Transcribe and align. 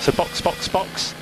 So 0.00 0.12
box, 0.12 0.40
box, 0.40 0.68
box. 0.68 1.14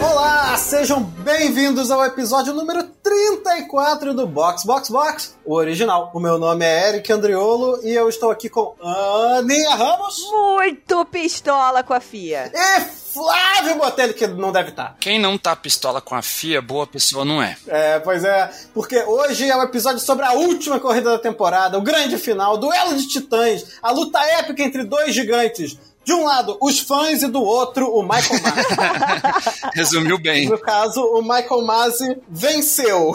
Olá, 0.00 0.56
sejam 0.58 1.02
bem-vindos 1.02 1.90
ao 1.90 2.04
episódio 2.04 2.52
número 2.52 2.95
34 3.56 4.12
do 4.12 4.26
Box 4.26 4.64
Box 4.64 4.90
Box, 4.90 5.34
o 5.44 5.54
original. 5.54 6.10
O 6.12 6.20
meu 6.20 6.38
nome 6.38 6.64
é 6.64 6.90
Eric 6.90 7.10
Andriolo 7.10 7.80
e 7.82 7.90
eu 7.92 8.06
estou 8.08 8.30
aqui 8.30 8.50
com 8.50 8.74
Aninha 8.82 9.74
Ramos 9.74 10.28
Muito 10.30 11.04
pistola 11.06 11.82
com 11.82 11.94
a 11.94 12.00
FIA. 12.00 12.52
e 12.54 12.80
Flávio 12.80 13.76
Botelho, 13.76 14.12
que 14.12 14.26
não 14.26 14.52
deve 14.52 14.70
estar. 14.70 14.96
Quem 15.00 15.18
não 15.18 15.38
tá 15.38 15.56
pistola 15.56 16.02
com 16.02 16.14
a 16.14 16.20
FIA, 16.20 16.60
boa 16.60 16.86
pessoa 16.86 17.24
não 17.24 17.42
é. 17.42 17.56
É, 17.66 17.98
pois 17.98 18.24
é, 18.24 18.50
porque 18.74 19.02
hoje 19.04 19.48
é 19.48 19.56
o 19.56 19.62
episódio 19.62 20.00
sobre 20.00 20.26
a 20.26 20.32
última 20.32 20.78
corrida 20.78 21.12
da 21.12 21.18
temporada, 21.18 21.78
o 21.78 21.82
grande 21.82 22.18
final, 22.18 22.58
duelo 22.58 22.94
de 22.94 23.08
titãs, 23.08 23.78
a 23.82 23.90
luta 23.90 24.20
épica 24.20 24.62
entre 24.62 24.84
dois 24.84 25.14
gigantes. 25.14 25.78
De 26.06 26.12
um 26.12 26.24
lado, 26.24 26.56
os 26.60 26.78
fãs 26.78 27.24
e 27.24 27.26
do 27.26 27.42
outro, 27.42 27.88
o 27.88 28.00
Michael 28.00 28.40
Masi. 28.40 29.70
Resumiu 29.74 30.18
bem. 30.18 30.48
No 30.48 30.56
caso, 30.56 31.00
o 31.00 31.20
Michael 31.20 31.62
Masi 31.62 32.16
venceu. 32.28 33.12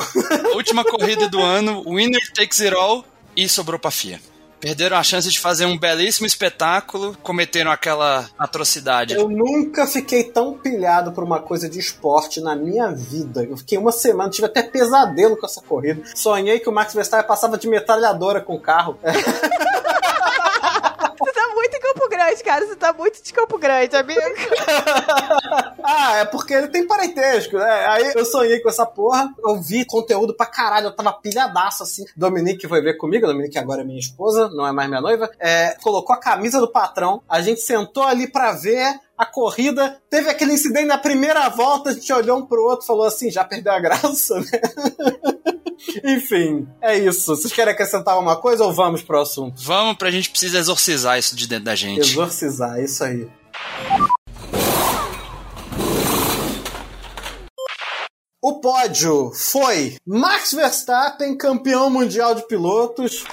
Última 0.53 0.83
corrida 0.83 1.29
do 1.29 1.41
ano, 1.41 1.85
winner 1.85 2.19
takes 2.35 2.59
it 2.59 2.75
all 2.75 3.05
e 3.33 3.47
sobrou 3.47 3.79
pra 3.79 3.91
FIA. 3.91 4.19
Perderam 4.59 4.97
a 4.97 5.03
chance 5.03 5.29
de 5.29 5.39
fazer 5.39 5.65
um 5.65 5.77
belíssimo 5.77 6.27
espetáculo, 6.27 7.17
cometeram 7.23 7.71
aquela 7.71 8.29
atrocidade. 8.37 9.15
Eu 9.15 9.29
nunca 9.29 9.87
fiquei 9.87 10.25
tão 10.25 10.53
pilhado 10.53 11.13
por 11.13 11.23
uma 11.23 11.39
coisa 11.39 11.69
de 11.69 11.79
esporte 11.79 12.41
na 12.41 12.55
minha 12.57 12.91
vida. 12.91 13.43
Eu 13.43 13.55
fiquei 13.55 13.77
uma 13.77 13.93
semana, 13.93 14.29
tive 14.29 14.47
até 14.47 14.61
pesadelo 14.61 15.37
com 15.37 15.45
essa 15.45 15.61
corrida. 15.61 16.03
Sonhei 16.13 16.59
que 16.59 16.67
o 16.67 16.73
Max 16.73 16.93
Verstappen 16.93 17.25
passava 17.25 17.57
de 17.57 17.69
metralhadora 17.69 18.41
com 18.41 18.53
o 18.53 18.59
carro. 18.59 18.99
Você 21.17 21.31
tá 21.33 21.47
muito 21.55 21.75
em 21.75 21.79
Campo 21.79 22.00
Grande, 22.11 22.43
cara. 22.43 22.67
Você 22.67 22.75
tá 22.75 22.91
muito 22.91 23.23
de 23.23 23.31
Campo 23.31 23.57
Grande, 23.57 23.95
amigo. 23.95 24.19
ah, 25.81 26.17
é 26.17 26.25
porque 26.25 26.53
ele 26.53 26.67
tem 26.67 26.85
parentesco, 26.85 27.57
né? 27.57 27.85
Aí 27.87 28.11
eu 28.13 28.25
sonhei 28.25 28.59
com 28.59 28.67
essa 28.67 28.85
porra, 28.85 29.33
eu 29.43 29.61
vi 29.61 29.85
conteúdo 29.85 30.35
pra 30.35 30.45
caralho, 30.45 30.87
eu 30.87 30.95
tava 30.95 31.13
pilhadaço 31.13 31.83
assim. 31.83 32.03
Dominique 32.15 32.67
foi 32.67 32.81
ver 32.81 32.97
comigo, 32.97 33.25
Dominique 33.25 33.57
agora 33.57 33.81
é 33.81 33.85
minha 33.85 33.99
esposa, 33.99 34.49
não 34.49 34.67
é 34.67 34.73
mais 34.73 34.89
minha 34.89 34.99
noiva, 34.99 35.31
é, 35.39 35.77
colocou 35.81 36.13
a 36.13 36.19
camisa 36.19 36.59
do 36.59 36.69
patrão, 36.69 37.21
a 37.29 37.41
gente 37.41 37.61
sentou 37.61 38.03
ali 38.03 38.27
pra 38.27 38.51
ver 38.51 38.99
a 39.21 39.25
corrida, 39.27 40.01
teve 40.09 40.31
aquele 40.31 40.53
incidente 40.53 40.87
na 40.87 40.97
primeira 40.97 41.47
volta, 41.47 41.91
a 41.91 41.93
gente 41.93 42.11
olhou 42.11 42.39
um 42.39 42.45
pro 42.47 42.63
outro 42.63 42.83
e 42.83 42.87
falou 42.87 43.05
assim, 43.05 43.29
já 43.29 43.43
perdeu 43.43 43.71
a 43.71 43.79
graça, 43.79 44.39
né? 44.39 44.47
Enfim, 46.03 46.67
é 46.81 46.97
isso. 46.97 47.35
Vocês 47.35 47.53
querem 47.53 47.71
acrescentar 47.71 48.15
alguma 48.15 48.35
coisa 48.37 48.63
ou 48.63 48.73
vamos 48.73 49.03
pro 49.03 49.21
assunto? 49.21 49.61
Vamos 49.61 49.95
pra 49.95 50.09
gente 50.09 50.31
precisa 50.31 50.57
exorcizar 50.57 51.19
isso 51.19 51.35
de 51.35 51.47
dentro 51.47 51.65
da 51.65 51.75
gente. 51.75 51.99
Exorcizar, 51.99 52.79
é 52.79 52.83
isso 52.83 53.03
aí. 53.03 53.29
O 58.41 58.59
pódio 58.59 59.31
foi 59.35 59.97
Max 60.03 60.51
Verstappen, 60.51 61.37
campeão 61.37 61.91
mundial 61.91 62.33
de 62.33 62.47
pilotos. 62.47 63.23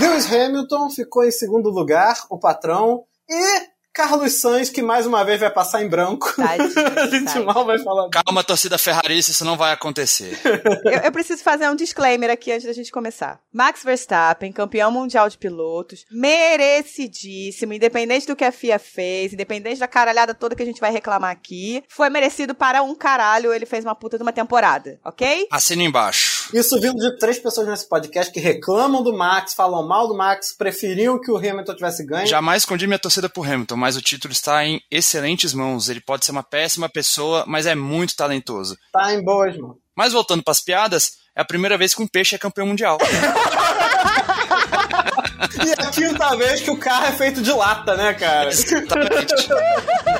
Lewis 0.00 0.32
Hamilton 0.32 0.90
ficou 0.90 1.24
em 1.24 1.30
segundo 1.30 1.70
lugar, 1.70 2.26
o 2.28 2.36
patrão. 2.36 3.04
E 3.28 3.78
Carlos 3.98 4.34
Sainz, 4.34 4.70
que 4.70 4.80
mais 4.80 5.06
uma 5.06 5.24
vez 5.24 5.40
vai 5.40 5.50
passar 5.50 5.82
em 5.82 5.88
branco. 5.88 6.32
Tadinho, 6.36 6.72
a 6.96 7.06
gente 7.08 7.24
tadinho. 7.24 7.46
mal 7.46 7.64
vai 7.64 7.78
falar. 7.80 8.08
Calma, 8.10 8.44
torcida 8.44 8.78
ferrarista, 8.78 9.32
isso 9.32 9.44
não 9.44 9.56
vai 9.56 9.72
acontecer. 9.72 10.38
Eu, 10.84 11.00
eu 11.04 11.12
preciso 11.12 11.42
fazer 11.42 11.68
um 11.68 11.74
disclaimer 11.74 12.30
aqui 12.30 12.52
antes 12.52 12.64
da 12.66 12.72
gente 12.72 12.92
começar. 12.92 13.40
Max 13.52 13.82
Verstappen, 13.82 14.52
campeão 14.52 14.90
mundial 14.90 15.28
de 15.28 15.36
pilotos, 15.36 16.04
merecidíssimo, 16.12 17.72
independente 17.72 18.26
do 18.26 18.36
que 18.36 18.44
a 18.44 18.52
FIA 18.52 18.78
fez, 18.78 19.32
independente 19.32 19.80
da 19.80 19.88
caralhada 19.88 20.34
toda 20.34 20.54
que 20.54 20.62
a 20.62 20.66
gente 20.66 20.80
vai 20.80 20.92
reclamar 20.92 21.30
aqui, 21.30 21.82
foi 21.88 22.08
merecido 22.08 22.54
para 22.54 22.82
um 22.82 22.94
caralho, 22.94 23.52
ele 23.52 23.66
fez 23.66 23.84
uma 23.84 23.94
puta 23.94 24.16
de 24.16 24.22
uma 24.22 24.32
temporada, 24.32 25.00
ok? 25.04 25.48
Assina 25.50 25.82
embaixo. 25.82 26.37
Isso 26.52 26.80
vindo 26.80 26.96
de 26.96 27.18
três 27.18 27.38
pessoas 27.38 27.68
nesse 27.68 27.88
podcast 27.88 28.32
que 28.32 28.40
reclamam 28.40 29.02
do 29.02 29.12
Max, 29.12 29.52
falam 29.54 29.86
mal 29.86 30.08
do 30.08 30.16
Max, 30.16 30.54
preferiam 30.56 31.20
que 31.20 31.30
o 31.30 31.36
Hamilton 31.36 31.74
tivesse 31.74 32.06
ganho. 32.06 32.26
Jamais 32.26 32.62
escondi 32.62 32.86
minha 32.86 32.98
torcida 32.98 33.28
por 33.28 33.46
Hamilton, 33.46 33.76
mas 33.76 33.96
o 33.96 34.02
título 34.02 34.32
está 34.32 34.64
em 34.64 34.80
excelentes 34.90 35.52
mãos. 35.52 35.88
Ele 35.88 36.00
pode 36.00 36.24
ser 36.24 36.32
uma 36.32 36.42
péssima 36.42 36.88
pessoa, 36.88 37.44
mas 37.46 37.66
é 37.66 37.74
muito 37.74 38.16
talentoso. 38.16 38.76
Tá 38.92 39.12
em 39.12 39.22
boas, 39.22 39.56
mano. 39.56 39.78
Mas 39.94 40.12
voltando 40.12 40.42
pras 40.42 40.60
piadas, 40.60 41.18
é 41.36 41.40
a 41.40 41.44
primeira 41.44 41.76
vez 41.76 41.94
que 41.94 42.02
um 42.02 42.06
peixe 42.06 42.34
é 42.34 42.38
campeão 42.38 42.66
mundial. 42.66 42.98
E 45.64 45.72
a 45.72 45.90
quinta 45.90 46.36
vez 46.36 46.60
que 46.60 46.70
o 46.70 46.78
carro 46.78 47.06
é 47.06 47.12
feito 47.12 47.40
de 47.42 47.52
lata, 47.52 47.96
né, 47.96 48.14
cara? 48.14 48.50
Exatamente. 48.50 49.34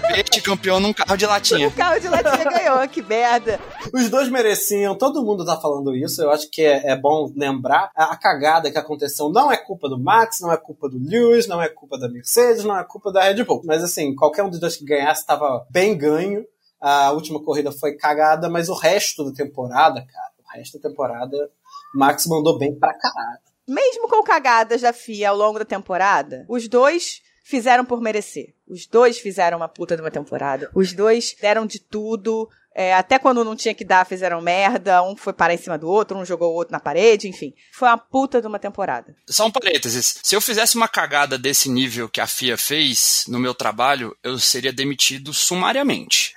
Peixe 0.09 0.43
campeão 0.43 0.81
num 0.81 0.93
carro 0.93 1.17
de 1.17 1.27
latinha. 1.27 1.69
O 1.69 1.73
carro 1.73 2.01
de 2.01 2.09
latinha 2.09 2.45
ganhou, 2.45 2.89
que 2.89 3.03
merda. 3.03 3.61
Os 3.93 4.09
dois 4.09 4.29
mereciam, 4.29 4.97
todo 4.97 5.25
mundo 5.25 5.45
tá 5.45 5.57
falando 5.57 5.95
isso, 5.95 6.23
eu 6.23 6.31
acho 6.31 6.51
que 6.51 6.63
é, 6.63 6.93
é 6.93 6.97
bom 6.97 7.33
lembrar. 7.37 7.91
A, 7.95 8.13
a 8.13 8.17
cagada 8.17 8.71
que 8.71 8.79
aconteceu 8.79 9.29
não 9.29 9.53
é 9.53 9.57
culpa 9.57 9.89
do 9.89 9.99
Max, 9.99 10.41
não 10.41 10.53
é 10.53 10.57
culpa 10.57 10.89
do 10.89 10.99
Lewis, 10.99 11.47
não 11.47 11.61
é 11.63 11.69
culpa 11.69 11.99
da 11.99 12.09
Mercedes, 12.09 12.65
não 12.65 12.79
é 12.79 12.85
culpa 12.85 13.13
da 13.13 13.23
Red 13.23 13.45
Bull. 13.45 13.63
Mas 13.65 13.83
assim, 13.83 14.15
qualquer 14.15 14.43
um 14.43 14.51
dos 14.51 14.61
dois 14.61 14.77
que 14.77 14.85
ganhasse 14.85 15.27
tava 15.27 15.67
bem 15.71 15.97
ganho. 15.97 16.45
A 16.81 17.11
última 17.11 17.43
corrida 17.43 17.73
foi 17.73 17.97
cagada, 17.97 18.49
mas 18.49 18.69
o 18.69 18.75
resto 18.75 19.25
da 19.25 19.33
temporada, 19.33 20.01
cara, 20.01 20.31
o 20.39 20.57
resto 20.57 20.79
da 20.79 20.89
temporada, 20.89 21.51
Max 21.95 22.27
mandou 22.27 22.57
bem 22.57 22.75
pra 22.79 22.95
caralho. 22.95 23.48
Mesmo 23.69 24.09
com 24.09 24.23
cagadas 24.23 24.81
da 24.81 24.95
FIA 24.95 25.29
ao 25.29 25.37
longo 25.37 25.59
da 25.59 25.65
temporada, 25.65 26.47
os 26.49 26.67
dois 26.67 27.21
fizeram 27.45 27.85
por 27.85 28.01
merecer. 28.01 28.55
Os 28.67 28.87
dois 28.87 29.19
fizeram 29.19 29.59
uma 29.59 29.69
puta 29.69 29.95
de 29.95 30.03
uma 30.03 30.11
temporada. 30.11 30.71
Os 30.75 30.95
dois 30.95 31.37
deram 31.39 31.67
de 31.67 31.79
tudo. 31.79 32.49
É, 32.79 32.95
até 32.95 33.19
quando 33.19 33.43
não 33.43 33.57
tinha 33.57 33.75
que 33.75 33.85
dar, 33.85 34.07
fizeram 34.07 34.41
merda. 34.41 35.03
Um 35.03 35.17
foi 35.17 35.33
parar 35.33 35.53
em 35.53 35.59
cima 35.59 35.77
do 35.77 35.89
outro, 35.89 36.17
um 36.17 36.25
jogou 36.25 36.53
o 36.53 36.55
outro 36.55 36.71
na 36.71 36.79
parede, 36.79 37.27
enfim. 37.27 37.53
Foi 37.73 37.89
uma 37.89 37.99
puta 37.99 38.41
de 38.41 38.47
uma 38.47 38.61
temporada. 38.61 39.17
Só 39.29 39.47
um 39.47 39.51
parênteses. 39.51 40.21
Se 40.23 40.37
eu 40.37 40.41
fizesse 40.41 40.77
uma 40.77 40.87
cagada 40.87 41.37
desse 41.37 41.69
nível 41.69 42.09
que 42.09 42.21
a 42.21 42.27
FIA 42.29 42.57
fez 42.57 43.25
no 43.27 43.41
meu 43.41 43.53
trabalho, 43.53 44.17
eu 44.23 44.39
seria 44.39 44.73
demitido 44.73 45.35
sumariamente. 45.35 46.33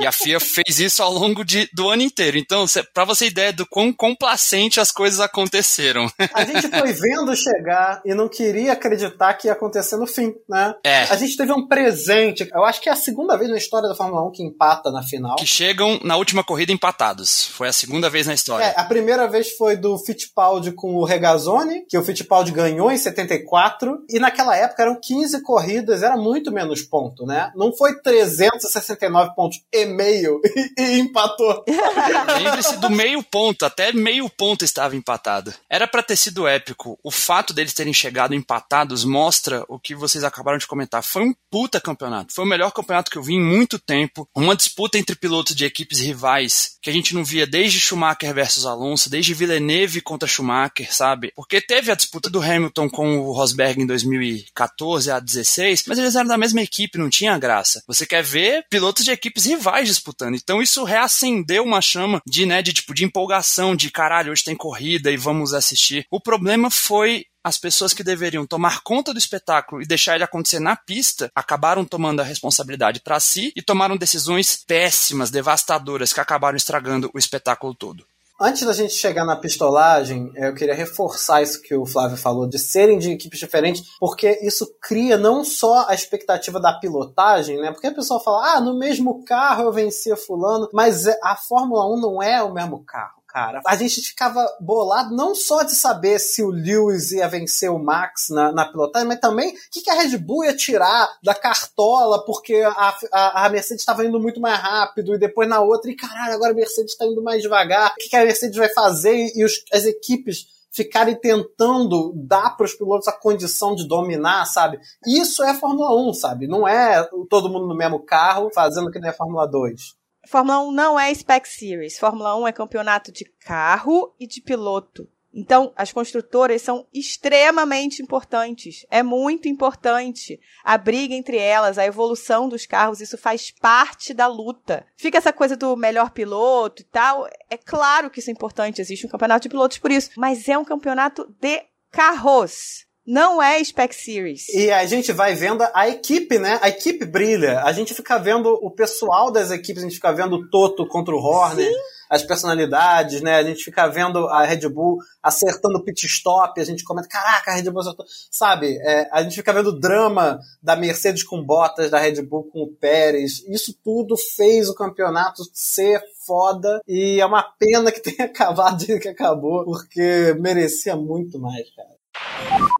E 0.00 0.06
a 0.06 0.12
FIA 0.12 0.40
fez 0.40 0.80
isso 0.80 1.02
ao 1.02 1.12
longo 1.12 1.44
de, 1.44 1.68
do 1.74 1.90
ano 1.90 2.00
inteiro. 2.00 2.38
Então, 2.38 2.64
pra 2.94 3.04
você 3.04 3.26
ter 3.26 3.30
ideia 3.30 3.52
do 3.52 3.66
quão 3.66 3.92
complacente 3.92 4.80
as 4.80 4.90
coisas 4.90 5.20
aconteceram. 5.20 6.10
A 6.32 6.42
gente 6.42 6.68
foi 6.68 6.92
vendo 6.94 7.36
chegar 7.36 8.00
e 8.04 8.14
não 8.14 8.26
queria 8.26 8.72
acreditar 8.72 9.34
que 9.34 9.46
ia 9.46 9.52
acontecer 9.52 9.96
no 9.98 10.06
fim, 10.06 10.32
né? 10.48 10.74
É. 10.82 11.02
A 11.02 11.16
gente 11.16 11.36
teve 11.36 11.52
um 11.52 11.68
presente. 11.68 12.48
Eu 12.50 12.64
acho 12.64 12.80
que 12.80 12.88
é 12.88 12.92
a 12.92 12.96
segunda 12.96 13.36
vez 13.36 13.50
na 13.50 13.58
história 13.58 13.88
da 13.90 13.94
Fórmula 13.94 14.26
1 14.28 14.32
que 14.32 14.42
empata 14.42 14.90
na 14.90 15.02
final. 15.02 15.36
Que 15.36 15.46
chegam 15.70 16.00
na 16.02 16.16
última 16.16 16.42
corrida 16.42 16.72
empatados. 16.72 17.46
Foi 17.46 17.68
a 17.68 17.72
segunda 17.72 18.10
vez 18.10 18.26
na 18.26 18.34
história. 18.34 18.64
É, 18.64 18.74
a 18.76 18.84
primeira 18.84 19.28
vez 19.28 19.52
foi 19.52 19.76
do 19.76 19.96
Fittipaldi 19.98 20.72
com 20.72 20.96
o 20.96 21.04
Regazzoni, 21.04 21.84
que 21.88 21.96
o 21.96 22.02
Fittipaldi 22.02 22.50
ganhou 22.50 22.90
em 22.90 22.98
74, 22.98 24.04
e 24.08 24.18
naquela 24.18 24.56
época 24.56 24.82
eram 24.82 24.98
15 25.00 25.42
corridas, 25.42 26.02
era 26.02 26.16
muito 26.16 26.50
menos 26.50 26.82
ponto, 26.82 27.24
né? 27.24 27.52
Não 27.54 27.72
foi 27.72 28.00
369 28.00 29.34
pontos 29.36 29.60
e 29.72 29.84
meio 29.86 30.40
e, 30.76 30.82
e 30.82 30.98
empatou. 30.98 31.64
Lembre-se 32.42 32.76
do 32.78 32.90
meio 32.90 33.22
ponto, 33.22 33.64
até 33.64 33.92
meio 33.92 34.28
ponto 34.28 34.64
estava 34.64 34.96
empatado. 34.96 35.54
Era 35.68 35.86
pra 35.86 36.02
ter 36.02 36.16
sido 36.16 36.48
épico. 36.48 36.98
O 37.02 37.12
fato 37.12 37.54
deles 37.54 37.74
terem 37.74 37.94
chegado 37.94 38.34
empatados 38.34 39.04
mostra 39.04 39.64
o 39.68 39.78
que 39.78 39.94
vocês 39.94 40.24
acabaram 40.24 40.58
de 40.58 40.66
comentar. 40.66 41.02
Foi 41.04 41.22
um 41.22 41.34
puta 41.48 41.80
campeonato. 41.80 42.34
Foi 42.34 42.44
o 42.44 42.48
melhor 42.48 42.72
campeonato 42.72 43.10
que 43.10 43.18
eu 43.18 43.22
vi 43.22 43.34
em 43.34 43.40
muito 43.42 43.78
tempo. 43.78 44.28
Uma 44.34 44.56
disputa 44.56 44.98
entre 44.98 45.14
pilotos 45.14 45.59
de 45.60 45.66
equipes 45.66 46.00
rivais 46.00 46.78
que 46.82 46.88
a 46.88 46.92
gente 46.92 47.14
não 47.14 47.22
via 47.22 47.46
desde 47.46 47.78
Schumacher 47.78 48.32
versus 48.34 48.64
Alonso, 48.64 49.10
desde 49.10 49.34
Villeneuve 49.34 50.00
contra 50.00 50.28
Schumacher, 50.28 50.92
sabe? 50.94 51.32
Porque 51.36 51.60
teve 51.60 51.92
a 51.92 51.94
disputa 51.94 52.30
do 52.30 52.42
Hamilton 52.42 52.88
com 52.88 53.18
o 53.18 53.32
Rosberg 53.32 53.82
em 53.82 53.86
2014 53.86 55.10
a 55.10 55.20
16, 55.20 55.84
mas 55.86 55.98
eles 55.98 56.14
eram 56.14 56.28
da 56.28 56.38
mesma 56.38 56.62
equipe, 56.62 56.98
não 56.98 57.10
tinha 57.10 57.38
graça. 57.38 57.82
Você 57.86 58.06
quer 58.06 58.22
ver 58.22 58.64
pilotos 58.70 59.04
de 59.04 59.10
equipes 59.10 59.44
rivais 59.44 59.88
disputando. 59.88 60.34
Então 60.34 60.62
isso 60.62 60.84
reacendeu 60.84 61.64
uma 61.64 61.82
chama 61.82 62.22
de, 62.26 62.46
né, 62.46 62.62
de 62.62 62.72
tipo 62.72 62.94
de 62.94 63.04
empolgação, 63.04 63.76
de 63.76 63.90
caralho, 63.90 64.32
hoje 64.32 64.44
tem 64.44 64.56
corrida 64.56 65.10
e 65.10 65.16
vamos 65.16 65.52
assistir. 65.52 66.06
O 66.10 66.20
problema 66.20 66.70
foi 66.70 67.26
as 67.42 67.58
pessoas 67.58 67.94
que 67.94 68.04
deveriam 68.04 68.46
tomar 68.46 68.82
conta 68.82 69.12
do 69.12 69.18
espetáculo 69.18 69.82
e 69.82 69.86
deixar 69.86 70.14
ele 70.14 70.24
acontecer 70.24 70.60
na 70.60 70.76
pista 70.76 71.30
acabaram 71.34 71.84
tomando 71.84 72.20
a 72.20 72.24
responsabilidade 72.24 73.00
para 73.00 73.18
si 73.18 73.52
e 73.56 73.62
tomaram 73.62 73.96
decisões 73.96 74.62
péssimas, 74.66 75.30
devastadoras, 75.30 76.12
que 76.12 76.20
acabaram 76.20 76.56
estragando 76.56 77.10
o 77.14 77.18
espetáculo 77.18 77.74
todo. 77.74 78.04
Antes 78.42 78.64
da 78.64 78.72
gente 78.72 78.94
chegar 78.94 79.26
na 79.26 79.36
pistolagem, 79.36 80.32
eu 80.34 80.54
queria 80.54 80.74
reforçar 80.74 81.42
isso 81.42 81.60
que 81.60 81.74
o 81.74 81.84
Flávio 81.84 82.16
falou, 82.16 82.48
de 82.48 82.58
serem 82.58 82.98
de 82.98 83.10
equipes 83.10 83.38
diferentes, 83.38 83.84
porque 84.00 84.38
isso 84.42 84.66
cria 84.80 85.18
não 85.18 85.44
só 85.44 85.86
a 85.86 85.94
expectativa 85.94 86.58
da 86.58 86.72
pilotagem, 86.72 87.58
né? 87.60 87.70
Porque 87.70 87.88
a 87.88 87.94
pessoa 87.94 88.18
fala, 88.18 88.54
ah, 88.54 88.60
no 88.62 88.78
mesmo 88.78 89.22
carro 89.26 89.64
eu 89.64 89.72
vencia 89.72 90.16
fulano, 90.16 90.70
mas 90.72 91.06
a 91.22 91.36
Fórmula 91.36 91.86
1 91.94 92.00
não 92.00 92.22
é 92.22 92.42
o 92.42 92.54
mesmo 92.54 92.82
carro 92.82 93.19
cara. 93.30 93.60
A 93.66 93.76
gente 93.76 94.00
ficava 94.00 94.44
bolado 94.60 95.14
não 95.14 95.34
só 95.34 95.62
de 95.62 95.74
saber 95.74 96.18
se 96.18 96.42
o 96.42 96.50
Lewis 96.50 97.12
ia 97.12 97.28
vencer 97.28 97.70
o 97.70 97.78
Max 97.78 98.28
na, 98.30 98.52
na 98.52 98.64
pilotagem, 98.64 99.06
mas 99.06 99.20
também 99.20 99.50
o 99.50 99.54
que, 99.70 99.80
que 99.82 99.90
a 99.90 99.94
Red 99.94 100.18
Bull 100.18 100.44
ia 100.44 100.56
tirar 100.56 101.08
da 101.22 101.34
cartola, 101.34 102.24
porque 102.24 102.56
a, 102.56 102.94
a, 103.12 103.46
a 103.46 103.48
Mercedes 103.48 103.82
estava 103.82 104.04
indo 104.04 104.18
muito 104.20 104.40
mais 104.40 104.58
rápido, 104.58 105.14
e 105.14 105.18
depois 105.18 105.48
na 105.48 105.60
outra, 105.60 105.90
e 105.90 105.96
caralho, 105.96 106.34
agora 106.34 106.52
a 106.52 106.56
Mercedes 106.56 106.92
está 106.92 107.06
indo 107.06 107.22
mais 107.22 107.42
devagar. 107.42 107.92
O 107.92 107.94
que, 107.96 108.08
que 108.08 108.16
a 108.16 108.24
Mercedes 108.24 108.56
vai 108.56 108.68
fazer? 108.72 109.32
E, 109.34 109.44
os, 109.44 109.64
as 109.72 109.84
equipes 109.84 110.46
ficarem 110.72 111.16
tentando 111.16 112.12
dar 112.16 112.56
para 112.56 112.64
os 112.64 112.74
pilotos 112.74 113.08
a 113.08 113.12
condição 113.12 113.74
de 113.74 113.86
dominar, 113.86 114.44
sabe? 114.46 114.78
Isso 115.06 115.42
é 115.42 115.54
Fórmula 115.54 115.94
1, 116.08 116.14
sabe? 116.14 116.46
Não 116.46 116.66
é 116.66 117.08
todo 117.28 117.48
mundo 117.48 117.66
no 117.66 117.76
mesmo 117.76 118.00
carro 118.00 118.50
fazendo 118.54 118.90
que 118.90 119.00
nem 119.00 119.10
a 119.10 119.14
Fórmula 119.14 119.46
2. 119.46 119.99
Fórmula 120.30 120.60
1 120.60 120.70
não 120.70 121.00
é 121.00 121.12
Spec 121.12 121.48
Series. 121.48 121.98
Fórmula 121.98 122.36
1 122.36 122.46
é 122.46 122.52
campeonato 122.52 123.10
de 123.10 123.24
carro 123.24 124.14
e 124.16 124.28
de 124.28 124.40
piloto. 124.40 125.08
Então, 125.34 125.72
as 125.74 125.92
construtoras 125.92 126.62
são 126.62 126.86
extremamente 126.94 128.00
importantes. 128.00 128.86
É 128.92 129.02
muito 129.02 129.48
importante 129.48 130.40
a 130.62 130.78
briga 130.78 131.16
entre 131.16 131.36
elas, 131.36 131.78
a 131.78 131.84
evolução 131.84 132.48
dos 132.48 132.64
carros, 132.64 133.00
isso 133.00 133.18
faz 133.18 133.50
parte 133.50 134.14
da 134.14 134.28
luta. 134.28 134.86
Fica 134.96 135.18
essa 135.18 135.32
coisa 135.32 135.56
do 135.56 135.76
melhor 135.76 136.12
piloto 136.12 136.82
e 136.82 136.84
tal. 136.84 137.28
É 137.48 137.56
claro 137.56 138.08
que 138.08 138.20
isso 138.20 138.30
é 138.30 138.32
importante, 138.32 138.80
existe 138.80 139.06
um 139.06 139.10
campeonato 139.10 139.42
de 139.42 139.48
pilotos 139.48 139.78
por 139.78 139.90
isso, 139.90 140.12
mas 140.16 140.48
é 140.48 140.56
um 140.56 140.64
campeonato 140.64 141.28
de 141.40 141.60
carros. 141.90 142.86
Não 143.06 143.42
é 143.42 143.62
Spec 143.62 143.94
Series. 143.94 144.48
E 144.50 144.70
a 144.70 144.84
gente 144.86 145.12
vai 145.12 145.34
vendo 145.34 145.66
a 145.74 145.88
equipe, 145.88 146.38
né? 146.38 146.58
A 146.62 146.68
equipe 146.68 147.04
brilha. 147.04 147.62
A 147.62 147.72
gente 147.72 147.94
fica 147.94 148.18
vendo 148.18 148.48
o 148.62 148.70
pessoal 148.70 149.30
das 149.30 149.50
equipes, 149.50 149.82
a 149.82 149.86
gente 149.86 149.96
fica 149.96 150.12
vendo 150.12 150.36
o 150.36 150.50
Toto 150.50 150.86
contra 150.86 151.14
o 151.14 151.18
Horner. 151.18 151.66
Sim 151.66 152.00
as 152.10 152.24
personalidades, 152.24 153.22
né? 153.22 153.36
A 153.36 153.42
gente 153.44 153.62
fica 153.62 153.86
vendo 153.86 154.26
a 154.26 154.44
Red 154.44 154.68
Bull 154.68 154.98
acertando 155.22 155.78
o 155.78 155.84
pit 155.84 156.06
stop, 156.06 156.60
a 156.60 156.64
gente 156.64 156.82
comenta, 156.82 157.06
caraca, 157.06 157.52
a 157.52 157.54
Red 157.54 157.70
Bull 157.70 157.82
acertou. 157.82 158.04
Sabe, 158.28 158.76
é, 158.82 159.08
a 159.12 159.22
gente 159.22 159.36
fica 159.36 159.52
vendo 159.52 159.68
o 159.68 159.78
drama 159.78 160.40
da 160.60 160.74
Mercedes 160.74 161.22
com 161.22 161.40
Bottas, 161.40 161.88
da 161.88 162.00
Red 162.00 162.20
Bull 162.22 162.50
com 162.50 162.64
o 162.64 162.72
Pérez. 162.74 163.44
Isso 163.46 163.72
tudo 163.84 164.16
fez 164.16 164.68
o 164.68 164.74
campeonato 164.74 165.44
ser 165.54 166.02
foda 166.26 166.82
e 166.86 167.20
é 167.20 167.24
uma 167.24 167.44
pena 167.44 167.92
que 167.92 168.00
tenha 168.00 168.26
acabado 168.28 168.84
que 168.84 169.08
acabou, 169.08 169.64
porque 169.64 170.34
merecia 170.40 170.96
muito 170.96 171.38
mais, 171.38 171.70
cara. 171.76 171.99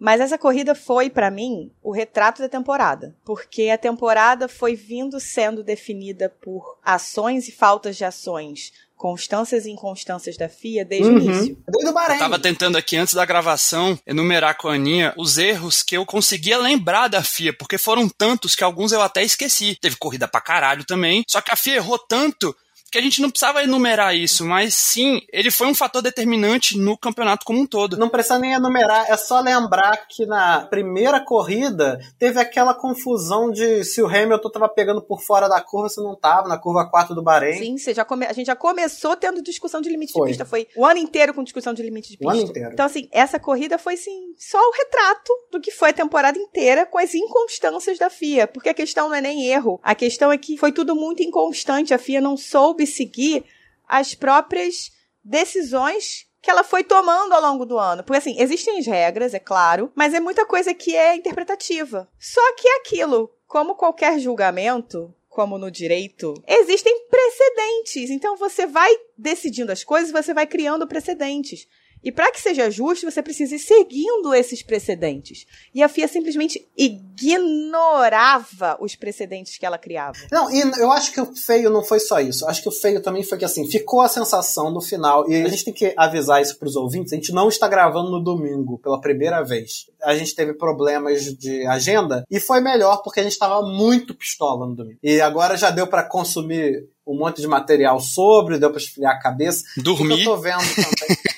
Mas 0.01 0.21
essa 0.21 0.39
corrida 0.39 0.75
foi, 0.75 1.11
para 1.11 1.31
mim, 1.31 1.71
o 1.83 1.93
retrato 1.93 2.41
da 2.41 2.49
temporada. 2.49 3.15
Porque 3.25 3.69
a 3.69 3.79
temporada 3.79 4.49
foi 4.49 4.75
vindo 4.75 5.21
sendo 5.21 5.63
definida 5.63 6.29
por 6.41 6.79
ações 6.83 7.49
e 7.49 7.53
faltas 7.53 7.97
de 7.97 8.05
ações 8.05 8.73
constâncias 9.01 9.65
e 9.65 9.71
inconstâncias 9.71 10.37
da 10.37 10.47
FIA 10.47 10.85
desde 10.85 11.09
uhum. 11.09 11.17
o 11.17 11.23
início. 11.23 11.59
Desde 11.67 11.91
o 11.91 11.93
Bahrein. 11.95 12.19
Eu 12.19 12.21
tava 12.21 12.39
tentando 12.39 12.77
aqui, 12.77 12.99
antes 12.99 13.15
da 13.15 13.25
gravação, 13.25 13.99
enumerar 14.07 14.59
com 14.59 14.69
a 14.69 14.75
Aninha 14.75 15.15
os 15.17 15.39
erros 15.39 15.83
que 15.83 15.97
eu 15.97 16.05
conseguia 16.05 16.59
lembrar 16.59 17.09
da 17.09 17.23
FIA, 17.23 17.55
porque 17.55 17.79
foram 17.79 18.11
tantos 18.11 18.55
que 18.55 18.63
alguns 18.63 18.93
eu 18.93 19.01
até 19.01 19.23
esqueci. 19.25 19.75
Teve 19.81 19.97
corrida 19.97 20.29
pra 20.29 20.43
caralho 20.43 20.85
também, 20.85 21.25
só 21.27 21.41
que 21.41 21.51
a 21.51 21.57
FIA 21.57 21.77
errou 21.77 21.99
tanto 21.99 22.55
que 22.91 22.99
a 22.99 23.01
gente 23.01 23.23
não 23.23 23.31
precisava 23.31 23.63
enumerar 23.63 24.15
isso, 24.17 24.45
mas 24.45 24.75
sim, 24.75 25.23
ele 25.33 25.51
foi 25.51 25.69
um 25.69 25.75
fator 25.75 26.03
determinante 26.03 26.77
no 26.77 26.99
campeonato 26.99 27.47
como 27.47 27.61
um 27.61 27.67
todo. 27.67 27.97
Não 27.97 28.09
precisa 28.09 28.39
nem 28.39 28.53
enumerar, 28.53 29.07
é 29.09 29.17
só 29.17 29.41
lembrar 29.41 30.09
que 30.09 30.27
na 30.27 30.63
primeira 30.63 31.21
corrida 31.21 32.01
teve 32.19 32.41
aquela 32.41 32.75
confusão 32.75 33.51
de 33.51 33.85
se 33.85 34.03
o 34.03 34.07
Hamilton 34.07 34.49
estava 34.49 34.69
pegando 34.69 35.01
por 35.01 35.23
fora 35.23 35.49
da 35.49 35.61
curva, 35.61 35.89
se 35.89 36.03
não 36.03 36.15
estava, 36.15 36.49
na 36.49 36.59
curva 36.59 36.89
4 36.91 37.15
do 37.15 37.23
Bahrein. 37.23 37.59
Sim, 37.59 37.79
você 37.79 37.95
já 37.95 38.05
come... 38.05 38.27
a 38.27 38.33
gente 38.33 38.47
já 38.47 38.57
começou 38.57 39.17
tendo 39.17 39.41
discussão 39.41 39.81
de 39.81 39.89
limite 39.89 40.13
foi. 40.13 40.23
de 40.23 40.29
pista, 40.31 40.45
foi 40.45 40.67
o 40.77 40.85
ano 40.85 40.99
inteiro 40.99 41.33
com 41.33 41.45
discussão 41.45 41.73
de 41.73 41.83
limite 41.83 42.11
de 42.11 42.17
pista. 42.17 42.33
O 42.33 42.37
ano 42.37 42.43
inteiro. 42.43 42.71
Então, 42.73 42.87
assim, 42.87 43.09
essa 43.13 43.39
corrida 43.39 43.79
foi, 43.79 43.97
sim, 43.97 44.35
só 44.37 44.59
o 44.59 44.73
retrato 44.73 45.33
do 45.53 45.61
que 45.61 45.71
foi 45.71 45.91
a 45.91 45.93
temporada 45.93 46.39
inteira 46.39 46.85
com 46.87 46.99
as 46.99 47.15
inconstâncias 47.15 47.99
da 47.99 48.11
FIA, 48.11 48.49
porque 48.49 48.69
a 48.69 48.75
questão 48.75 49.09
não 49.09 49.15
é 49.15 49.21
nem 49.21 49.47
erro, 49.47 49.79
a 49.83 49.95
questão 49.95 50.33
é 50.33 50.39
que 50.39 50.57
foi 50.57 50.73
tudo 50.73 50.97
muito 50.97 51.23
inconstante, 51.23 51.95
a 51.95 51.99
FIA 51.99 52.21
não 52.21 52.37
soube 52.37 52.80
soube 52.80 52.80
seguir 52.87 53.45
as 53.89 54.15
próprias 54.15 54.93
decisões 55.23 56.27
que 56.43 56.51
ela 56.51 56.65
foi 56.65 56.83
tomando 56.83 57.33
ao 57.33 57.43
longo 57.43 57.67
do 57.67 57.79
ano. 57.79 58.03
Porque, 58.03 58.19
assim, 58.19 58.41
existem 58.41 58.79
as 58.79 58.87
regras, 58.87 59.35
é 59.35 59.39
claro, 59.39 59.93
mas 59.95 60.15
é 60.15 60.21
muita 60.21 60.47
coisa 60.47 60.73
que 60.73 60.97
é 60.97 61.15
interpretativa. 61.15 62.09
Só 62.19 62.55
que 62.55 62.67
é 62.67 62.77
aquilo, 62.79 63.31
como 63.47 63.75
qualquer 63.75 64.19
julgamento, 64.19 65.15
como 65.29 65.59
no 65.59 65.71
direito, 65.71 66.35
existem 66.47 67.07
precedentes. 67.09 68.11
Então, 68.11 68.37
você 68.37 68.67
vai 68.67 68.91
decidindo 69.17 69.71
as 69.71 69.85
coisas, 69.85 70.11
você 70.11 70.33
vai 70.33 70.47
criando 70.47 70.87
precedentes. 70.87 71.69
E 72.03 72.11
para 72.11 72.33
que 72.33 72.41
seja 72.41 72.71
justo, 72.71 73.11
você 73.11 73.23
precisa 73.23 73.55
ir 73.55 73.59
seguindo 73.59 74.35
esses 74.35 74.63
precedentes. 74.63 75.47
E 75.75 75.83
a 75.83 75.89
FIA 75.89 76.09
simplesmente 76.09 76.67
ignorava 76.77 78.79
os 78.81 78.97
precedentes 78.97 79.59
que 79.59 79.67
ela 79.67 79.79
criava. 79.79 80.17
Não, 80.33 80.51
e 80.51 80.61
eu 80.79 80.91
acho 80.91 81.13
que 81.13 81.21
o 81.21 81.37
feio 81.37 81.71
não 81.71 81.83
foi 81.83 82.01
só 82.01 82.21
isso. 82.21 82.47
Acho 82.47 82.63
que 82.63 82.69
o 82.69 82.73
feio 82.73 83.03
também 83.03 83.23
foi 83.23 83.39
que 83.39 83.45
assim, 83.45 83.71
ficou 83.71 84.01
a 84.01 84.09
sensação 84.09 84.71
no 84.71 84.81
final, 84.81 85.31
e 85.31 85.43
a 85.43 85.49
gente 85.49 85.65
tem 85.65 85.75
que 85.75 85.93
avisar 85.97 86.41
isso 86.41 86.59
para 86.59 86.69
os 86.69 86.77
ouvintes, 86.77 87.13
a 87.13 87.17
gente 87.17 87.33
não 87.33 87.49
está 87.49 87.69
gravando 87.69 88.11
no 88.11 88.23
domingo 88.23 88.79
pela 88.79 89.01
primeira 89.01 89.43
vez. 89.43 89.87
A 90.03 90.17
gente 90.17 90.35
teve 90.35 90.55
problemas 90.55 91.23
de 91.37 91.67
agenda 91.67 92.25
e 92.31 92.41
foi 92.41 92.61
melhor 92.61 93.03
porque 93.03 93.21
a 93.21 93.23
gente 93.23 93.33
estava 93.33 93.63
muito 93.63 94.15
pistola 94.15 94.67
no 94.67 94.75
domingo. 94.75 94.99
E 95.03 95.21
agora 95.21 95.57
já 95.57 95.71
deu 95.71 95.87
para 95.87 96.03
consumir 96.03 96.89
um 97.07 97.19
monte 97.19 97.41
de 97.41 97.47
material 97.47 98.01
sobre, 98.01 98.59
deu 98.59 98.71
para 98.71 98.81
esfriar 98.81 99.17
a 99.17 99.19
cabeça. 99.19 99.65
Dormir. 99.77 100.13
O 100.13 100.17
que 100.17 100.23
eu 100.23 100.25
tô 100.25 100.37
vendo 100.37 100.59
também. 100.59 101.17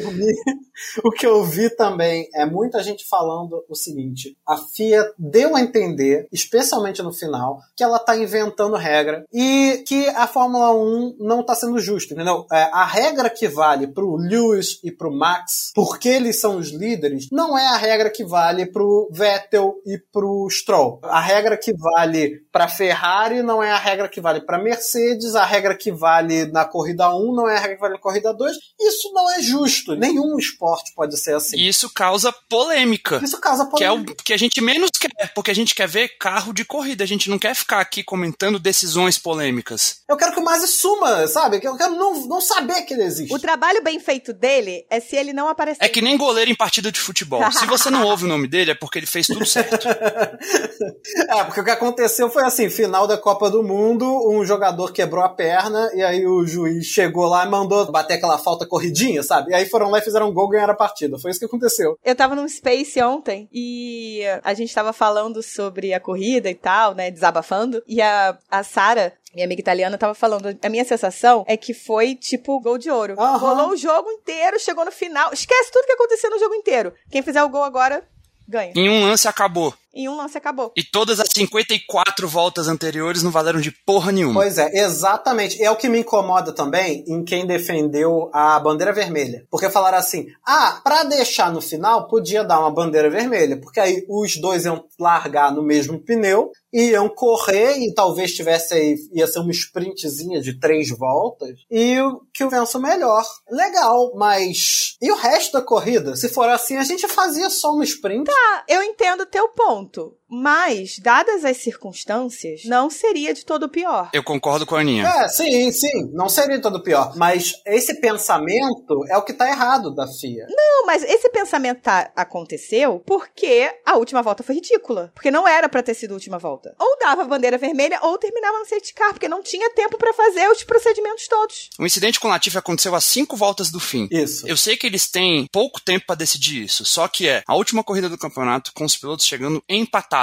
dormir. 0.00 0.34
O 1.02 1.10
que 1.10 1.26
eu 1.26 1.42
vi 1.42 1.68
também 1.70 2.28
é 2.32 2.46
muita 2.46 2.80
gente 2.84 3.04
falando 3.08 3.64
o 3.68 3.74
seguinte: 3.74 4.36
a 4.46 4.56
FIA 4.56 5.04
deu 5.18 5.56
a 5.56 5.60
entender, 5.60 6.28
especialmente 6.32 7.02
no 7.02 7.12
final, 7.12 7.58
que 7.76 7.82
ela 7.82 7.98
tá 7.98 8.16
inventando 8.16 8.76
regra 8.76 9.24
e 9.32 9.82
que 9.84 10.06
a 10.10 10.28
Fórmula 10.28 10.72
1 10.72 11.16
não 11.18 11.42
tá 11.42 11.56
sendo 11.56 11.80
justa, 11.80 12.14
entendeu? 12.14 12.46
É, 12.52 12.62
a 12.72 12.84
regra 12.84 13.28
que 13.28 13.48
vale 13.48 13.88
pro 13.88 14.14
Lewis 14.14 14.78
e 14.84 14.92
pro 14.92 15.12
Max, 15.12 15.72
porque 15.74 16.10
eles 16.10 16.40
são 16.40 16.58
os 16.58 16.68
líderes, 16.68 17.26
não 17.32 17.58
é 17.58 17.66
a 17.66 17.76
regra 17.76 18.08
que 18.08 18.24
vale 18.24 18.64
pro 18.64 19.10
Vettel 19.12 19.74
e 19.84 19.98
pro 20.12 20.48
Stroll. 20.48 21.00
A 21.02 21.20
regra 21.20 21.56
que 21.56 21.72
vale 21.76 22.38
pra 22.52 22.68
Ferrari 22.68 23.42
não 23.42 23.60
é 23.60 23.72
a 23.72 23.78
regra 23.78 24.08
que 24.08 24.20
vale 24.20 24.42
pra 24.42 24.62
Mercedes 24.62 24.98
Mercedes, 25.08 25.34
a 25.34 25.44
regra 25.44 25.74
que 25.74 25.90
vale 25.90 26.46
na 26.46 26.64
corrida 26.64 27.14
1 27.14 27.34
não 27.34 27.48
é 27.48 27.56
a 27.56 27.60
regra 27.60 27.74
que 27.74 27.80
vale 27.80 27.94
na 27.94 28.00
corrida 28.00 28.32
2. 28.32 28.56
Isso 28.80 29.12
não 29.12 29.30
é 29.32 29.42
justo. 29.42 29.87
Nenhum 29.96 30.38
esporte 30.38 30.92
pode 30.94 31.18
ser 31.18 31.34
assim. 31.34 31.56
E 31.56 31.68
isso 31.68 31.90
causa 31.90 32.32
polêmica. 32.48 33.20
Isso 33.22 33.40
causa 33.40 33.64
polêmica. 33.66 33.78
Que 33.78 33.84
é 33.84 34.12
o 34.12 34.24
que 34.24 34.32
a 34.32 34.36
gente 34.36 34.60
menos 34.60 34.90
quer, 34.98 35.32
porque 35.34 35.50
a 35.50 35.54
gente 35.54 35.74
quer 35.74 35.88
ver 35.88 36.16
carro 36.18 36.52
de 36.52 36.64
corrida. 36.64 37.04
A 37.04 37.06
gente 37.06 37.30
não 37.30 37.38
quer 37.38 37.54
ficar 37.54 37.80
aqui 37.80 38.02
comentando 38.02 38.58
decisões 38.58 39.18
polêmicas. 39.18 40.00
Eu 40.08 40.16
quero 40.16 40.32
que 40.32 40.40
o 40.40 40.44
Masi 40.44 40.68
suma, 40.68 41.26
sabe? 41.26 41.60
Eu 41.62 41.76
quero 41.76 41.94
não, 41.94 42.26
não 42.26 42.40
saber 42.40 42.82
que 42.82 42.94
ele 42.94 43.04
existe. 43.04 43.34
O 43.34 43.38
trabalho 43.38 43.82
bem 43.82 43.98
feito 44.00 44.32
dele 44.32 44.84
é 44.90 45.00
se 45.00 45.16
ele 45.16 45.32
não 45.32 45.48
aparecer. 45.48 45.84
É 45.84 45.88
que 45.88 46.02
nem 46.02 46.16
goleiro 46.16 46.50
em 46.50 46.54
partida 46.54 46.90
de 46.90 47.00
futebol. 47.00 47.40
se 47.52 47.64
você 47.66 47.90
não 47.90 48.04
ouve 48.04 48.24
o 48.24 48.28
nome 48.28 48.48
dele, 48.48 48.72
é 48.72 48.74
porque 48.74 48.98
ele 48.98 49.06
fez 49.06 49.26
tudo 49.26 49.44
certo. 49.44 49.88
é, 49.88 51.44
porque 51.44 51.60
o 51.60 51.64
que 51.64 51.70
aconteceu 51.70 52.30
foi 52.30 52.44
assim: 52.44 52.70
final 52.70 53.06
da 53.06 53.16
Copa 53.16 53.50
do 53.50 53.62
Mundo, 53.62 54.06
um 54.30 54.44
jogador 54.44 54.92
quebrou 54.92 55.24
a 55.24 55.28
perna 55.28 55.90
e 55.94 56.02
aí 56.02 56.26
o 56.26 56.46
juiz 56.46 56.86
chegou 56.86 57.26
lá 57.26 57.44
e 57.44 57.50
mandou 57.50 57.90
bater 57.90 58.14
aquela 58.14 58.38
falta 58.38 58.66
corridinha, 58.66 59.22
sabe? 59.22 59.50
E 59.50 59.54
aí 59.54 59.67
foram 59.68 59.90
lá 59.90 59.98
e 59.98 60.02
fizeram 60.02 60.28
um 60.28 60.32
gol 60.32 60.48
e 60.48 60.52
ganharam 60.52 60.74
a 60.74 60.76
partida. 60.76 61.18
Foi 61.18 61.30
isso 61.30 61.40
que 61.40 61.46
aconteceu. 61.46 61.98
Eu 62.04 62.14
tava 62.14 62.34
num 62.34 62.48
Space 62.48 63.00
ontem 63.02 63.48
e 63.52 64.22
a 64.42 64.54
gente 64.54 64.74
tava 64.74 64.92
falando 64.92 65.42
sobre 65.42 65.94
a 65.94 66.00
corrida 66.00 66.50
e 66.50 66.54
tal, 66.54 66.94
né? 66.94 67.10
Desabafando. 67.10 67.82
E 67.86 68.00
a, 68.00 68.36
a 68.50 68.62
Sara, 68.62 69.12
minha 69.34 69.46
amiga 69.46 69.60
italiana 69.60 69.98
tava 69.98 70.14
falando, 70.14 70.56
a 70.62 70.68
minha 70.68 70.84
sensação 70.84 71.44
é 71.46 71.56
que 71.56 71.74
foi 71.74 72.14
tipo 72.14 72.60
gol 72.60 72.78
de 72.78 72.90
ouro. 72.90 73.14
Uhum. 73.18 73.36
Rolou 73.38 73.70
o 73.70 73.76
jogo 73.76 74.10
inteiro, 74.10 74.58
chegou 74.58 74.84
no 74.84 74.92
final. 74.92 75.32
Esquece 75.32 75.70
tudo 75.72 75.86
que 75.86 75.92
aconteceu 75.92 76.30
no 76.30 76.38
jogo 76.38 76.54
inteiro. 76.54 76.92
Quem 77.10 77.22
fizer 77.22 77.42
o 77.42 77.48
gol 77.48 77.62
agora 77.62 78.02
ganha. 78.48 78.72
Em 78.74 78.88
um 78.88 79.02
lance 79.02 79.28
acabou. 79.28 79.74
Em 79.98 80.08
um 80.08 80.16
lance 80.16 80.38
acabou. 80.38 80.70
E 80.76 80.84
todas 80.84 81.18
as 81.18 81.26
54 81.34 82.28
voltas 82.28 82.68
anteriores 82.68 83.20
não 83.20 83.32
valeram 83.32 83.60
de 83.60 83.72
porra 83.72 84.12
nenhuma. 84.12 84.34
Pois 84.42 84.56
é, 84.56 84.70
exatamente. 84.72 85.60
É 85.60 85.68
o 85.72 85.74
que 85.74 85.88
me 85.88 85.98
incomoda 85.98 86.52
também 86.52 87.02
em 87.08 87.24
quem 87.24 87.44
defendeu 87.44 88.30
a 88.32 88.60
bandeira 88.60 88.92
vermelha. 88.92 89.44
Porque 89.50 89.68
falaram 89.68 89.98
assim: 89.98 90.28
ah, 90.46 90.80
pra 90.84 91.02
deixar 91.02 91.50
no 91.50 91.60
final, 91.60 92.06
podia 92.06 92.44
dar 92.44 92.60
uma 92.60 92.70
bandeira 92.70 93.10
vermelha. 93.10 93.56
Porque 93.56 93.80
aí 93.80 94.06
os 94.08 94.36
dois 94.36 94.64
iam 94.64 94.84
largar 95.00 95.50
no 95.50 95.64
mesmo 95.64 95.98
pneu 95.98 96.52
iam 96.72 97.08
correr 97.08 97.78
e 97.78 97.94
talvez 97.94 98.32
tivesse 98.32 99.08
ia 99.12 99.26
ser 99.26 99.40
uma 99.40 99.50
sprintzinha 99.50 100.40
de 100.40 100.58
três 100.58 100.90
voltas 100.90 101.50
e 101.70 101.98
o 102.00 102.22
que 102.32 102.44
o 102.44 102.50
vença 102.50 102.78
melhor. 102.78 103.24
Legal, 103.50 104.12
mas 104.14 104.96
e 105.00 105.10
o 105.10 105.16
resto 105.16 105.52
da 105.52 105.62
corrida? 105.62 106.16
Se 106.16 106.28
for 106.28 106.48
assim, 106.48 106.76
a 106.76 106.84
gente 106.84 107.06
fazia 107.08 107.48
só 107.50 107.72
uma 107.72 107.84
sprint. 107.84 108.24
Tá, 108.24 108.64
eu 108.68 108.82
entendo 108.82 109.22
o 109.22 109.26
teu 109.26 109.48
ponto. 109.50 110.16
Mas, 110.30 110.98
dadas 110.98 111.44
as 111.44 111.56
circunstâncias, 111.56 112.64
não 112.66 112.90
seria 112.90 113.32
de 113.32 113.44
todo 113.44 113.68
pior. 113.68 114.10
Eu 114.12 114.22
concordo 114.22 114.66
com 114.66 114.76
a 114.76 114.80
Aninha. 114.80 115.06
É, 115.06 115.28
sim, 115.28 115.72
sim. 115.72 116.10
Não 116.12 116.28
seria 116.28 116.56
de 116.56 116.62
todo 116.62 116.82
pior. 116.82 117.16
Mas 117.16 117.54
esse 117.64 117.94
pensamento 117.94 119.04
é 119.08 119.16
o 119.16 119.22
que 119.22 119.32
tá 119.32 119.48
errado 119.48 119.94
da 119.94 120.06
FIA. 120.06 120.46
Não, 120.50 120.86
mas 120.86 121.02
esse 121.02 121.30
pensamento 121.30 121.80
tá, 121.80 122.10
aconteceu 122.14 123.02
porque 123.06 123.72
a 123.86 123.96
última 123.96 124.22
volta 124.22 124.42
foi 124.42 124.56
ridícula. 124.56 125.10
Porque 125.14 125.30
não 125.30 125.48
era 125.48 125.68
para 125.68 125.82
ter 125.82 125.94
sido 125.94 126.10
a 126.10 126.14
última 126.14 126.38
volta. 126.38 126.74
Ou 126.78 126.98
dava 126.98 127.22
a 127.22 127.26
bandeira 127.26 127.56
vermelha 127.56 127.98
ou 128.02 128.18
terminava 128.18 128.58
no 128.58 128.66
safety 128.66 128.92
car, 128.92 129.12
porque 129.12 129.28
não 129.28 129.42
tinha 129.42 129.70
tempo 129.70 129.96
para 129.96 130.12
fazer 130.12 130.46
os 130.50 130.62
procedimentos 130.62 131.26
todos. 131.26 131.70
O 131.78 131.86
incidente 131.86 132.20
com 132.20 132.28
o 132.28 132.30
Latifi 132.30 132.58
aconteceu 132.58 132.94
a 132.94 133.00
cinco 133.00 133.34
voltas 133.34 133.70
do 133.70 133.80
fim. 133.80 134.06
Isso. 134.10 134.46
Eu 134.46 134.56
sei 134.56 134.76
que 134.76 134.86
eles 134.86 135.10
têm 135.10 135.46
pouco 135.50 135.80
tempo 135.80 136.06
para 136.06 136.16
decidir 136.16 136.64
isso, 136.64 136.84
só 136.84 137.08
que 137.08 137.28
é 137.28 137.42
a 137.46 137.54
última 137.54 137.82
corrida 137.82 138.08
do 138.08 138.18
campeonato 138.18 138.72
com 138.74 138.84
os 138.84 138.96
pilotos 138.96 139.24
chegando 139.24 139.62
empatados 139.68 140.17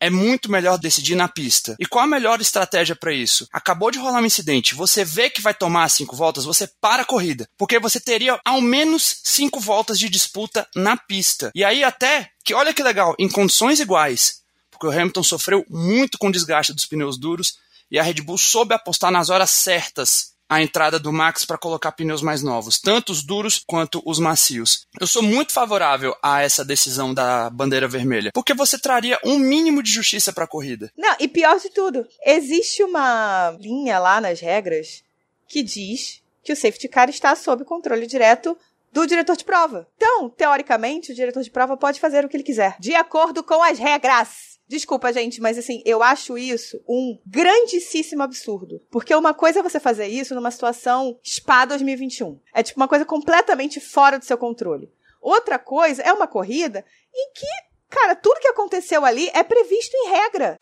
é 0.00 0.10
muito 0.10 0.50
melhor 0.50 0.78
decidir 0.78 1.14
na 1.14 1.28
pista. 1.28 1.76
E 1.78 1.86
qual 1.86 2.04
a 2.04 2.08
melhor 2.08 2.40
estratégia 2.40 2.96
para 2.96 3.12
isso? 3.12 3.46
Acabou 3.52 3.90
de 3.90 3.98
rolar 3.98 4.20
um 4.20 4.26
incidente, 4.26 4.74
você 4.74 5.04
vê 5.04 5.28
que 5.28 5.42
vai 5.42 5.54
tomar 5.54 5.88
cinco 5.88 6.16
voltas, 6.16 6.44
você 6.44 6.68
para 6.80 7.02
a 7.02 7.06
corrida, 7.06 7.48
porque 7.56 7.78
você 7.78 8.00
teria 8.00 8.40
ao 8.44 8.60
menos 8.60 9.20
cinco 9.24 9.60
voltas 9.60 9.98
de 9.98 10.08
disputa 10.08 10.66
na 10.74 10.96
pista. 10.96 11.50
E 11.54 11.64
aí 11.64 11.84
até 11.84 12.30
que 12.44 12.54
olha 12.54 12.72
que 12.72 12.82
legal, 12.82 13.14
em 13.18 13.28
condições 13.28 13.80
iguais, 13.80 14.42
porque 14.70 14.86
o 14.86 14.90
Hamilton 14.90 15.22
sofreu 15.22 15.64
muito 15.68 16.18
com 16.18 16.28
o 16.28 16.32
desgaste 16.32 16.72
dos 16.72 16.86
pneus 16.86 17.18
duros 17.18 17.58
e 17.90 17.98
a 17.98 18.02
Red 18.02 18.22
Bull 18.22 18.38
soube 18.38 18.74
apostar 18.74 19.10
nas 19.10 19.30
horas 19.30 19.50
certas 19.50 20.37
a 20.48 20.62
entrada 20.62 20.98
do 20.98 21.12
Max 21.12 21.44
para 21.44 21.58
colocar 21.58 21.92
pneus 21.92 22.22
mais 22.22 22.42
novos, 22.42 22.80
tanto 22.80 23.12
os 23.12 23.22
duros 23.22 23.62
quanto 23.66 24.02
os 24.04 24.18
macios. 24.18 24.86
Eu 25.00 25.06
sou 25.06 25.22
muito 25.22 25.52
favorável 25.52 26.16
a 26.22 26.42
essa 26.42 26.64
decisão 26.64 27.12
da 27.12 27.50
bandeira 27.50 27.86
vermelha, 27.86 28.30
porque 28.32 28.54
você 28.54 28.78
traria 28.78 29.18
um 29.24 29.38
mínimo 29.38 29.82
de 29.82 29.90
justiça 29.90 30.32
para 30.32 30.44
a 30.44 30.48
corrida. 30.48 30.90
Não, 30.96 31.14
e 31.20 31.28
pior 31.28 31.58
de 31.58 31.68
tudo, 31.70 32.06
existe 32.24 32.82
uma 32.82 33.56
linha 33.58 33.98
lá 33.98 34.20
nas 34.20 34.40
regras 34.40 35.02
que 35.46 35.62
diz 35.62 36.22
que 36.42 36.52
o 36.52 36.56
safety 36.56 36.88
car 36.88 37.10
está 37.10 37.34
sob 37.36 37.64
controle 37.64 38.06
direto 38.06 38.56
do 38.92 39.06
diretor 39.06 39.36
de 39.36 39.44
prova. 39.44 39.86
Então, 39.96 40.30
teoricamente, 40.30 41.12
o 41.12 41.14
diretor 41.14 41.42
de 41.42 41.50
prova 41.50 41.76
pode 41.76 42.00
fazer 42.00 42.24
o 42.24 42.28
que 42.28 42.36
ele 42.36 42.44
quiser, 42.44 42.76
de 42.78 42.94
acordo 42.94 43.42
com 43.42 43.62
as 43.62 43.78
regras. 43.78 44.57
Desculpa, 44.68 45.12
gente, 45.12 45.40
mas 45.40 45.56
assim, 45.56 45.82
eu 45.86 46.02
acho 46.02 46.36
isso 46.36 46.78
um 46.86 47.18
grandíssimo 47.26 48.22
absurdo. 48.22 48.80
Porque 48.90 49.14
uma 49.14 49.32
coisa 49.32 49.60
é 49.60 49.62
você 49.62 49.80
fazer 49.80 50.06
isso 50.06 50.34
numa 50.34 50.50
situação 50.50 51.18
SPA 51.24 51.64
2021. 51.64 52.38
É 52.52 52.62
tipo 52.62 52.78
uma 52.78 52.88
coisa 52.88 53.04
completamente 53.04 53.80
fora 53.80 54.18
do 54.18 54.24
seu 54.26 54.36
controle. 54.36 54.92
Outra 55.20 55.58
coisa 55.58 56.02
é 56.02 56.12
uma 56.12 56.26
corrida 56.26 56.84
em 57.14 57.32
que, 57.32 57.46
cara, 57.88 58.14
tudo 58.14 58.40
que 58.40 58.48
aconteceu 58.48 59.04
ali 59.04 59.30
é 59.32 59.42
previsto 59.42 59.96
em 59.96 60.10
regra. 60.10 60.56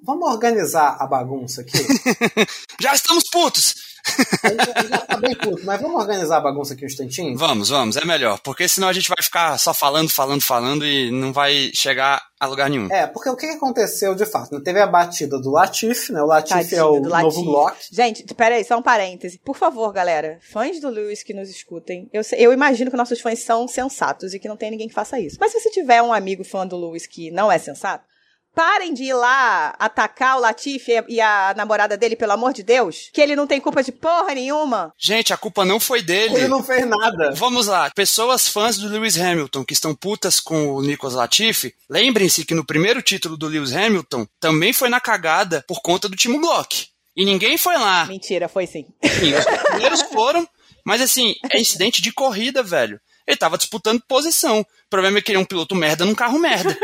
Vamos 0.00 0.30
organizar 0.30 0.96
a 1.00 1.06
bagunça 1.06 1.62
aqui? 1.62 1.78
Já 2.80 2.94
estamos 2.94 3.24
putos! 3.30 3.93
Já, 4.06 4.88
já 4.88 4.98
tá 4.98 5.16
bem 5.16 5.34
puto, 5.34 5.64
mas 5.64 5.80
vamos 5.80 6.00
organizar 6.00 6.36
a 6.36 6.40
bagunça 6.40 6.74
aqui 6.74 6.84
um 6.84 6.86
instantinho? 6.86 7.36
Vamos, 7.36 7.70
vamos, 7.70 7.96
é 7.96 8.04
melhor. 8.04 8.38
Porque 8.40 8.68
senão 8.68 8.88
a 8.88 8.92
gente 8.92 9.08
vai 9.08 9.22
ficar 9.22 9.58
só 9.58 9.72
falando, 9.72 10.10
falando, 10.10 10.42
falando 10.42 10.86
e 10.86 11.10
não 11.10 11.32
vai 11.32 11.70
chegar 11.74 12.22
a 12.38 12.46
lugar 12.46 12.68
nenhum. 12.68 12.90
É, 12.90 13.06
porque 13.06 13.30
o 13.30 13.36
que 13.36 13.46
aconteceu 13.46 14.14
de 14.14 14.26
fato? 14.26 14.60
Teve 14.60 14.80
a 14.80 14.86
batida 14.86 15.38
do 15.40 15.50
Latif, 15.50 16.10
né? 16.10 16.22
O 16.22 16.26
Latif 16.26 16.72
é 16.74 16.84
o 16.84 17.00
novo 17.00 17.42
bloco. 17.42 17.76
Gente, 17.90 18.22
peraí, 18.34 18.64
só 18.64 18.78
um 18.78 18.82
parêntese. 18.82 19.40
Por 19.42 19.56
favor, 19.56 19.92
galera, 19.92 20.38
fãs 20.42 20.80
do 20.80 20.90
Lewis 20.90 21.22
que 21.22 21.32
nos 21.32 21.48
escutem, 21.48 22.08
eu, 22.12 22.22
eu 22.36 22.52
imagino 22.52 22.90
que 22.90 22.96
nossos 22.96 23.20
fãs 23.20 23.38
são 23.40 23.66
sensatos 23.66 24.34
e 24.34 24.38
que 24.38 24.48
não 24.48 24.56
tem 24.56 24.70
ninguém 24.70 24.88
que 24.88 24.94
faça 24.94 25.18
isso. 25.18 25.38
Mas 25.40 25.52
se 25.52 25.60
você 25.60 25.70
tiver 25.70 26.02
um 26.02 26.12
amigo 26.12 26.44
fã 26.44 26.66
do 26.66 26.76
Lewis 26.76 27.06
que 27.06 27.30
não 27.30 27.50
é 27.50 27.58
sensato, 27.58 28.04
Parem 28.54 28.94
de 28.94 29.04
ir 29.04 29.14
lá 29.14 29.74
atacar 29.78 30.36
o 30.36 30.40
Latif 30.40 30.86
e 31.08 31.20
a 31.20 31.52
namorada 31.56 31.96
dele, 31.96 32.14
pelo 32.14 32.32
amor 32.32 32.52
de 32.52 32.62
Deus. 32.62 33.10
Que 33.12 33.20
ele 33.20 33.34
não 33.34 33.46
tem 33.46 33.60
culpa 33.60 33.82
de 33.82 33.90
porra 33.90 34.34
nenhuma. 34.34 34.92
Gente, 34.98 35.32
a 35.32 35.36
culpa 35.36 35.64
não 35.64 35.80
foi 35.80 36.00
dele. 36.00 36.36
Ele 36.36 36.48
não 36.48 36.62
fez 36.62 36.86
nada. 36.86 37.32
Vamos 37.34 37.66
lá. 37.66 37.90
Pessoas 37.90 38.46
fãs 38.48 38.78
do 38.78 38.88
Lewis 38.88 39.18
Hamilton 39.20 39.64
que 39.64 39.72
estão 39.72 39.94
putas 39.94 40.38
com 40.38 40.74
o 40.74 40.82
Nicolas 40.82 41.14
Latifi, 41.14 41.74
lembrem-se 41.90 42.44
que 42.44 42.54
no 42.54 42.64
primeiro 42.64 43.02
título 43.02 43.36
do 43.36 43.48
Lewis 43.48 43.74
Hamilton 43.74 44.26
também 44.38 44.72
foi 44.72 44.88
na 44.88 45.00
cagada 45.00 45.64
por 45.66 45.80
conta 45.82 46.08
do 46.08 46.16
Timo 46.16 46.40
Glock. 46.40 46.88
E 47.16 47.24
ninguém 47.24 47.56
foi 47.56 47.74
lá. 47.74 48.06
Mentira, 48.06 48.48
foi 48.48 48.66
sim. 48.66 48.86
sim 49.02 49.34
os 49.34 49.44
primeiros 49.44 50.02
foram, 50.12 50.48
mas 50.84 51.00
assim, 51.00 51.34
é 51.50 51.60
incidente 51.60 52.02
de 52.02 52.12
corrida, 52.12 52.62
velho. 52.62 53.00
Ele 53.26 53.36
tava 53.36 53.56
disputando 53.56 54.02
posição. 54.06 54.60
O 54.60 54.66
problema 54.90 55.18
é 55.18 55.22
que 55.22 55.30
ele 55.30 55.38
é 55.38 55.40
um 55.40 55.44
piloto 55.44 55.74
merda 55.74 56.04
num 56.04 56.14
carro 56.14 56.38
merda. 56.38 56.76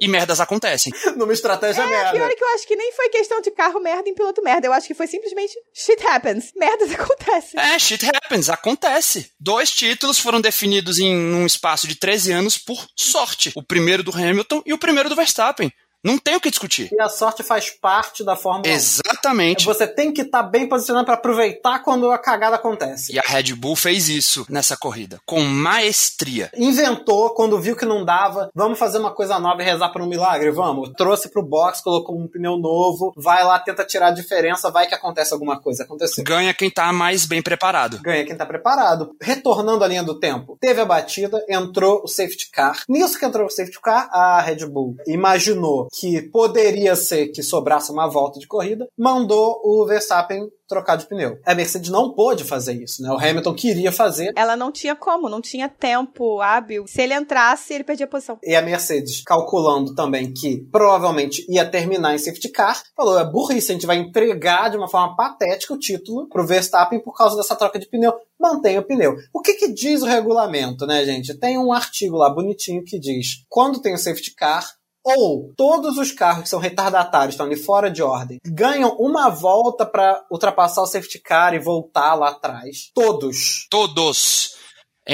E 0.00 0.08
merdas 0.08 0.40
acontecem. 0.40 0.92
Numa 1.16 1.32
estratégia 1.32 1.82
é, 1.82 1.86
merda. 1.86 2.12
Pior 2.12 2.30
é 2.30 2.34
que 2.34 2.44
eu 2.44 2.54
acho 2.54 2.66
que 2.66 2.76
nem 2.76 2.92
foi 2.92 3.08
questão 3.08 3.40
de 3.40 3.50
carro 3.50 3.80
merda 3.80 4.08
em 4.08 4.14
piloto 4.14 4.42
merda. 4.42 4.66
Eu 4.66 4.72
acho 4.72 4.86
que 4.86 4.94
foi 4.94 5.06
simplesmente 5.06 5.54
shit 5.72 6.04
happens. 6.06 6.52
Merdas 6.56 6.92
acontecem. 6.94 7.60
É, 7.60 7.78
shit 7.78 8.04
happens. 8.06 8.48
Acontece. 8.48 9.30
Dois 9.38 9.70
títulos 9.70 10.18
foram 10.18 10.40
definidos 10.40 10.98
em 10.98 11.14
um 11.14 11.46
espaço 11.46 11.86
de 11.86 11.94
13 11.94 12.32
anos 12.32 12.58
por 12.58 12.86
sorte. 12.96 13.52
O 13.54 13.62
primeiro 13.62 14.02
do 14.02 14.14
Hamilton 14.14 14.62
e 14.66 14.72
o 14.72 14.78
primeiro 14.78 15.08
do 15.08 15.16
Verstappen. 15.16 15.72
Não 16.04 16.18
tem 16.18 16.36
o 16.36 16.40
que 16.40 16.50
discutir. 16.50 16.90
E 16.92 17.00
a 17.00 17.08
sorte 17.08 17.42
faz 17.42 17.70
parte 17.70 18.22
da 18.22 18.36
Fórmula 18.36 18.68
Exatamente. 18.68 19.66
1. 19.66 19.72
Você 19.72 19.86
tem 19.86 20.12
que 20.12 20.20
estar 20.20 20.42
tá 20.42 20.48
bem 20.48 20.68
posicionado 20.68 21.06
para 21.06 21.14
aproveitar 21.14 21.78
quando 21.78 22.10
a 22.10 22.18
cagada 22.18 22.56
acontece. 22.56 23.14
E 23.14 23.18
a 23.18 23.22
Red 23.22 23.54
Bull 23.54 23.74
fez 23.74 24.10
isso 24.10 24.44
nessa 24.50 24.76
corrida, 24.76 25.18
com 25.24 25.40
maestria. 25.42 26.50
Inventou, 26.54 27.30
quando 27.30 27.58
viu 27.58 27.74
que 27.74 27.86
não 27.86 28.04
dava, 28.04 28.50
vamos 28.54 28.78
fazer 28.78 28.98
uma 28.98 29.12
coisa 29.12 29.38
nova 29.38 29.62
e 29.62 29.64
rezar 29.64 29.88
para 29.88 30.02
um 30.02 30.06
milagre? 30.06 30.50
Vamos. 30.50 30.90
Trouxe 30.94 31.30
pro 31.30 31.42
box, 31.42 31.82
colocou 31.82 32.20
um 32.20 32.28
pneu 32.28 32.58
novo, 32.58 33.14
vai 33.16 33.42
lá, 33.42 33.58
tenta 33.58 33.82
tirar 33.82 34.08
a 34.08 34.10
diferença, 34.10 34.70
vai 34.70 34.86
que 34.86 34.94
acontece 34.94 35.32
alguma 35.32 35.58
coisa. 35.58 35.84
Aconteceu. 35.84 36.22
Ganha 36.22 36.52
quem 36.52 36.70
tá 36.70 36.92
mais 36.92 37.24
bem 37.24 37.40
preparado. 37.40 37.98
Ganha 38.02 38.26
quem 38.26 38.36
tá 38.36 38.44
preparado. 38.44 39.16
Retornando 39.22 39.82
à 39.82 39.88
linha 39.88 40.02
do 40.02 40.18
tempo, 40.18 40.58
teve 40.60 40.82
a 40.82 40.84
batida, 40.84 41.42
entrou 41.48 42.02
o 42.04 42.08
safety 42.08 42.50
car. 42.52 42.82
Nisso 42.86 43.18
que 43.18 43.24
entrou 43.24 43.46
o 43.46 43.50
safety 43.50 43.80
car, 43.80 44.10
a 44.12 44.42
Red 44.42 44.66
Bull 44.66 44.96
imaginou 45.06 45.88
que 45.98 46.22
poderia 46.22 46.96
ser 46.96 47.28
que 47.28 47.42
sobrasse 47.42 47.92
uma 47.92 48.08
volta 48.08 48.40
de 48.40 48.46
corrida, 48.46 48.88
mandou 48.98 49.60
o 49.64 49.86
Verstappen 49.86 50.48
trocar 50.66 50.96
de 50.96 51.06
pneu. 51.06 51.38
A 51.44 51.54
Mercedes 51.54 51.90
não 51.90 52.12
pôde 52.12 52.42
fazer 52.42 52.72
isso, 52.72 53.02
né? 53.02 53.10
O 53.10 53.18
Hamilton 53.18 53.54
queria 53.54 53.92
fazer. 53.92 54.32
Ela 54.34 54.56
não 54.56 54.72
tinha 54.72 54.96
como, 54.96 55.28
não 55.28 55.40
tinha 55.40 55.68
tempo 55.68 56.40
hábil. 56.40 56.86
Se 56.88 57.02
ele 57.02 57.14
entrasse, 57.14 57.74
ele 57.74 57.84
perdia 57.84 58.06
a 58.06 58.08
posição. 58.08 58.38
E 58.42 58.56
a 58.56 58.62
Mercedes, 58.62 59.22
calculando 59.22 59.94
também 59.94 60.32
que 60.32 60.66
provavelmente 60.72 61.46
ia 61.48 61.64
terminar 61.64 62.14
em 62.14 62.18
safety 62.18 62.48
car, 62.48 62.82
falou: 62.96 63.18
é 63.18 63.24
burrice, 63.24 63.70
a 63.70 63.74
gente 63.74 63.86
vai 63.86 63.98
entregar 63.98 64.70
de 64.70 64.76
uma 64.76 64.88
forma 64.88 65.14
patética 65.14 65.74
o 65.74 65.78
título 65.78 66.28
pro 66.28 66.46
Verstappen 66.46 66.98
por 66.98 67.16
causa 67.16 67.36
dessa 67.36 67.54
troca 67.54 67.78
de 67.78 67.86
pneu. 67.86 68.12
Mantenha 68.40 68.80
o 68.80 68.84
pneu. 68.84 69.14
O 69.32 69.40
que, 69.40 69.54
que 69.54 69.72
diz 69.72 70.02
o 70.02 70.06
regulamento, 70.06 70.86
né, 70.86 71.04
gente? 71.04 71.38
Tem 71.38 71.58
um 71.58 71.72
artigo 71.72 72.16
lá 72.16 72.28
bonitinho 72.30 72.82
que 72.82 72.98
diz: 72.98 73.44
quando 73.48 73.80
tem 73.80 73.94
o 73.94 73.98
safety 73.98 74.34
car, 74.34 74.66
ou 75.04 75.52
todos 75.56 75.98
os 75.98 76.10
carros 76.10 76.44
que 76.44 76.48
são 76.48 76.58
retardatários, 76.58 77.34
estão 77.34 77.46
ali 77.46 77.56
fora 77.56 77.90
de 77.90 78.02
ordem, 78.02 78.40
ganham 78.44 78.96
uma 78.98 79.28
volta 79.28 79.84
para 79.84 80.24
ultrapassar 80.30 80.82
o 80.82 80.86
safety 80.86 81.18
car 81.18 81.54
e 81.54 81.58
voltar 81.58 82.14
lá 82.14 82.30
atrás. 82.30 82.90
Todos. 82.94 83.66
Todos. 83.70 84.56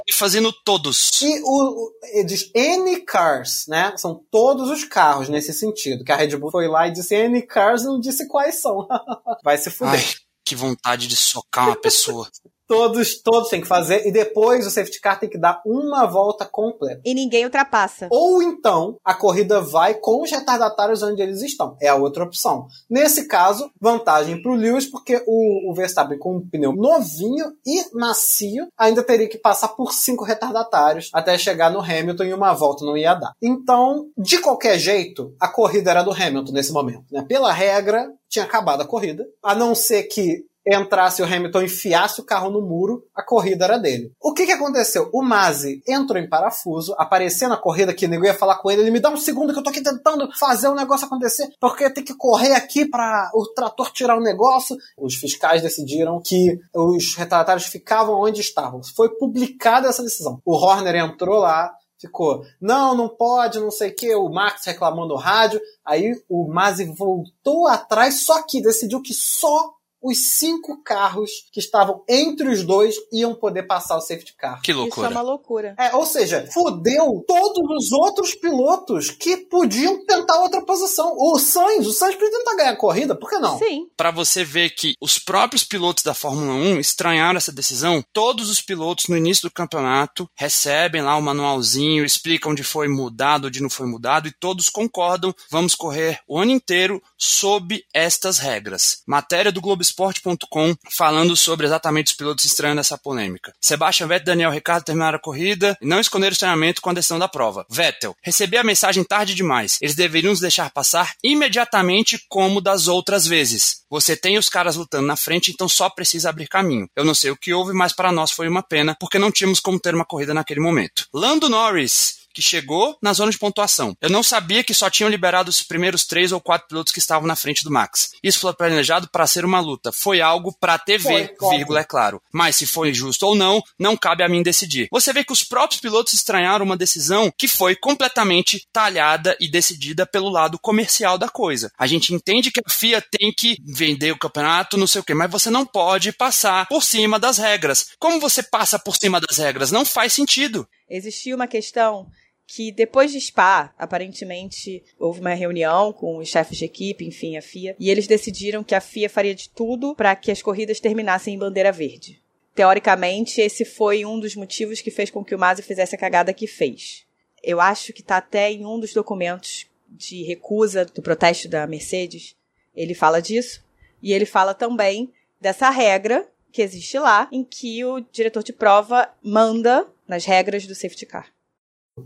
ênfase 0.08 0.38
no 0.38 0.52
todos. 0.52 1.20
E 1.20 1.42
o, 1.42 1.90
o 2.20 2.24
diz 2.24 2.50
N 2.54 3.00
cars, 3.02 3.64
né? 3.66 3.92
São 3.96 4.24
todos 4.30 4.70
os 4.70 4.84
carros 4.84 5.28
nesse 5.28 5.52
sentido. 5.52 6.04
Que 6.04 6.12
a 6.12 6.16
Red 6.16 6.36
Bull 6.36 6.52
foi 6.52 6.68
lá 6.68 6.86
e 6.86 6.92
disse 6.92 7.16
N 7.16 7.42
cars, 7.42 7.82
não 7.82 7.98
disse 7.98 8.28
quais 8.28 8.60
são. 8.60 8.86
Vai 9.42 9.58
se 9.58 9.70
fuder. 9.70 9.94
Ai, 9.94 10.14
que 10.44 10.54
vontade 10.54 11.08
de 11.08 11.16
socar 11.16 11.66
uma 11.66 11.76
pessoa. 11.76 12.28
Todos, 12.70 13.20
todos 13.20 13.48
têm 13.48 13.60
que 13.60 13.66
fazer 13.66 14.06
e 14.06 14.12
depois 14.12 14.64
o 14.64 14.70
safety 14.70 15.00
car 15.00 15.18
tem 15.18 15.28
que 15.28 15.36
dar 15.36 15.60
uma 15.66 16.06
volta 16.06 16.44
completa. 16.44 17.00
E 17.04 17.12
ninguém 17.12 17.44
ultrapassa. 17.44 18.06
Ou 18.12 18.40
então 18.40 18.96
a 19.04 19.12
corrida 19.12 19.60
vai 19.60 19.94
com 19.94 20.22
os 20.22 20.30
retardatários 20.30 21.02
onde 21.02 21.20
eles 21.20 21.42
estão. 21.42 21.76
É 21.82 21.88
a 21.88 21.96
outra 21.96 22.22
opção. 22.22 22.68
Nesse 22.88 23.26
caso, 23.26 23.68
vantagem 23.80 24.40
para 24.40 24.52
o 24.52 24.54
Lewis 24.54 24.88
porque 24.88 25.20
o, 25.26 25.72
o 25.72 25.74
Verstappen 25.74 26.16
com 26.16 26.36
um 26.36 26.48
pneu 26.48 26.72
novinho 26.72 27.46
e 27.66 27.84
macio 27.92 28.68
ainda 28.78 29.02
teria 29.02 29.28
que 29.28 29.36
passar 29.36 29.70
por 29.70 29.92
cinco 29.92 30.22
retardatários 30.22 31.10
até 31.12 31.36
chegar 31.36 31.72
no 31.72 31.80
Hamilton 31.80 32.22
e 32.22 32.34
uma 32.34 32.52
volta 32.52 32.84
não 32.84 32.96
ia 32.96 33.14
dar. 33.14 33.32
Então, 33.42 34.06
de 34.16 34.38
qualquer 34.38 34.78
jeito, 34.78 35.34
a 35.40 35.48
corrida 35.48 35.90
era 35.90 36.04
do 36.04 36.12
Hamilton 36.12 36.52
nesse 36.52 36.72
momento. 36.72 37.06
Né? 37.10 37.24
Pela 37.26 37.52
regra, 37.52 38.08
tinha 38.28 38.44
acabado 38.44 38.82
a 38.82 38.86
corrida, 38.86 39.26
a 39.42 39.56
não 39.56 39.74
ser 39.74 40.04
que 40.04 40.44
entrasse 40.66 41.22
o 41.22 41.24
Hamilton 41.24 41.62
enfiasse 41.62 42.20
o 42.20 42.24
carro 42.24 42.50
no 42.50 42.60
muro, 42.60 43.02
a 43.14 43.22
corrida 43.22 43.64
era 43.64 43.78
dele. 43.78 44.12
O 44.20 44.32
que 44.32 44.46
que 44.46 44.52
aconteceu? 44.52 45.08
O 45.12 45.22
Mazzi 45.22 45.82
entrou 45.86 46.20
em 46.20 46.28
parafuso, 46.28 46.94
apareceu 46.98 47.48
na 47.48 47.56
corrida 47.56 47.94
que 47.94 48.06
nego 48.06 48.24
ia 48.24 48.34
falar 48.34 48.56
com 48.58 48.70
ele, 48.70 48.82
ele 48.82 48.90
me 48.90 49.00
dá 49.00 49.10
um 49.10 49.16
segundo 49.16 49.52
que 49.52 49.58
eu 49.58 49.62
tô 49.62 49.70
aqui 49.70 49.82
tentando 49.82 50.30
fazer 50.38 50.68
o 50.68 50.74
negócio 50.74 51.06
acontecer, 51.06 51.48
porque 51.60 51.90
tem 51.90 52.04
que 52.04 52.14
correr 52.14 52.52
aqui 52.52 52.84
para 52.84 53.30
o 53.34 53.46
trator 53.54 53.90
tirar 53.90 54.16
o 54.16 54.22
negócio. 54.22 54.76
Os 54.98 55.14
fiscais 55.14 55.62
decidiram 55.62 56.20
que 56.20 56.58
os 56.74 57.14
retardatários 57.14 57.66
ficavam 57.66 58.20
onde 58.20 58.40
estavam. 58.40 58.82
Foi 58.94 59.08
publicada 59.16 59.88
essa 59.88 60.02
decisão. 60.02 60.40
O 60.44 60.54
Horner 60.54 60.96
entrou 60.96 61.38
lá, 61.38 61.72
ficou, 62.00 62.42
não, 62.60 62.94
não 62.94 63.08
pode, 63.08 63.60
não 63.60 63.70
sei 63.70 63.90
o 63.90 63.94
que, 63.94 64.14
o 64.14 64.28
Max 64.28 64.64
reclamando 64.64 65.08
no 65.08 65.16
rádio, 65.16 65.60
aí 65.84 66.14
o 66.28 66.48
Mazzi 66.48 66.84
voltou 66.84 67.68
atrás, 67.68 68.22
só 68.22 68.42
que 68.42 68.62
decidiu 68.62 69.02
que 69.02 69.12
só 69.12 69.74
os 70.02 70.18
cinco 70.18 70.82
carros 70.82 71.30
que 71.52 71.60
estavam 71.60 72.02
entre 72.08 72.48
os 72.48 72.62
dois 72.62 72.96
iam 73.12 73.34
poder 73.34 73.64
passar 73.64 73.96
o 73.96 74.00
safety 74.00 74.34
car. 74.34 74.60
Que 74.62 74.72
loucura. 74.72 75.08
Isso 75.08 75.14
é 75.14 75.18
uma 75.18 75.22
loucura. 75.22 75.74
É, 75.78 75.94
ou 75.94 76.06
seja, 76.06 76.48
fudeu 76.52 77.24
todos 77.26 77.70
os 77.76 77.92
outros 77.92 78.34
pilotos 78.34 79.10
que 79.10 79.36
podiam 79.36 80.04
tentar 80.04 80.40
outra 80.40 80.62
posição. 80.62 81.14
O 81.16 81.38
Sainz, 81.38 81.86
o 81.86 81.92
Sainz 81.92 82.14
podia 82.14 82.30
tentar 82.30 82.56
ganhar 82.56 82.70
a 82.72 82.76
corrida, 82.76 83.14
por 83.14 83.28
que 83.28 83.38
não? 83.38 83.58
Sim. 83.58 83.88
Para 83.96 84.10
você 84.10 84.44
ver 84.44 84.70
que 84.70 84.94
os 85.00 85.18
próprios 85.18 85.64
pilotos 85.64 86.02
da 86.02 86.14
Fórmula 86.14 86.52
1 86.52 86.80
estranharam 86.80 87.36
essa 87.36 87.52
decisão, 87.52 88.02
todos 88.12 88.48
os 88.48 88.60
pilotos 88.60 89.08
no 89.08 89.16
início 89.16 89.48
do 89.48 89.52
campeonato 89.52 90.28
recebem 90.34 91.02
lá 91.02 91.16
o 91.16 91.18
um 91.18 91.22
manualzinho, 91.22 92.04
explicam 92.04 92.52
onde 92.52 92.62
foi 92.62 92.88
mudado, 92.88 93.48
onde 93.48 93.62
não 93.62 93.70
foi 93.70 93.86
mudado 93.86 94.28
e 94.28 94.32
todos 94.32 94.68
concordam, 94.68 95.34
vamos 95.50 95.74
correr 95.74 96.20
o 96.26 96.38
ano 96.38 96.52
inteiro 96.52 97.02
sob 97.18 97.84
estas 97.92 98.38
regras. 98.38 99.02
Matéria 99.06 99.52
do 99.52 99.60
Globo 99.60 99.82
Globoesporte.com 99.90 100.74
falando 100.90 101.36
sobre 101.36 101.66
exatamente 101.66 102.08
os 102.08 102.12
pilotos 102.14 102.44
estranhando 102.44 102.80
essa 102.80 102.98
polêmica. 102.98 103.52
Sebastian 103.60 104.06
Vettel 104.06 104.22
e 104.22 104.26
Daniel 104.26 104.50
Ricciardo 104.50 104.84
terminaram 104.84 105.16
a 105.16 105.20
corrida 105.20 105.76
e 105.80 105.86
não 105.86 106.00
esconderam 106.00 106.30
o 106.30 106.32
estranhamento 106.32 106.80
com 106.80 106.90
a 106.90 106.94
decisão 106.94 107.18
da 107.18 107.28
prova. 107.28 107.66
Vettel, 107.68 108.16
recebi 108.22 108.56
a 108.56 108.64
mensagem 108.64 109.04
tarde 109.04 109.34
demais. 109.34 109.78
Eles 109.80 109.94
deveriam 109.94 110.30
nos 110.30 110.40
deixar 110.40 110.70
passar 110.70 111.14
imediatamente 111.22 112.24
como 112.28 112.60
das 112.60 112.88
outras 112.88 113.26
vezes. 113.26 113.80
Você 113.90 114.16
tem 114.16 114.38
os 114.38 114.48
caras 114.48 114.76
lutando 114.76 115.06
na 115.06 115.16
frente, 115.16 115.50
então 115.50 115.68
só 115.68 115.90
precisa 115.90 116.30
abrir 116.30 116.48
caminho. 116.48 116.88
Eu 116.94 117.04
não 117.04 117.14
sei 117.14 117.30
o 117.30 117.36
que 117.36 117.52
houve, 117.52 117.72
mas 117.72 117.92
para 117.92 118.12
nós 118.12 118.30
foi 118.30 118.48
uma 118.48 118.62
pena, 118.62 118.96
porque 118.98 119.18
não 119.18 119.32
tínhamos 119.32 119.60
como 119.60 119.80
ter 119.80 119.94
uma 119.94 120.04
corrida 120.04 120.32
naquele 120.32 120.60
momento. 120.60 121.06
Lando 121.12 121.48
Norris, 121.48 122.19
que 122.32 122.42
chegou 122.42 122.96
na 123.02 123.12
zona 123.12 123.30
de 123.30 123.38
pontuação. 123.38 123.96
Eu 124.00 124.10
não 124.10 124.22
sabia 124.22 124.64
que 124.64 124.74
só 124.74 124.88
tinham 124.90 125.10
liberado 125.10 125.50
os 125.50 125.62
primeiros 125.62 126.04
três 126.04 126.32
ou 126.32 126.40
quatro 126.40 126.68
pilotos 126.68 126.92
que 126.92 126.98
estavam 126.98 127.26
na 127.26 127.36
frente 127.36 127.64
do 127.64 127.70
Max. 127.70 128.12
Isso 128.22 128.40
foi 128.40 128.52
planejado 128.54 129.08
para 129.08 129.26
ser 129.26 129.44
uma 129.44 129.60
luta. 129.60 129.92
Foi 129.92 130.20
algo 130.20 130.54
para 130.58 130.78
TV, 130.78 131.34
foi, 131.38 131.56
vírgula, 131.56 131.80
é 131.80 131.84
claro. 131.84 132.22
Mas 132.32 132.56
se 132.56 132.66
foi 132.66 132.92
justo 132.92 133.26
ou 133.26 133.34
não, 133.34 133.62
não 133.78 133.96
cabe 133.96 134.22
a 134.22 134.28
mim 134.28 134.42
decidir. 134.42 134.88
Você 134.90 135.12
vê 135.12 135.24
que 135.24 135.32
os 135.32 135.44
próprios 135.44 135.80
pilotos 135.80 136.12
estranharam 136.12 136.64
uma 136.64 136.76
decisão 136.76 137.32
que 137.36 137.48
foi 137.48 137.74
completamente 137.76 138.66
talhada 138.72 139.36
e 139.40 139.48
decidida 139.48 140.06
pelo 140.06 140.28
lado 140.28 140.58
comercial 140.58 141.18
da 141.18 141.28
coisa. 141.28 141.70
A 141.78 141.86
gente 141.86 142.14
entende 142.14 142.50
que 142.50 142.60
a 142.64 142.70
FIA 142.70 143.00
tem 143.02 143.32
que 143.32 143.56
vender 143.64 144.12
o 144.12 144.18
campeonato, 144.18 144.76
não 144.76 144.86
sei 144.86 145.00
o 145.00 145.04
quê, 145.04 145.14
mas 145.14 145.30
você 145.30 145.50
não 145.50 145.66
pode 145.66 146.12
passar 146.12 146.66
por 146.66 146.82
cima 146.82 147.18
das 147.18 147.38
regras. 147.38 147.88
Como 147.98 148.20
você 148.20 148.42
passa 148.42 148.78
por 148.78 148.96
cima 148.96 149.20
das 149.20 149.38
regras? 149.38 149.70
Não 149.70 149.84
faz 149.84 150.12
sentido. 150.12 150.68
Existia 150.90 151.34
uma 151.34 151.46
questão 151.46 152.10
que 152.46 152.72
depois 152.72 153.12
de 153.12 153.20
Spa, 153.20 153.72
aparentemente 153.78 154.82
houve 154.98 155.20
uma 155.20 155.34
reunião 155.34 155.92
com 155.92 156.18
os 156.18 156.28
chefes 156.28 156.58
de 156.58 156.64
equipe, 156.64 157.06
enfim, 157.06 157.36
a 157.36 157.42
FIA, 157.42 157.76
e 157.78 157.88
eles 157.88 158.08
decidiram 158.08 158.64
que 158.64 158.74
a 158.74 158.80
FIA 158.80 159.08
faria 159.08 159.34
de 159.34 159.48
tudo 159.48 159.94
para 159.94 160.16
que 160.16 160.32
as 160.32 160.42
corridas 160.42 160.80
terminassem 160.80 161.34
em 161.34 161.38
bandeira 161.38 161.70
verde. 161.70 162.20
Teoricamente, 162.52 163.40
esse 163.40 163.64
foi 163.64 164.04
um 164.04 164.18
dos 164.18 164.34
motivos 164.34 164.80
que 164.80 164.90
fez 164.90 165.10
com 165.10 165.24
que 165.24 165.34
o 165.34 165.38
Masi 165.38 165.62
fizesse 165.62 165.94
a 165.94 165.98
cagada 165.98 166.34
que 166.34 166.48
fez. 166.48 167.06
Eu 167.42 167.60
acho 167.60 167.92
que 167.92 168.00
está 168.00 168.16
até 168.16 168.50
em 168.50 168.66
um 168.66 168.80
dos 168.80 168.92
documentos 168.92 169.66
de 169.88 170.24
recusa 170.24 170.84
do 170.84 171.00
protesto 171.00 171.48
da 171.48 171.66
Mercedes. 171.66 172.36
Ele 172.74 172.94
fala 172.94 173.22
disso. 173.22 173.64
E 174.02 174.12
ele 174.12 174.26
fala 174.26 174.54
também 174.54 175.12
dessa 175.40 175.70
regra 175.70 176.28
que 176.52 176.62
existe 176.62 176.98
lá, 176.98 177.28
em 177.30 177.44
que 177.44 177.84
o 177.84 178.00
diretor 178.12 178.42
de 178.42 178.52
prova 178.52 179.08
manda 179.22 179.86
nas 180.10 180.24
regras 180.24 180.66
do 180.66 180.74
safety 180.74 181.06
car. 181.06 181.26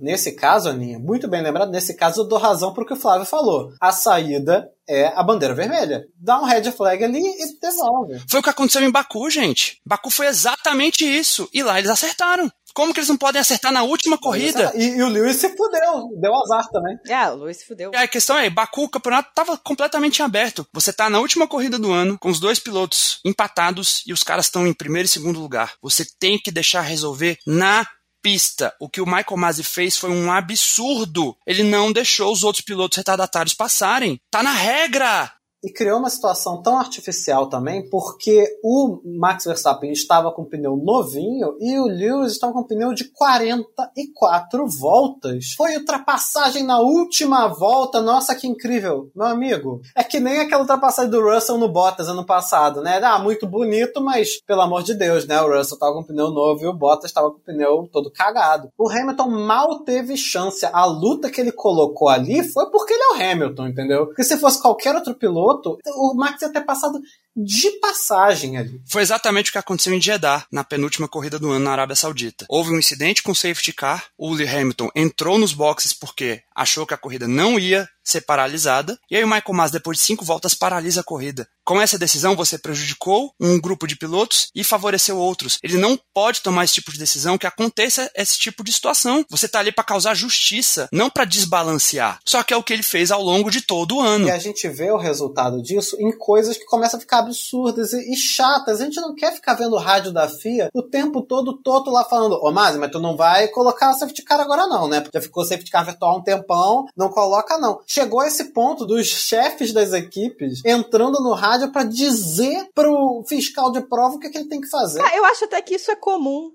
Nesse 0.00 0.32
caso, 0.32 0.68
Aninha, 0.68 0.98
muito 0.98 1.28
bem 1.28 1.42
lembrado, 1.42 1.70
nesse 1.70 1.94
caso 1.94 2.22
eu 2.22 2.28
dou 2.28 2.38
razão 2.38 2.72
pro 2.72 2.86
que 2.86 2.92
o 2.92 2.96
Flávio 2.96 3.26
falou. 3.26 3.72
A 3.80 3.92
saída 3.92 4.68
é 4.88 5.06
a 5.06 5.22
bandeira 5.22 5.54
vermelha. 5.54 6.04
Dá 6.16 6.40
um 6.40 6.44
red 6.44 6.70
flag 6.72 7.02
ali 7.04 7.20
e 7.20 7.60
devolve. 7.60 8.20
Foi 8.28 8.40
o 8.40 8.42
que 8.42 8.50
aconteceu 8.50 8.82
em 8.82 8.90
Baku, 8.90 9.30
gente. 9.30 9.80
Baku 9.86 10.10
foi 10.10 10.26
exatamente 10.26 11.04
isso. 11.04 11.48
E 11.52 11.62
lá 11.62 11.78
eles 11.78 11.90
acertaram. 11.90 12.50
Como 12.74 12.92
que 12.92 12.98
eles 12.98 13.08
não 13.08 13.16
podem 13.16 13.40
acertar 13.40 13.70
na 13.70 13.84
última 13.84 14.18
corrida? 14.18 14.72
E, 14.74 14.96
e, 14.96 15.02
o 15.02 15.08
Lewis 15.08 15.36
se 15.36 15.48
fudeu, 15.56 16.08
deu 16.20 16.34
azar 16.34 16.68
também. 16.70 16.98
É, 17.06 17.30
o 17.30 17.36
Lewis 17.36 17.58
se 17.58 17.66
fudeu. 17.66 17.92
a 17.94 18.08
questão 18.08 18.36
é, 18.36 18.50
Baku, 18.50 18.82
o 18.82 18.88
campeonato 18.88 19.28
estava 19.28 19.56
completamente 19.56 20.20
aberto. 20.24 20.66
Você 20.72 20.92
tá 20.92 21.08
na 21.08 21.20
última 21.20 21.46
corrida 21.46 21.78
do 21.78 21.92
ano, 21.92 22.18
com 22.18 22.28
os 22.28 22.40
dois 22.40 22.58
pilotos 22.58 23.20
empatados 23.24 24.02
e 24.04 24.12
os 24.12 24.24
caras 24.24 24.46
estão 24.46 24.66
em 24.66 24.74
primeiro 24.74 25.06
e 25.06 25.08
segundo 25.08 25.38
lugar. 25.38 25.74
Você 25.80 26.04
tem 26.18 26.36
que 26.36 26.50
deixar 26.50 26.80
resolver 26.80 27.38
na 27.46 27.86
pista. 28.24 28.74
O 28.80 28.88
que 28.88 29.02
o 29.02 29.06
Michael 29.06 29.36
Masi 29.36 29.62
fez 29.62 29.98
foi 29.98 30.08
um 30.08 30.32
absurdo. 30.32 31.36
Ele 31.46 31.62
não 31.62 31.92
deixou 31.92 32.32
os 32.32 32.42
outros 32.42 32.64
pilotos 32.64 32.96
retardatários 32.96 33.54
passarem. 33.54 34.18
Tá 34.30 34.42
na 34.42 34.52
regra! 34.52 35.30
E 35.64 35.72
criou 35.72 35.98
uma 35.98 36.10
situação 36.10 36.60
tão 36.60 36.78
artificial 36.78 37.48
também, 37.48 37.88
porque 37.88 38.46
o 38.62 39.00
Max 39.18 39.44
Verstappen 39.44 39.90
estava 39.90 40.30
com 40.30 40.44
pneu 40.44 40.76
novinho 40.76 41.56
e 41.58 41.78
o 41.78 41.86
Lewis 41.86 42.32
estava 42.32 42.52
com 42.52 42.62
pneu 42.62 42.92
de 42.92 43.04
44 43.04 44.66
voltas. 44.68 45.54
Foi 45.56 45.74
ultrapassagem 45.76 46.62
na 46.62 46.80
última 46.80 47.48
volta. 47.48 48.02
Nossa, 48.02 48.34
que 48.34 48.46
incrível, 48.46 49.10
meu 49.16 49.26
amigo. 49.26 49.80
É 49.96 50.04
que 50.04 50.20
nem 50.20 50.40
aquela 50.40 50.60
ultrapassagem 50.60 51.10
do 51.10 51.22
Russell 51.22 51.56
no 51.56 51.68
Bottas 51.68 52.08
ano 52.08 52.26
passado, 52.26 52.82
né? 52.82 53.00
Ah, 53.02 53.18
muito 53.18 53.46
bonito, 53.46 54.02
mas 54.02 54.40
pelo 54.46 54.60
amor 54.60 54.82
de 54.82 54.94
Deus, 54.94 55.26
né? 55.26 55.40
O 55.40 55.46
Russell 55.46 55.76
estava 55.76 55.94
com 55.94 56.04
pneu 56.04 56.30
novo 56.30 56.62
e 56.62 56.66
o 56.66 56.74
Bottas 56.74 57.10
estava 57.10 57.30
com 57.30 57.38
pneu 57.38 57.88
todo 57.90 58.10
cagado. 58.10 58.68
O 58.76 58.90
Hamilton 58.90 59.28
mal 59.28 59.80
teve 59.80 60.14
chance. 60.14 60.66
A 60.66 60.84
luta 60.84 61.30
que 61.30 61.40
ele 61.40 61.52
colocou 61.52 62.10
ali 62.10 62.42
foi 62.42 62.70
porque 62.70 62.92
ele 62.92 63.02
é 63.02 63.08
o 63.08 63.32
Hamilton, 63.32 63.68
entendeu? 63.68 64.06
Porque 64.06 64.24
se 64.24 64.36
fosse 64.36 64.60
qualquer 64.60 64.94
outro 64.94 65.14
piloto, 65.14 65.53
o 65.96 66.14
Max 66.14 66.42
ia 66.42 66.52
ter 66.52 66.62
passado 66.62 67.00
de 67.36 67.70
passagem 67.80 68.56
ali. 68.56 68.80
Foi 68.86 69.02
exatamente 69.02 69.50
o 69.50 69.52
que 69.52 69.58
aconteceu 69.58 69.92
em 69.92 70.00
Jeddah, 70.00 70.46
na 70.50 70.62
penúltima 70.62 71.08
corrida 71.08 71.38
do 71.38 71.50
ano 71.50 71.64
na 71.64 71.72
Arábia 71.72 71.96
Saudita. 71.96 72.46
Houve 72.48 72.70
um 72.70 72.78
incidente 72.78 73.22
com 73.22 73.32
o 73.32 73.34
safety 73.34 73.72
car, 73.72 74.06
o 74.16 74.32
Lewis 74.32 74.52
Hamilton 74.52 74.90
entrou 74.94 75.38
nos 75.38 75.52
boxes 75.52 75.92
porque 75.92 76.42
achou 76.54 76.86
que 76.86 76.94
a 76.94 76.98
corrida 76.98 77.26
não 77.26 77.58
ia 77.58 77.88
ser 78.04 78.20
paralisada, 78.22 78.98
e 79.10 79.16
aí 79.16 79.24
o 79.24 79.26
Michael 79.26 79.54
Mas, 79.54 79.70
depois 79.70 79.98
de 79.98 80.04
cinco 80.04 80.24
voltas, 80.24 80.54
paralisa 80.54 81.00
a 81.00 81.04
corrida. 81.04 81.48
Com 81.64 81.80
essa 81.80 81.98
decisão, 81.98 82.36
você 82.36 82.58
prejudicou 82.58 83.32
um 83.40 83.58
grupo 83.58 83.86
de 83.86 83.96
pilotos 83.96 84.48
e 84.54 84.62
favoreceu 84.62 85.16
outros. 85.16 85.58
Ele 85.62 85.78
não 85.78 85.98
pode 86.12 86.42
tomar 86.42 86.64
esse 86.64 86.74
tipo 86.74 86.92
de 86.92 86.98
decisão 86.98 87.38
que 87.38 87.46
aconteça 87.46 88.10
esse 88.14 88.38
tipo 88.38 88.62
de 88.62 88.70
situação. 88.70 89.24
Você 89.30 89.48
tá 89.48 89.60
ali 89.60 89.72
para 89.72 89.82
causar 89.82 90.14
justiça, 90.14 90.88
não 90.92 91.08
para 91.08 91.24
desbalancear. 91.24 92.18
Só 92.26 92.42
que 92.42 92.52
é 92.52 92.56
o 92.56 92.62
que 92.62 92.72
ele 92.72 92.82
fez 92.82 93.10
ao 93.10 93.22
longo 93.22 93.50
de 93.50 93.62
todo 93.62 93.96
o 93.96 94.00
ano. 94.00 94.26
E 94.26 94.30
a 94.30 94.38
gente 94.38 94.68
vê 94.68 94.90
o 94.90 94.98
resultado 94.98 95.62
disso 95.62 95.96
em 95.98 96.12
coisas 96.12 96.58
que 96.58 96.66
começam 96.66 96.98
a 96.98 97.00
ficar 97.00 97.20
absurdas 97.20 97.94
e, 97.94 98.14
chatas. 98.14 98.82
A 98.82 98.84
gente 98.84 99.00
não 99.00 99.14
quer 99.14 99.32
ficar 99.32 99.54
vendo 99.54 99.74
o 99.74 99.80
rádio 99.80 100.12
da 100.12 100.28
FIA 100.28 100.68
o 100.74 100.82
tempo 100.82 101.22
todo, 101.22 101.56
todo 101.62 101.90
lá 101.90 102.04
falando: 102.04 102.38
Ô, 102.42 102.52
Masi, 102.52 102.78
mas 102.78 102.90
tu 102.90 103.00
não 103.00 103.16
vai 103.16 103.48
colocar 103.48 103.90
o 103.90 103.94
safety 103.94 104.22
car 104.22 104.40
agora 104.40 104.66
não, 104.66 104.86
né? 104.86 105.00
Porque 105.00 105.16
já 105.16 105.22
ficou 105.22 105.44
safety 105.46 105.70
car 105.70 105.86
virtual 105.86 106.18
um 106.18 106.22
tempão, 106.22 106.84
não 106.94 107.08
coloca 107.08 107.56
não. 107.56 107.80
Chegou 107.94 108.18
a 108.18 108.26
esse 108.26 108.46
ponto 108.46 108.84
dos 108.84 109.06
chefes 109.06 109.72
das 109.72 109.92
equipes 109.92 110.64
entrando 110.64 111.22
no 111.22 111.32
rádio 111.32 111.70
para 111.70 111.84
dizer 111.84 112.68
pro 112.74 113.22
fiscal 113.28 113.70
de 113.70 113.82
prova 113.82 114.16
o 114.16 114.18
que, 114.18 114.26
é 114.26 114.30
que 114.30 114.36
ele 114.36 114.48
tem 114.48 114.60
que 114.60 114.68
fazer. 114.68 115.00
Ah, 115.00 115.16
eu 115.16 115.24
acho 115.26 115.44
até 115.44 115.62
que 115.62 115.76
isso 115.76 115.92
é 115.92 115.94
comum. 115.94 116.52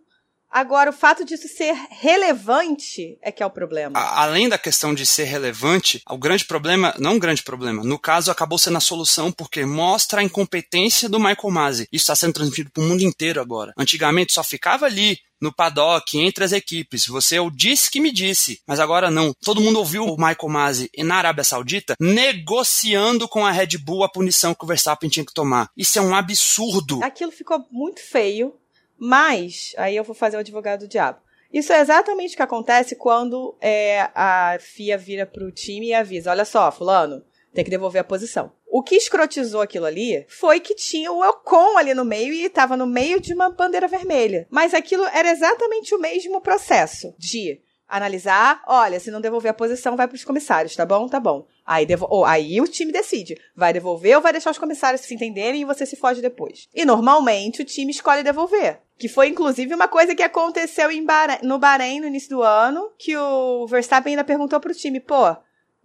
Agora, 0.52 0.90
o 0.90 0.94
fato 0.94 1.24
disso 1.24 1.48
ser 1.48 1.74
relevante 1.92 3.18
é 3.22 3.32
que 3.32 3.44
é 3.44 3.46
o 3.46 3.52
problema. 3.52 4.00
A, 4.00 4.24
além 4.24 4.50
da 4.50 4.58
questão 4.58 4.94
de 4.94 5.06
ser 5.06 5.26
relevante, 5.26 6.02
o 6.10 6.18
grande 6.18 6.46
problema, 6.46 6.94
não 6.98 7.14
um 7.14 7.20
grande 7.20 7.44
problema, 7.44 7.84
no 7.84 8.00
caso 8.00 8.32
acabou 8.32 8.58
sendo 8.58 8.78
a 8.78 8.82
solução 8.82 9.32
porque 9.32 9.64
mostra 9.66 10.22
a 10.22 10.24
incompetência 10.24 11.08
do 11.08 11.20
Michael 11.20 11.52
Masi. 11.52 11.88
Isso 11.92 12.04
está 12.04 12.16
sendo 12.16 12.34
transmitido 12.34 12.72
para 12.72 12.84
o 12.84 12.88
mundo 12.88 13.04
inteiro 13.04 13.40
agora. 13.40 13.74
Antigamente 13.78 14.34
só 14.34 14.44
ficava 14.44 14.86
ali 14.86 15.20
no 15.42 15.54
paddock, 15.54 16.18
entre 16.18 16.44
as 16.44 16.52
equipes. 16.52 17.06
Você 17.08 17.38
é 17.38 17.42
o 17.42 17.50
disse 17.50 17.90
que 17.90 18.02
me 18.02 18.12
disse, 18.12 18.60
mas 18.68 18.80
agora 18.80 19.10
não. 19.10 19.34
Todo 19.44 19.62
mundo 19.62 19.80
ouviu 19.80 20.04
o 20.04 20.18
Michael 20.18 20.50
Masi 20.50 20.92
na 20.98 21.16
Arábia 21.16 21.44
Saudita 21.44 21.96
negociando 22.00 23.28
com 23.28 23.46
a 23.46 23.52
Red 23.52 23.78
Bull 23.78 24.04
a 24.04 24.10
punição 24.10 24.54
que 24.54 24.64
o 24.64 24.68
Verstappen 24.68 25.10
tinha 25.10 25.26
que 25.26 25.34
tomar. 25.34 25.70
Isso 25.78 25.98
é 25.98 26.02
um 26.02 26.16
absurdo. 26.16 27.00
Aquilo 27.04 27.32
ficou 27.32 27.66
muito 27.72 28.02
feio, 28.02 28.54
mas 29.00 29.74
aí 29.78 29.96
eu 29.96 30.04
vou 30.04 30.16
fazer 30.16 30.38
o 30.38 30.42
advogado 30.42 30.82
do 30.82 30.88
diabo. 30.88 31.20
Isso 31.52 31.74
é 31.74 31.80
exatamente 31.80 32.34
o 32.34 32.38
que 32.38 32.44
acontece 32.44 32.96
quando 32.96 33.56
é, 33.60 34.10
a 34.14 34.58
FIA 34.60 34.98
vira 34.98 35.26
pro 35.26 35.52
time 35.52 35.88
e 35.88 35.94
avisa: 35.94 36.30
olha 36.30 36.46
só, 36.46 36.72
fulano, 36.72 37.24
tem 37.54 37.64
que 37.64 37.72
devolver 37.72 38.02
a 38.02 38.04
posição. 38.04 38.52
O 38.72 38.84
que 38.84 38.96
escrotizou 38.96 39.62
aquilo 39.62 39.88
ali 39.88 40.26
foi 40.30 40.60
que 40.60 40.76
tinha 40.76 41.12
o 41.12 41.28
Ocon 41.28 41.76
ali 41.76 41.96
no 41.96 42.06
meio 42.06 42.32
e 42.32 42.46
estava 42.46 42.78
no 42.78 42.86
meio 42.86 43.20
de 43.20 43.34
uma 43.34 43.50
bandeira 43.50 43.88
vermelha. 43.88 44.46
Mas 44.52 44.76
aquilo 44.76 45.04
era 45.08 45.32
exatamente 45.32 45.96
o 45.96 46.00
mesmo 46.00 46.40
processo 46.40 47.16
de 47.18 47.60
analisar, 47.90 48.62
olha, 48.68 49.00
se 49.00 49.10
não 49.10 49.20
devolver 49.20 49.50
a 49.50 49.54
posição, 49.54 49.98
vai 49.98 50.08
para 50.08 50.16
os 50.16 50.24
comissários, 50.24 50.76
tá 50.76 50.86
bom? 50.86 51.08
Tá 51.08 51.20
bom. 51.20 51.46
Aí, 51.66 51.88
aí 52.26 52.62
o 52.62 52.68
time 52.68 52.92
decide, 52.92 53.40
vai 53.56 53.74
devolver 53.74 54.16
ou 54.16 54.22
vai 54.22 54.32
deixar 54.32 54.52
os 54.52 54.58
comissários 54.58 55.02
se 55.02 55.14
entenderem 55.14 55.62
e 55.62 55.66
você 55.66 55.86
se 55.86 55.96
foge 55.96 56.22
depois. 56.22 56.68
E 56.74 56.86
normalmente 56.86 57.62
o 57.62 57.66
time 57.66 57.92
escolhe 57.92 58.24
devolver. 58.24 58.80
Que 58.98 59.08
foi, 59.08 59.30
inclusive, 59.30 59.74
uma 59.74 59.88
coisa 59.88 60.14
que 60.14 60.22
aconteceu 60.22 60.90
Bahrein, 61.06 61.40
no 61.42 61.58
Bahrein 61.58 62.00
no 62.02 62.08
início 62.08 62.30
do 62.30 62.44
ano, 62.44 62.92
que 62.98 63.16
o 63.16 63.66
Verstappen 63.66 64.12
ainda 64.12 64.24
perguntou 64.24 64.60
pro 64.60 64.74
time, 64.74 65.00
pô, 65.00 65.36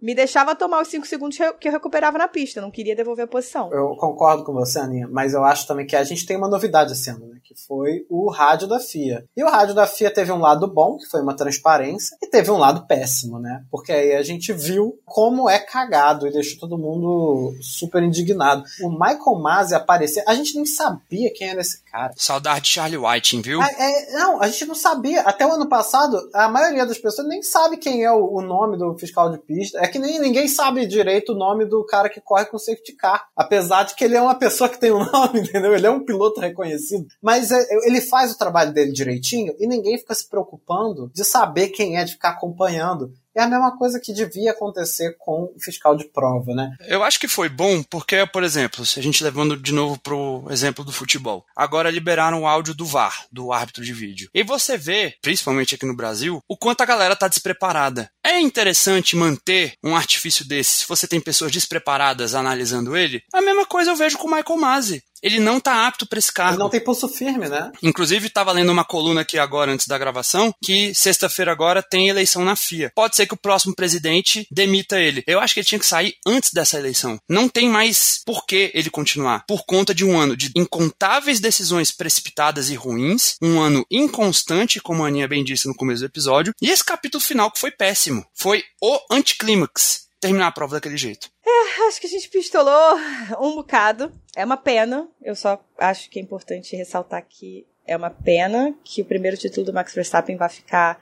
me 0.01 0.13
deixava 0.13 0.55
tomar 0.55 0.81
os 0.81 0.87
5 0.89 1.05
segundos 1.07 1.37
que 1.59 1.67
eu 1.67 1.71
recuperava 1.71 2.17
na 2.17 2.27
pista, 2.27 2.61
não 2.61 2.71
queria 2.71 2.95
devolver 2.95 3.25
a 3.25 3.27
posição. 3.27 3.71
Eu 3.71 3.95
concordo 3.97 4.43
com 4.43 4.53
você, 4.53 4.79
Aninha, 4.79 5.07
mas 5.09 5.33
eu 5.33 5.43
acho 5.43 5.65
também 5.67 5.85
que 5.85 5.95
a 5.95 6.03
gente 6.03 6.25
tem 6.25 6.37
uma 6.37 6.49
novidade 6.49 6.93
esse 6.93 7.09
ano, 7.09 7.27
né? 7.27 7.39
Que 7.43 7.55
foi 7.55 8.05
o 8.09 8.29
rádio 8.29 8.67
da 8.67 8.79
FIA. 8.79 9.25
E 9.35 9.43
o 9.43 9.49
rádio 9.49 9.73
da 9.73 9.87
FIA 9.87 10.11
teve 10.11 10.31
um 10.31 10.39
lado 10.39 10.67
bom, 10.67 10.97
que 10.97 11.05
foi 11.05 11.21
uma 11.21 11.35
transparência, 11.35 12.17
e 12.21 12.27
teve 12.27 12.51
um 12.51 12.57
lado 12.57 12.85
péssimo, 12.85 13.39
né? 13.39 13.63
Porque 13.71 13.91
aí 13.91 14.13
a 14.13 14.21
gente 14.21 14.51
viu 14.51 14.99
como 15.05 15.49
é 15.49 15.59
cagado 15.59 16.27
e 16.27 16.31
deixou 16.31 16.59
todo 16.59 16.77
mundo 16.77 17.53
super 17.61 18.03
indignado. 18.03 18.63
O 18.81 18.89
Michael 18.89 19.39
Masi 19.41 19.75
aparecer, 19.75 20.23
a 20.27 20.35
gente 20.35 20.55
nem 20.55 20.65
sabia 20.65 21.31
quem 21.33 21.49
era 21.49 21.61
esse 21.61 21.83
cara. 21.83 22.13
Saudade 22.17 22.61
de 22.61 22.69
Charlie 22.69 22.97
Whiting, 22.97 23.41
viu? 23.41 23.61
Ah, 23.61 23.71
é, 23.77 24.11
não, 24.13 24.41
a 24.41 24.47
gente 24.47 24.65
não 24.65 24.75
sabia. 24.75 25.21
Até 25.21 25.45
o 25.47 25.51
ano 25.51 25.69
passado, 25.69 26.17
a 26.33 26.49
maioria 26.49 26.85
das 26.85 26.97
pessoas 26.97 27.27
nem 27.27 27.41
sabe 27.41 27.77
quem 27.77 28.03
é 28.03 28.11
o, 28.11 28.35
o 28.35 28.41
nome 28.41 28.77
do 28.77 28.97
fiscal 28.97 29.31
de 29.31 29.37
pista. 29.37 29.84
É 29.85 29.87
que 29.87 29.99
nem 29.99 30.19
ninguém 30.19 30.47
sabe 30.47 30.87
direito 30.87 31.33
o 31.33 31.37
nome 31.37 31.63
do 31.63 31.85
cara 31.85 32.09
que 32.09 32.19
corre 32.19 32.45
com 32.45 32.57
safety 32.57 32.93
car. 32.95 33.27
Apesar 33.35 33.83
de 33.83 33.93
que 33.93 34.03
ele 34.03 34.15
é 34.15 34.21
uma 34.21 34.33
pessoa 34.33 34.67
que 34.67 34.79
tem 34.79 34.91
um 34.91 35.05
nome, 35.11 35.41
entendeu? 35.41 35.75
Ele 35.75 35.85
é 35.85 35.91
um 35.91 36.03
piloto 36.03 36.41
reconhecido. 36.41 37.05
Mas 37.21 37.51
é, 37.51 37.63
ele 37.83 38.01
faz 38.01 38.31
o 38.31 38.37
trabalho 38.37 38.73
dele 38.73 38.91
direitinho 38.91 39.53
e 39.59 39.67
ninguém 39.67 39.99
fica 39.99 40.15
se 40.15 40.27
preocupando 40.27 41.11
de 41.13 41.23
saber 41.23 41.67
quem 41.67 41.97
é, 41.97 42.03
de 42.03 42.13
ficar 42.13 42.29
acompanhando. 42.29 43.13
É 43.35 43.43
a 43.43 43.47
mesma 43.47 43.77
coisa 43.77 43.99
que 43.99 44.13
devia 44.13 44.51
acontecer 44.51 45.15
com 45.19 45.51
o 45.55 45.59
fiscal 45.59 45.95
de 45.95 46.05
prova, 46.05 46.53
né? 46.53 46.71
Eu 46.87 47.03
acho 47.03 47.19
que 47.19 47.27
foi 47.27 47.49
bom 47.49 47.83
porque, 47.83 48.25
por 48.27 48.43
exemplo, 48.43 48.85
se 48.85 48.99
a 48.99 49.03
gente 49.03 49.23
levando 49.23 49.57
de 49.57 49.73
novo 49.73 49.99
pro 49.99 50.45
exemplo 50.49 50.85
do 50.85 50.91
futebol, 50.91 51.45
agora 51.55 51.91
liberaram 51.91 52.43
o 52.43 52.47
áudio 52.47 52.73
do 52.73 52.85
VAR, 52.85 53.25
do 53.31 53.51
árbitro 53.51 53.83
de 53.83 53.93
vídeo. 53.93 54.29
E 54.33 54.43
você 54.43 54.77
vê, 54.77 55.15
principalmente 55.21 55.75
aqui 55.75 55.85
no 55.85 55.95
Brasil, 55.95 56.39
o 56.47 56.57
quanto 56.57 56.81
a 56.81 56.85
galera 56.85 57.15
tá 57.15 57.27
despreparada. 57.27 58.09
É 58.23 58.39
interessante 58.39 59.15
manter 59.15 59.73
um 59.83 59.95
artifício 59.95 60.47
desse 60.47 60.75
se 60.77 60.87
você 60.87 61.07
tem 61.07 61.19
pessoas 61.19 61.51
despreparadas 61.51 62.35
analisando 62.35 62.95
ele? 62.95 63.21
A 63.33 63.41
mesma 63.41 63.65
coisa 63.65 63.91
eu 63.91 63.95
vejo 63.95 64.17
com 64.17 64.27
o 64.27 64.35
Michael 64.35 64.59
Masi 64.59 65.03
ele 65.25 65.39
não 65.39 65.59
tá 65.59 65.87
apto 65.87 66.05
para 66.05 66.19
esse 66.19 66.31
cargo. 66.31 66.53
Ele 66.53 66.59
não 66.59 66.69
tem 66.69 66.79
pulso 66.79 67.09
firme, 67.09 67.49
né? 67.49 67.71
Inclusive, 67.81 68.27
estava 68.27 68.51
lendo 68.51 68.71
uma 68.71 68.85
coluna 68.85 69.21
aqui 69.21 69.39
agora, 69.39 69.71
antes 69.71 69.87
da 69.87 69.97
gravação, 69.97 70.53
que 70.63 70.93
sexta-feira 70.93 71.51
agora 71.51 71.81
tem 71.81 72.09
eleição 72.09 72.45
na 72.45 72.55
FIA. 72.55 72.91
Pode 72.93 73.15
ser 73.15 73.25
que 73.25 73.33
o 73.33 73.37
próximo 73.37 73.75
presidente 73.75 74.47
demita 74.51 74.99
ele. 74.99 75.23
Eu 75.25 75.39
acho 75.39 75.55
que 75.55 75.61
ele 75.61 75.67
tinha 75.67 75.79
que 75.79 75.85
sair 75.87 76.13
antes 76.27 76.53
dessa 76.53 76.77
eleição. 76.77 77.19
Não 77.27 77.49
tem 77.49 77.67
mais 77.67 78.21
por 78.23 78.45
que 78.45 78.69
ele 78.75 78.91
continuar. 78.91 79.45
Por 79.47 79.65
conta 79.65 79.95
de 79.95 80.05
um 80.05 80.15
ano 80.15 80.37
de 80.37 80.51
incontáveis 80.55 81.39
decisões 81.39 81.91
precipitadas 81.91 82.69
e 82.69 82.75
ruins, 82.75 83.35
um 83.41 83.59
ano 83.59 83.83
inconstante, 83.89 84.79
como 84.79 85.03
a 85.03 85.07
Aninha 85.07 85.27
bem 85.27 85.43
disse 85.43 85.67
no 85.67 85.75
começo 85.75 86.01
do 86.01 86.05
episódio, 86.05 86.53
e 86.61 86.69
esse 86.69 86.85
capítulo 86.85 87.23
final 87.23 87.49
que 87.49 87.59
foi 87.59 87.71
péssimo. 87.71 88.23
Foi 88.35 88.63
o 88.79 88.99
anticlímax 89.09 90.04
terminar 90.27 90.47
a 90.47 90.51
prova 90.51 90.75
daquele 90.75 90.97
jeito. 90.97 91.29
É, 91.45 91.87
acho 91.87 91.99
que 91.99 92.07
a 92.07 92.09
gente 92.09 92.29
pistolou 92.29 92.97
um 93.39 93.55
bocado. 93.55 94.11
É 94.35 94.43
uma 94.43 94.57
pena. 94.57 95.07
Eu 95.21 95.35
só 95.35 95.59
acho 95.77 96.09
que 96.09 96.19
é 96.19 96.21
importante 96.21 96.75
ressaltar 96.75 97.25
que 97.27 97.65
é 97.87 97.95
uma 97.95 98.09
pena 98.09 98.73
que 98.83 99.01
o 99.01 99.05
primeiro 99.05 99.37
título 99.37 99.65
do 99.65 99.73
Max 99.73 99.93
Verstappen 99.93 100.35
vai 100.35 100.49
ficar 100.49 100.99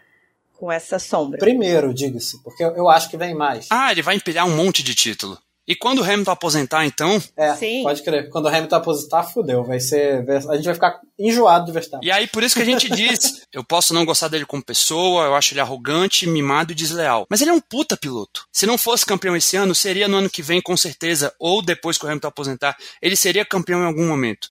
com 0.58 0.72
essa 0.72 1.00
sombra. 1.00 1.40
Primeiro, 1.40 1.94
diga-se, 1.94 2.42
porque 2.44 2.64
eu 2.64 2.88
acho 2.90 3.10
que 3.10 3.18
vem 3.18 3.34
mais. 3.34 3.68
Ah, 3.70 3.92
ele 3.92 4.02
vai 4.02 4.16
empilhar 4.16 4.46
um 4.48 4.56
monte 4.56 4.84
de 4.84 4.96
título. 4.96 5.38
E 5.68 5.76
quando 5.76 6.00
o 6.00 6.04
Hamilton 6.04 6.32
aposentar, 6.32 6.86
então. 6.86 7.22
É, 7.38 7.56
Sim. 7.56 7.84
pode 7.84 8.04
crer. 8.04 8.30
Quando 8.30 8.46
o 8.46 8.48
Hamilton 8.50 8.76
aposentar, 8.76 9.24
fudeu. 9.24 9.64
Vai 9.64 9.80
ser. 9.80 10.30
A 10.30 10.56
gente 10.56 10.66
vai 10.66 10.74
ficar 10.74 11.00
enjoado 11.18 11.66
de 11.66 11.72
Verstappen. 11.72 12.08
E 12.08 12.12
aí, 12.12 12.28
por 12.28 12.44
isso 12.44 12.56
que 12.56 12.62
a 12.62 12.66
gente 12.66 12.90
diz: 12.90 13.46
eu 13.54 13.64
posso 13.64 13.94
não 13.94 14.06
gostar 14.06 14.28
dele 14.28 14.46
como 14.46 14.64
pessoa, 14.64 15.26
eu 15.26 15.36
acho 15.36 15.54
ele 15.54 15.62
arrogante, 15.62 16.28
mimado 16.28 16.74
e 16.74 16.76
desleal. 16.76 17.26
Mas 17.30 17.42
ele 17.42 17.52
é 17.52 17.54
um 17.54 17.62
puta 17.62 17.96
piloto. 17.96 18.46
Se 18.52 18.66
não 18.66 18.78
fosse 18.78 19.06
campeão 19.06 19.36
esse 19.38 19.56
ano, 19.56 19.74
seria 19.74 20.08
no 20.08 20.18
ano 20.18 20.30
que 20.30 20.42
vem, 20.42 20.62
com 20.62 20.76
certeza, 20.76 21.34
ou 21.40 21.62
depois 21.62 21.98
que 21.98 22.06
o 22.06 22.10
Hamilton 22.10 22.28
aposentar, 22.28 22.76
ele 23.02 23.16
seria 23.16 23.46
campeão 23.46 23.82
em 23.82 23.86
algum 23.86 24.06
momento. 24.06 24.50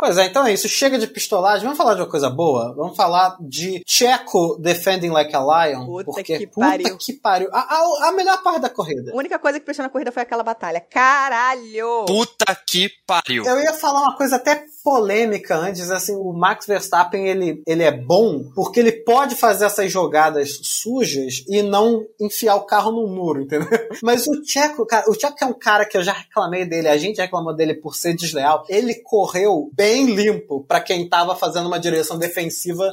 Pois 0.00 0.18
é, 0.18 0.26
então 0.26 0.46
é 0.46 0.52
isso. 0.52 0.68
Chega 0.68 0.98
de 0.98 1.06
pistolagem. 1.06 1.62
Vamos 1.62 1.78
falar 1.78 1.94
de 1.94 2.00
uma 2.00 2.08
coisa 2.08 2.28
boa? 2.28 2.74
Vamos 2.74 2.96
falar 2.96 3.36
de 3.40 3.82
Checo 3.86 4.58
defending 4.60 5.10
like 5.10 5.34
a 5.34 5.40
lion. 5.40 5.86
Puta 5.86 6.04
porque 6.04 6.38
que 6.38 6.46
pariu. 6.48 6.90
puta 6.90 7.04
que 7.04 7.12
pariu. 7.12 7.48
A, 7.52 7.60
a, 7.60 8.08
a 8.08 8.12
melhor 8.12 8.42
parte 8.42 8.62
da 8.62 8.68
corrida. 8.68 9.12
A 9.12 9.16
única 9.16 9.38
coisa 9.38 9.60
que 9.60 9.64
prestou 9.64 9.84
na 9.84 9.90
corrida 9.90 10.10
foi 10.10 10.22
aquela 10.22 10.39
batalha. 10.42 10.80
Caralho! 10.80 12.04
Puta 12.06 12.54
que 12.66 12.90
pariu. 13.06 13.44
Eu 13.44 13.60
ia 13.60 13.72
falar 13.72 14.02
uma 14.02 14.16
coisa 14.16 14.36
até 14.36 14.64
polêmica 14.82 15.56
antes, 15.56 15.90
assim, 15.90 16.14
o 16.14 16.32
Max 16.32 16.66
Verstappen, 16.66 17.28
ele, 17.28 17.62
ele 17.66 17.82
é 17.82 17.90
bom 17.90 18.50
porque 18.54 18.80
ele 18.80 18.92
pode 18.92 19.34
fazer 19.36 19.66
essas 19.66 19.92
jogadas 19.92 20.58
sujas 20.62 21.44
e 21.48 21.62
não 21.62 22.04
enfiar 22.20 22.56
o 22.56 22.64
carro 22.64 22.90
no 22.90 23.06
muro, 23.06 23.42
entendeu? 23.42 23.68
Mas 24.02 24.26
o 24.26 24.42
Checo, 24.44 24.86
cara, 24.86 25.08
o 25.08 25.14
Checo 25.14 25.36
é 25.40 25.46
um 25.46 25.58
cara 25.58 25.84
que 25.84 25.96
eu 25.96 26.02
já 26.02 26.12
reclamei 26.12 26.64
dele, 26.64 26.88
a 26.88 26.96
gente 26.96 27.20
reclamou 27.20 27.54
dele 27.54 27.74
por 27.74 27.94
ser 27.94 28.14
desleal, 28.14 28.64
ele 28.68 28.94
correu 29.02 29.70
bem 29.74 30.06
limpo 30.14 30.64
para 30.64 30.80
quem 30.80 31.08
tava 31.08 31.36
fazendo 31.36 31.66
uma 31.66 31.78
direção 31.78 32.18
defensiva 32.18 32.90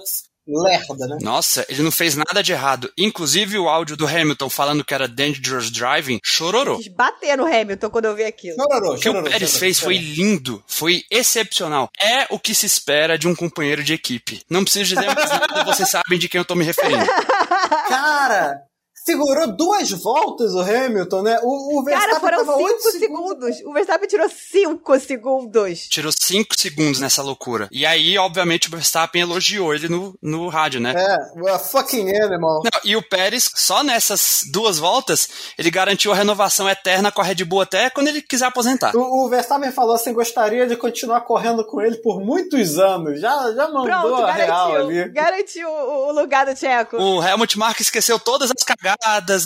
lerda, 0.48 1.08
né? 1.08 1.18
Nossa, 1.22 1.66
ele 1.70 1.82
não 1.82 1.92
fez 1.92 2.16
nada 2.16 2.42
de 2.42 2.52
errado. 2.52 2.92
Inclusive 2.98 3.58
o 3.58 3.68
áudio 3.68 3.98
do 3.98 4.08
Hamilton 4.08 4.50
falando 4.50 4.84
que 4.84 4.94
era 4.94 5.08
dangerous 5.08 5.70
driving, 5.70 6.20
chororou. 6.24 6.80
Bater 6.96 7.38
no 7.38 7.46
Hamilton 7.46 7.90
quando 7.90 8.06
eu 8.06 8.16
vi 8.16 8.24
aquilo. 8.24 8.56
Chororou, 8.56 8.96
O 8.96 9.00
que 9.00 9.10
o 9.10 9.24
Pérez 9.24 9.58
fez 9.58 9.80
foi 9.80 9.98
lindo, 9.98 10.64
foi 10.68 11.04
excepcional. 11.12 11.90
É 12.00 12.28
o 12.30 12.40
que 12.40 12.54
se 12.54 12.66
espera 12.66 13.18
de 13.18 13.28
um 13.28 13.36
companheiro 13.36 13.84
de 13.84 13.94
equipe. 13.94 14.42
Não 14.50 14.64
preciso 14.64 14.96
dizer 14.96 15.14
mais 15.14 15.30
nada, 15.30 15.64
vocês 15.64 15.90
sabem 15.90 16.18
de 16.18 16.30
quem 16.30 16.40
eu 16.40 16.46
tô 16.46 16.56
me 16.56 16.64
referindo. 16.64 17.06
Cara, 17.90 18.62
segurou 19.08 19.48
duas 19.48 19.90
voltas 19.92 20.54
o 20.54 20.60
Hamilton, 20.60 21.22
né? 21.22 21.40
O, 21.42 21.80
o 21.80 21.84
Verstappen 21.84 22.10
Cara, 22.10 22.20
foram 22.20 22.38
tava 22.46 22.58
oito 22.58 22.82
cinco 22.82 23.00
segundos. 23.00 23.62
O 23.66 23.72
Verstappen 23.72 24.08
tirou 24.08 24.30
cinco 24.30 25.00
segundos. 25.00 25.88
Tirou 25.88 26.12
cinco 26.12 26.60
segundos 26.60 27.00
nessa 27.00 27.24
loucura. 27.24 27.70
E 27.72 27.86
aí, 27.86 28.18
obviamente, 28.18 28.68
o 28.68 28.72
Verstappen 28.72 29.22
elogiou 29.22 29.74
ele 29.74 29.88
no, 29.88 30.14
no 30.22 30.50
rádio, 30.50 30.82
né? 30.82 30.94
É, 30.96 31.50
a 31.50 31.58
fucking 31.58 32.14
animal. 32.18 32.62
Não, 32.64 32.82
e 32.84 32.98
o 32.98 33.02
Pérez, 33.02 33.50
só 33.56 33.82
nessas 33.82 34.42
duas 34.52 34.78
voltas, 34.78 35.30
ele 35.58 35.72
garantiu 35.72 36.12
a 36.12 36.16
renovação 36.16 36.70
eterna 36.70 37.10
com 37.10 37.22
a 37.22 37.24
Red 37.24 37.46
Bull 37.46 37.62
até 37.62 37.90
quando 37.90 38.10
ele 38.10 38.22
quiser 38.22 38.48
aposentar. 38.48 38.94
O, 38.94 39.26
o 39.26 39.30
Verstappen 39.30 39.72
falou 39.72 39.96
assim, 39.96 40.12
gostaria 40.12 40.68
de 40.68 40.76
continuar 40.76 41.22
correndo 41.22 41.66
com 41.66 41.82
ele 41.82 41.96
por 41.98 42.20
muitos 42.20 42.78
anos. 42.78 43.22
Já, 43.22 43.54
já 43.54 43.70
mandou 43.70 43.84
Pronto, 43.86 44.24
a 44.26 44.34
real 44.34 44.72
garantiu. 44.74 45.02
ali. 45.02 45.10
Garantiu 45.12 45.70
o, 45.70 46.10
o 46.10 46.12
lugar 46.12 46.46
do 46.46 46.54
Tcheco. 46.54 46.98
O 46.98 47.24
Helmut 47.24 47.58
Marko 47.58 47.82
esqueceu 47.82 48.20
todas 48.20 48.52
as 48.52 48.64
cagadas 48.64 48.97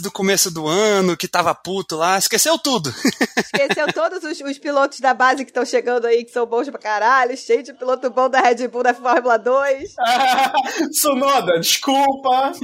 do 0.01 0.11
começo 0.11 0.51
do 0.51 0.67
ano, 0.67 1.17
que 1.17 1.27
tava 1.27 1.53
puto 1.53 1.95
lá, 1.95 2.17
esqueceu 2.17 2.57
tudo. 2.57 2.89
Esqueceu 3.37 3.91
todos 3.93 4.23
os, 4.23 4.39
os 4.39 4.57
pilotos 4.57 4.99
da 4.99 5.13
base 5.13 5.43
que 5.43 5.51
estão 5.51 5.65
chegando 5.65 6.05
aí, 6.05 6.23
que 6.23 6.31
são 6.31 6.45
bons 6.45 6.69
pra 6.69 6.79
caralho, 6.79 7.35
cheio 7.37 7.61
de 7.61 7.73
piloto 7.73 8.09
bom 8.09 8.29
da 8.29 8.39
Red 8.39 8.67
Bull 8.67 8.83
da 8.83 8.93
Fórmula 8.93 9.37
2. 9.37 9.95
Sunoda, 10.93 11.59
desculpa. 11.59 12.51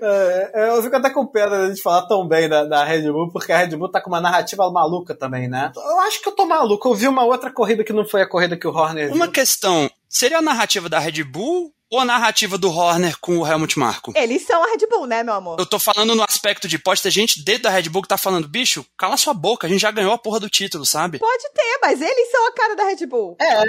É, 0.00 0.68
eu 0.68 0.82
fico 0.84 0.94
até 0.94 1.10
com 1.10 1.26
pena 1.26 1.72
de 1.72 1.82
falar 1.82 2.06
tão 2.06 2.24
bem 2.26 2.48
da, 2.48 2.64
da, 2.64 2.84
Red 2.84 3.10
Bull, 3.10 3.32
porque 3.32 3.50
a 3.50 3.58
Red 3.58 3.76
Bull 3.76 3.90
tá 3.90 4.00
com 4.00 4.08
uma 4.08 4.20
narrativa 4.20 4.70
maluca 4.70 5.16
também, 5.16 5.48
né? 5.48 5.72
Eu 5.74 6.00
acho 6.02 6.22
que 6.22 6.28
eu 6.28 6.34
tô 6.36 6.46
maluco. 6.46 6.88
Eu 6.88 6.94
vi 6.94 7.08
uma 7.08 7.24
outra 7.24 7.52
corrida 7.52 7.82
que 7.82 7.92
não 7.92 8.04
foi 8.04 8.22
a 8.22 8.28
corrida 8.28 8.56
que 8.56 8.68
o 8.68 8.70
Horner 8.70 9.06
viu. 9.06 9.16
Uma 9.16 9.26
questão: 9.26 9.90
seria 10.08 10.38
a 10.38 10.42
narrativa 10.42 10.88
da 10.88 11.00
Red 11.00 11.24
Bull 11.24 11.72
ou 11.90 11.98
a 11.98 12.04
narrativa 12.04 12.56
do 12.56 12.70
Horner 12.70 13.18
com 13.20 13.38
o 13.38 13.46
Helmut 13.46 13.78
Marko? 13.78 14.12
Eles 14.14 14.46
são 14.46 14.62
a 14.62 14.66
Red 14.66 14.86
Bull, 14.88 15.06
né, 15.06 15.22
meu 15.22 15.34
amor? 15.34 15.58
Eu 15.58 15.66
tô 15.66 15.78
falando 15.78 16.14
no 16.14 16.22
aspecto 16.22 16.68
de 16.68 16.78
pode 16.78 17.02
ter 17.02 17.10
gente 17.10 17.42
dentro 17.42 17.64
da 17.64 17.70
Red 17.70 17.88
Bull 17.88 18.02
que 18.02 18.08
tá 18.08 18.16
falando, 18.16 18.48
bicho, 18.48 18.86
cala 18.96 19.16
sua 19.16 19.34
boca, 19.34 19.66
a 19.66 19.70
gente 19.70 19.80
já 19.80 19.90
ganhou 19.90 20.12
a 20.12 20.18
porra 20.18 20.38
do 20.38 20.48
título, 20.48 20.86
sabe? 20.86 21.18
Pode 21.18 21.50
ter, 21.52 21.78
mas 21.82 22.00
eles 22.00 22.30
são 22.30 22.46
a 22.48 22.52
cara 22.52 22.76
da 22.76 22.84
Red 22.84 23.06
Bull. 23.06 23.36
É, 23.40 23.64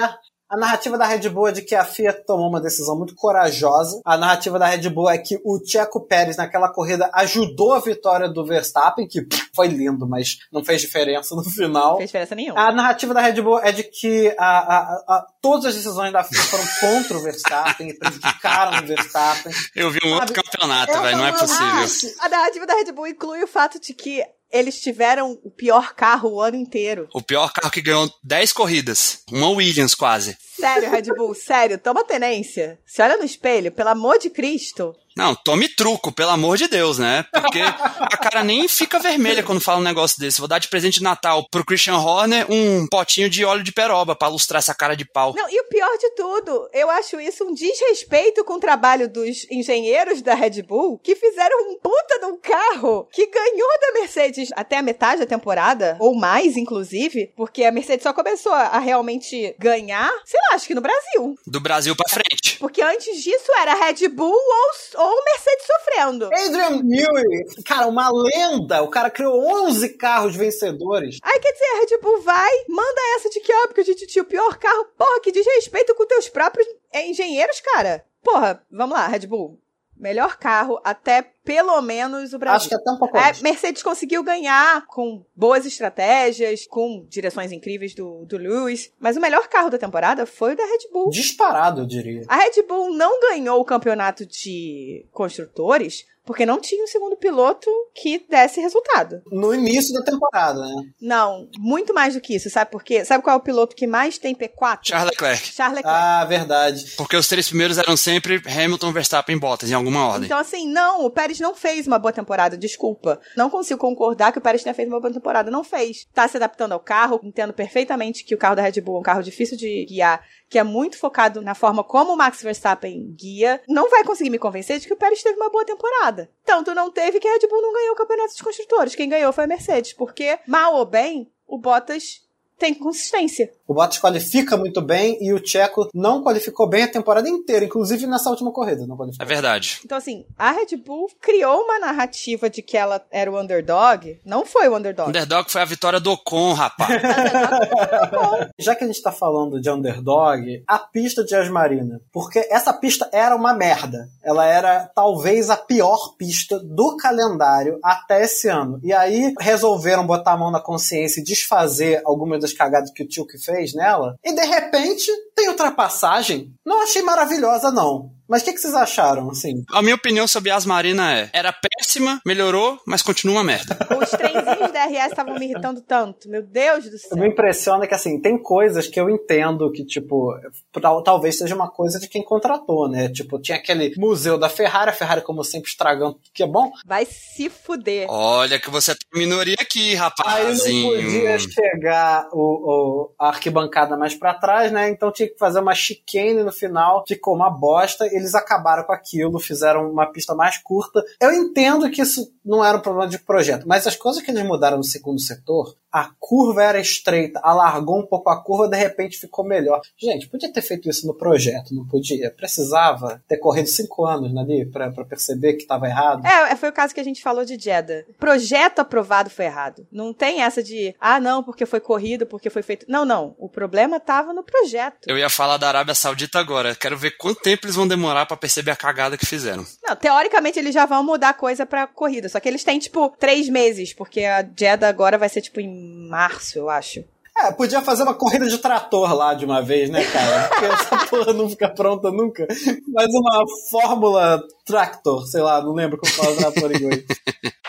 a 0.51 0.57
narrativa 0.57 0.97
da 0.97 1.05
Red 1.05 1.29
Bull 1.29 1.47
é 1.47 1.53
de 1.53 1.61
que 1.61 1.73
a 1.73 1.85
FIA 1.85 2.11
tomou 2.11 2.49
uma 2.49 2.59
decisão 2.59 2.97
muito 2.97 3.15
corajosa. 3.15 4.01
A 4.03 4.17
narrativa 4.17 4.59
da 4.59 4.65
Red 4.65 4.89
Bull 4.89 5.09
é 5.09 5.17
que 5.17 5.39
o 5.45 5.57
Checo 5.65 6.01
Pérez 6.01 6.35
naquela 6.35 6.67
corrida 6.67 7.09
ajudou 7.13 7.71
a 7.71 7.79
vitória 7.79 8.27
do 8.27 8.45
Verstappen, 8.45 9.07
que 9.07 9.25
foi 9.55 9.69
lindo, 9.69 10.05
mas 10.05 10.39
não 10.51 10.61
fez 10.61 10.81
diferença 10.81 11.33
no 11.35 11.43
final. 11.45 11.91
Não 11.91 11.97
fez 11.99 12.09
diferença 12.09 12.35
nenhuma. 12.35 12.59
A 12.59 12.73
narrativa 12.73 13.13
da 13.13 13.21
Red 13.21 13.41
Bull 13.41 13.59
é 13.59 13.71
de 13.71 13.83
que 13.83 14.35
a, 14.37 14.57
a, 14.57 14.81
a, 15.07 15.27
todas 15.41 15.67
as 15.67 15.75
decisões 15.75 16.11
da 16.11 16.21
FIA 16.21 16.41
foram 16.41 16.65
contra 16.81 17.17
o 17.17 17.21
Verstappen 17.21 17.87
e 17.87 17.93
prejudicaram 17.93 18.83
o 18.83 18.87
Verstappen. 18.87 19.53
Eu 19.73 19.89
vi 19.89 19.99
um 20.03 20.15
outro 20.15 20.33
campeonato, 20.33 20.91
velho, 21.01 21.17
não 21.17 21.27
é 21.27 21.31
possível. 21.31 22.17
A 22.19 22.27
narrativa 22.27 22.65
da 22.65 22.73
Red 22.73 22.91
Bull 22.91 23.07
inclui 23.07 23.41
o 23.41 23.47
fato 23.47 23.79
de 23.79 23.93
que 23.93 24.21
eles 24.51 24.81
tiveram 24.81 25.39
o 25.43 25.49
pior 25.49 25.93
carro 25.93 26.33
o 26.33 26.41
ano 26.41 26.57
inteiro. 26.57 27.07
O 27.13 27.21
pior 27.21 27.51
carro 27.53 27.71
que 27.71 27.81
ganhou 27.81 28.09
10 28.23 28.53
corridas. 28.53 29.23
Uma 29.31 29.49
Williams 29.49 29.95
quase. 29.95 30.37
Sério, 30.41 30.89
Red 30.89 31.13
Bull, 31.15 31.33
sério, 31.33 31.77
toma 31.77 32.03
tenência. 32.03 32.79
Se 32.85 33.01
olha 33.01 33.17
no 33.17 33.23
espelho, 33.23 33.71
pelo 33.71 33.89
amor 33.89 34.19
de 34.19 34.29
Cristo. 34.29 34.95
Não, 35.15 35.35
tome 35.35 35.67
truco, 35.69 36.11
pelo 36.11 36.31
amor 36.31 36.57
de 36.57 36.67
Deus, 36.67 36.97
né? 36.97 37.25
Porque 37.31 37.59
a 37.61 38.17
cara 38.17 38.43
nem 38.43 38.67
fica 38.67 38.99
vermelha 38.99 39.43
quando 39.43 39.61
fala 39.61 39.79
um 39.79 39.83
negócio 39.83 40.19
desse. 40.19 40.39
Vou 40.39 40.47
dar 40.47 40.59
de 40.59 40.67
presente 40.67 40.99
de 40.99 41.03
Natal 41.03 41.47
pro 41.49 41.65
Christian 41.65 41.97
Horner 41.97 42.45
um 42.49 42.87
potinho 42.87 43.29
de 43.29 43.43
óleo 43.43 43.63
de 43.63 43.71
peroba 43.71 44.15
pra 44.15 44.27
lustrar 44.27 44.59
essa 44.59 44.73
cara 44.73 44.95
de 44.95 45.05
pau. 45.05 45.33
Não, 45.35 45.49
e 45.49 45.59
o 45.59 45.67
pior 45.67 45.97
de 45.97 46.09
tudo, 46.15 46.69
eu 46.73 46.89
acho 46.89 47.19
isso 47.19 47.43
um 47.43 47.53
desrespeito 47.53 48.43
com 48.43 48.53
o 48.53 48.59
trabalho 48.59 49.09
dos 49.09 49.45
engenheiros 49.49 50.21
da 50.21 50.33
Red 50.33 50.61
Bull 50.63 50.99
que 51.03 51.15
fizeram 51.15 51.57
um 51.69 51.79
puta 51.79 52.19
de 52.19 52.25
um 52.25 52.37
carro 52.37 53.07
que 53.11 53.27
ganhou 53.27 53.69
da 53.81 53.99
Mercedes 53.99 54.49
até 54.55 54.77
a 54.77 54.81
metade 54.81 55.21
da 55.21 55.25
temporada, 55.25 55.97
ou 55.99 56.15
mais, 56.15 56.57
inclusive, 56.57 57.31
porque 57.35 57.63
a 57.63 57.71
Mercedes 57.71 58.03
só 58.03 58.13
começou 58.13 58.53
a 58.53 58.79
realmente 58.79 59.55
ganhar, 59.59 60.11
sei 60.25 60.39
lá, 60.49 60.55
acho 60.55 60.67
que 60.67 60.75
no 60.75 60.81
Brasil. 60.81 61.35
Do 61.45 61.59
Brasil 61.59 61.95
pra 61.95 62.09
frente. 62.09 62.57
Porque 62.59 62.81
antes 62.81 63.21
disso 63.21 63.51
era 63.59 63.73
Red 63.73 64.07
Bull 64.09 64.31
ou, 64.31 65.00
ou 65.03 65.23
Mercedes 65.25 65.65
sofrendo. 65.65 66.25
Adrian 66.25 66.81
Newey, 66.83 67.63
cara, 67.65 67.87
uma 67.87 68.09
lenda. 68.11 68.81
O 68.81 68.89
cara 68.89 69.09
criou 69.09 69.41
11 69.65 69.89
carros 69.97 70.35
vencedores. 70.35 71.17
Aí 71.23 71.39
quer 71.39 71.51
dizer, 71.51 71.65
a 71.65 71.79
Red 71.79 72.01
Bull 72.01 72.21
vai, 72.21 72.51
manda 72.67 73.01
essa 73.15 73.29
de 73.29 73.39
que, 73.39 73.53
ó, 73.53 73.67
porque 73.67 73.81
a 73.81 73.85
gente 73.85 74.07
tinha 74.07 74.23
o 74.23 74.27
pior 74.27 74.57
carro. 74.57 74.85
Porra, 74.97 75.19
que 75.21 75.31
desrespeito 75.31 75.95
com 75.95 76.05
teus 76.05 76.29
próprios 76.29 76.67
engenheiros, 76.93 77.59
cara. 77.61 78.05
Porra, 78.23 78.63
vamos 78.71 78.95
lá, 78.95 79.07
Red 79.07 79.27
Bull. 79.27 79.59
Melhor 79.97 80.37
carro 80.37 80.79
até 80.83 81.21
pelo 81.43 81.81
menos 81.81 82.33
o 82.33 82.39
Brasil. 82.39 82.57
Acho 82.57 82.69
que 82.69 82.75
até 82.75 82.91
um 82.91 82.97
pouco 82.97 83.17
é, 83.17 83.29
antes. 83.29 83.41
Mercedes 83.41 83.83
conseguiu 83.83 84.23
ganhar 84.23 84.85
com 84.87 85.23
boas 85.35 85.65
estratégias, 85.65 86.65
com 86.67 87.05
direções 87.09 87.51
incríveis 87.51 87.93
do, 87.93 88.25
do 88.25 88.37
Lewis, 88.37 88.91
mas 88.99 89.17
o 89.17 89.21
melhor 89.21 89.47
carro 89.47 89.69
da 89.69 89.77
temporada 89.77 90.25
foi 90.25 90.53
o 90.53 90.57
da 90.57 90.63
Red 90.63 90.91
Bull. 90.91 91.09
Disparado, 91.09 91.81
eu 91.81 91.85
diria. 91.85 92.23
A 92.27 92.35
Red 92.35 92.61
Bull 92.67 92.93
não 92.93 93.19
ganhou 93.19 93.59
o 93.59 93.65
campeonato 93.65 94.25
de 94.25 95.05
construtores 95.11 96.05
porque 96.25 96.45
não 96.45 96.59
tinha 96.59 96.83
um 96.83 96.87
segundo 96.87 97.15
piloto 97.15 97.69
que 97.93 98.25
desse 98.29 98.61
resultado. 98.61 99.21
No 99.31 99.53
início 99.53 99.93
da 99.93 100.03
temporada, 100.03 100.59
né? 100.59 100.75
Não, 101.01 101.49
muito 101.57 101.93
mais 101.93 102.13
do 102.13 102.21
que 102.21 102.35
isso, 102.35 102.49
sabe 102.49 102.71
por 102.71 102.83
quê? 102.83 103.03
Sabe 103.03 103.23
qual 103.23 103.35
é 103.35 103.39
o 103.39 103.43
piloto 103.43 103.75
que 103.75 103.87
mais 103.87 104.17
tem 104.17 104.35
P4? 104.35 104.79
Charles 104.83 105.11
Leclerc. 105.11 105.47
Charles 105.47 105.77
Leclerc. 105.77 105.99
Ah, 105.99 106.25
verdade. 106.25 106.93
Porque 106.95 107.17
os 107.17 107.27
três 107.27 107.47
primeiros 107.47 107.77
eram 107.77 107.97
sempre 107.97 108.41
Hamilton, 108.45 108.93
Verstappen 108.93 109.35
e 109.35 109.39
Bottas, 109.39 109.71
em 109.71 109.73
alguma 109.73 110.07
ordem. 110.07 110.25
Então, 110.25 110.37
assim, 110.37 110.67
não, 110.67 111.05
o 111.05 111.09
Pérez 111.09 111.30
não 111.39 111.55
fez 111.55 111.87
uma 111.87 111.99
boa 111.99 112.11
temporada, 112.11 112.57
desculpa. 112.57 113.19
Não 113.35 113.49
consigo 113.49 113.79
concordar 113.79 114.31
que 114.31 114.37
o 114.37 114.41
Pérez 114.41 114.63
tenha 114.63 114.73
feito 114.73 114.89
uma 114.89 114.99
boa 114.99 115.13
temporada. 115.13 115.51
Não 115.51 115.63
fez. 115.63 116.07
Tá 116.13 116.27
se 116.27 116.37
adaptando 116.37 116.73
ao 116.73 116.79
carro, 116.79 117.19
entendo 117.23 117.53
perfeitamente 117.53 118.23
que 118.23 118.35
o 118.35 118.37
carro 118.37 118.55
da 118.55 118.61
Red 118.61 118.81
Bull 118.81 118.97
é 118.97 118.99
um 118.99 119.03
carro 119.03 119.23
difícil 119.23 119.57
de 119.57 119.85
guiar, 119.85 120.25
que 120.49 120.59
é 120.59 120.63
muito 120.63 120.97
focado 120.97 121.41
na 121.41 121.55
forma 121.55 121.83
como 121.83 122.13
o 122.13 122.17
Max 122.17 122.41
Verstappen 122.41 123.13
guia. 123.17 123.61
Não 123.67 123.89
vai 123.89 124.03
conseguir 124.03 124.29
me 124.29 124.39
convencer 124.39 124.79
de 124.79 124.87
que 124.87 124.93
o 124.93 124.97
Pérez 124.97 125.21
teve 125.23 125.37
uma 125.37 125.49
boa 125.49 125.65
temporada. 125.65 126.29
Tanto 126.45 126.73
não 126.73 126.91
teve 126.91 127.19
que 127.19 127.27
a 127.27 127.33
Red 127.33 127.47
Bull 127.47 127.61
não 127.61 127.73
ganhou 127.73 127.93
o 127.93 127.97
campeonato 127.97 128.35
de 128.35 128.43
construtores. 128.43 128.95
Quem 128.95 129.09
ganhou 129.09 129.31
foi 129.31 129.43
a 129.43 129.47
Mercedes, 129.47 129.93
porque, 129.93 130.39
mal 130.47 130.75
ou 130.75 130.85
bem, 130.85 131.31
o 131.47 131.57
Bottas 131.57 132.21
tem 132.61 132.75
consistência. 132.75 133.51
O 133.71 133.73
Bottas 133.73 133.99
qualifica 133.99 134.57
muito 134.57 134.81
bem 134.81 135.17
e 135.21 135.31
o 135.31 135.39
Tcheco 135.39 135.89
não 135.93 136.21
qualificou 136.21 136.67
bem 136.67 136.83
a 136.83 136.87
temporada 136.89 137.29
inteira, 137.29 137.63
inclusive 137.63 138.05
nessa 138.05 138.29
última 138.29 138.51
corrida. 138.51 138.85
Não 138.85 138.95
É 138.95 138.97
qualificou. 138.97 139.25
verdade. 139.27 139.79
Então, 139.85 139.97
assim, 139.97 140.25
a 140.37 140.51
Red 140.51 140.75
Bull 140.75 141.07
criou 141.21 141.61
uma 141.61 141.79
narrativa 141.79 142.49
de 142.49 142.61
que 142.61 142.75
ela 142.75 143.01
era 143.09 143.31
o 143.31 143.39
underdog. 143.39 144.19
Não 144.25 144.45
foi 144.45 144.67
o 144.67 144.75
underdog. 144.75 145.07
Underdog 145.07 145.49
foi 145.49 145.61
a 145.61 145.65
vitória 145.65 146.01
do 146.01 146.11
Ocon, 146.11 146.51
rapaz. 146.51 147.01
Já 148.59 148.75
que 148.75 148.83
a 148.83 148.87
gente 148.87 149.01
tá 149.01 149.09
falando 149.13 149.61
de 149.61 149.69
underdog, 149.69 150.63
a 150.67 150.77
pista 150.77 151.23
de 151.23 151.33
Asmarina. 151.33 152.01
Porque 152.11 152.45
essa 152.51 152.73
pista 152.73 153.09
era 153.13 153.33
uma 153.33 153.53
merda. 153.53 154.09
Ela 154.21 154.45
era 154.45 154.91
talvez 154.93 155.49
a 155.49 155.55
pior 155.55 156.15
pista 156.17 156.59
do 156.59 156.97
calendário 156.97 157.79
até 157.81 158.23
esse 158.25 158.49
ano. 158.49 158.81
E 158.83 158.91
aí 158.91 159.33
resolveram 159.39 160.05
botar 160.05 160.33
a 160.33 160.37
mão 160.37 160.51
na 160.51 160.59
consciência 160.59 161.21
e 161.21 161.23
desfazer 161.23 162.01
algumas 162.03 162.41
das 162.41 162.51
cagadas 162.51 162.91
que 162.91 163.03
o 163.03 163.07
tio 163.07 163.25
que 163.25 163.37
fez 163.37 163.60
nela. 163.73 164.15
E 164.23 164.33
de 164.33 164.43
repente 164.43 165.11
tem 165.35 165.49
ultrapassagem. 165.49 166.53
Não 166.65 166.83
achei 166.83 167.01
maravilhosa, 167.01 167.71
não. 167.71 168.11
Mas 168.31 168.41
o 168.41 168.45
que, 168.45 168.53
que 168.53 168.59
vocês 168.59 168.73
acharam, 168.73 169.29
assim? 169.29 169.65
A 169.71 169.81
minha 169.81 169.95
opinião 169.95 170.25
sobre 170.27 170.49
a 170.49 170.55
Asmarina 170.55 171.13
é: 171.19 171.29
era 171.33 171.51
péssima, 171.53 172.21
melhorou, 172.25 172.79
mas 172.87 173.01
continua 173.01 173.35
uma 173.35 173.43
merda. 173.43 173.77
Os 174.01 174.09
trenzinhos 174.09 174.71
da 174.71 174.85
RS 174.85 175.11
estavam 175.11 175.35
me 175.37 175.45
irritando 175.45 175.81
tanto. 175.81 176.29
Meu 176.29 176.41
Deus 176.41 176.89
do 176.89 176.97
céu. 176.97 177.17
Me 177.17 177.27
impressiona 177.27 177.85
que, 177.85 177.93
assim, 177.93 178.19
tem 178.21 178.41
coisas 178.41 178.87
que 178.87 178.99
eu 178.99 179.09
entendo 179.09 179.69
que, 179.71 179.83
tipo, 179.85 180.33
tal- 180.81 181.03
talvez 181.03 181.37
seja 181.37 181.53
uma 181.53 181.69
coisa 181.69 181.99
de 181.99 182.07
quem 182.07 182.23
contratou, 182.23 182.87
né? 182.89 183.09
Tipo, 183.09 183.37
tinha 183.39 183.57
aquele 183.57 183.93
museu 183.97 184.37
da 184.37 184.47
Ferrari, 184.49 184.89
a 184.89 184.93
Ferrari, 184.93 185.21
como 185.21 185.43
sempre, 185.43 185.69
estragando 185.69 186.13
tudo 186.13 186.31
que 186.33 186.43
é 186.43 186.47
bom. 186.47 186.71
Vai 186.85 187.05
se 187.05 187.49
fuder. 187.49 188.07
Olha 188.09 188.57
que 188.59 188.69
você 188.69 188.95
tem 188.95 189.21
minoria 189.21 189.57
aqui, 189.59 189.95
Aí 190.25 190.45
não 190.55 190.89
podia 190.89 191.37
chegar 191.39 192.27
o, 192.31 192.39
o- 192.39 193.11
a 193.19 193.27
arquibancada 193.27 193.97
mais 193.97 194.15
pra 194.15 194.33
trás, 194.33 194.71
né? 194.71 194.89
Então 194.89 195.11
tinha 195.11 195.27
que 195.27 195.37
fazer 195.37 195.59
uma 195.59 195.75
chicane 195.75 196.43
no 196.43 196.51
final, 196.51 197.03
ficou 197.07 197.35
uma 197.35 197.49
bosta. 197.49 198.07
Eles 198.21 198.35
acabaram 198.35 198.83
com 198.83 198.93
aquilo, 198.93 199.39
fizeram 199.39 199.91
uma 199.91 200.11
pista 200.11 200.35
mais 200.35 200.57
curta. 200.57 201.03
Eu 201.19 201.33
entendo 201.33 201.89
que 201.89 202.01
isso 202.01 202.31
não 202.43 202.63
era 202.63 202.77
um 202.77 202.81
problema 202.81 203.09
de 203.09 203.19
projeto, 203.19 203.67
mas 203.67 203.85
as 203.85 203.95
coisas 203.95 204.21
que 204.21 204.31
eles 204.31 204.43
mudaram 204.43 204.77
no 204.77 204.83
segundo 204.83 205.19
setor, 205.19 205.75
a 205.91 206.09
curva 206.19 206.63
era 206.63 206.79
estreita, 206.79 207.39
alargou 207.43 207.99
um 207.99 208.05
pouco 208.05 208.29
a 208.29 208.41
curva, 208.41 208.67
de 208.67 208.77
repente 208.77 209.17
ficou 209.17 209.45
melhor. 209.45 209.81
Gente, 209.97 210.27
podia 210.27 210.51
ter 210.51 210.61
feito 210.61 210.89
isso 210.89 211.05
no 211.05 211.13
projeto, 211.13 211.75
não 211.75 211.85
podia? 211.85 212.31
Precisava 212.31 213.21
ter 213.27 213.37
corrido 213.37 213.67
cinco 213.67 214.05
anos 214.05 214.35
ali 214.37 214.65
pra, 214.65 214.89
pra 214.89 215.03
perceber 215.03 215.53
que 215.53 215.65
tava 215.65 215.87
errado. 215.87 216.25
É, 216.25 216.55
foi 216.55 216.69
o 216.69 216.73
caso 216.73 216.93
que 216.93 216.99
a 216.99 217.03
gente 217.03 217.21
falou 217.21 217.43
de 217.43 217.59
Jeddah. 217.59 218.05
O 218.07 218.13
projeto 218.13 218.79
aprovado 218.79 219.29
foi 219.29 219.45
errado. 219.45 219.85
Não 219.91 220.13
tem 220.13 220.41
essa 220.41 220.63
de, 220.63 220.95
ah, 220.99 221.19
não, 221.19 221.43
porque 221.43 221.65
foi 221.65 221.79
corrido, 221.79 222.25
porque 222.25 222.49
foi 222.49 222.61
feito. 222.61 222.85
Não, 222.87 223.03
não. 223.03 223.35
O 223.37 223.49
problema 223.49 223.99
tava 223.99 224.33
no 224.33 224.43
projeto. 224.43 225.07
Eu 225.07 225.17
ia 225.17 225.29
falar 225.29 225.57
da 225.57 225.67
Arábia 225.67 225.93
Saudita 225.93 226.39
agora. 226.39 226.73
Quero 226.73 226.97
ver 226.97 227.17
quanto 227.17 227.41
tempo 227.41 227.65
eles 227.65 227.75
vão 227.75 227.87
demorar 227.87 228.00
pra 228.27 228.37
perceber 228.37 228.71
a 228.71 228.75
cagada 228.75 229.17
que 229.17 229.25
fizeram. 229.25 229.65
Não, 229.83 229.95
teoricamente 229.95 230.59
eles 230.59 230.73
já 230.73 230.85
vão 230.85 231.03
mudar 231.03 231.33
coisa 231.33 231.65
pra 231.65 231.87
corrida. 231.87 232.29
Só 232.29 232.39
que 232.39 232.47
eles 232.47 232.63
têm, 232.63 232.79
tipo, 232.79 233.09
três 233.19 233.49
meses, 233.49 233.93
porque 233.93 234.23
a 234.23 234.41
Jeddah 234.41 234.87
agora 234.87 235.17
vai 235.17 235.29
ser, 235.29 235.41
tipo, 235.41 235.59
em 235.59 236.07
março, 236.09 236.57
eu 236.57 236.69
acho. 236.69 237.03
É, 237.37 237.51
podia 237.51 237.81
fazer 237.81 238.03
uma 238.03 238.13
corrida 238.13 238.47
de 238.47 238.57
trator 238.57 239.13
lá 239.15 239.33
de 239.33 239.45
uma 239.45 239.61
vez, 239.61 239.89
né, 239.89 240.03
cara? 240.03 240.49
Porque 240.49 240.65
essa 240.65 241.07
porra 241.07 241.33
não 241.33 241.49
fica 241.49 241.69
pronta 241.69 242.11
nunca. 242.11 242.45
Mas 242.87 243.07
uma 243.07 243.45
Fórmula 243.69 244.43
Tractor, 244.65 245.25
sei 245.25 245.41
lá, 245.41 245.61
não 245.61 245.73
lembro 245.73 245.97
como 245.97 246.11
fala 246.11 246.35
trator 246.35 246.71
em 246.71 246.75
inglês. 246.75 247.05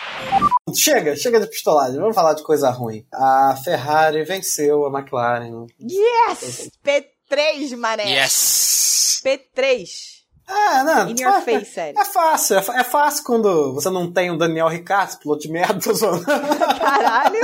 Chega, 0.74 1.14
chega 1.16 1.38
de 1.38 1.46
pistolagem, 1.48 1.98
vamos 1.98 2.14
falar 2.14 2.32
de 2.32 2.42
coisa 2.42 2.70
ruim. 2.70 3.04
A 3.12 3.54
Ferrari 3.62 4.24
venceu 4.24 4.86
a 4.86 4.98
McLaren. 4.98 5.66
Yes! 5.78 6.70
P3, 6.82 7.76
mané! 7.76 8.04
Yes! 8.04 9.20
P3. 9.22 10.21
Ah, 10.46 10.82
não. 10.84 11.08
In 11.10 11.20
your 11.20 11.34
é- 11.34 11.40
face, 11.40 11.72
sério. 11.72 11.98
É 11.98 12.04
fácil, 12.04 12.56
é, 12.58 12.80
é 12.80 12.84
fácil 12.84 13.24
quando 13.24 13.72
você 13.74 13.88
não 13.90 14.10
tem 14.12 14.30
o 14.30 14.36
Daniel 14.36 14.68
Ricciardo, 14.68 15.18
piloto 15.18 15.42
de 15.42 15.50
merda, 15.50 15.80
tô 15.80 15.94
zoando. 15.94 16.24
Caralho! 16.24 17.40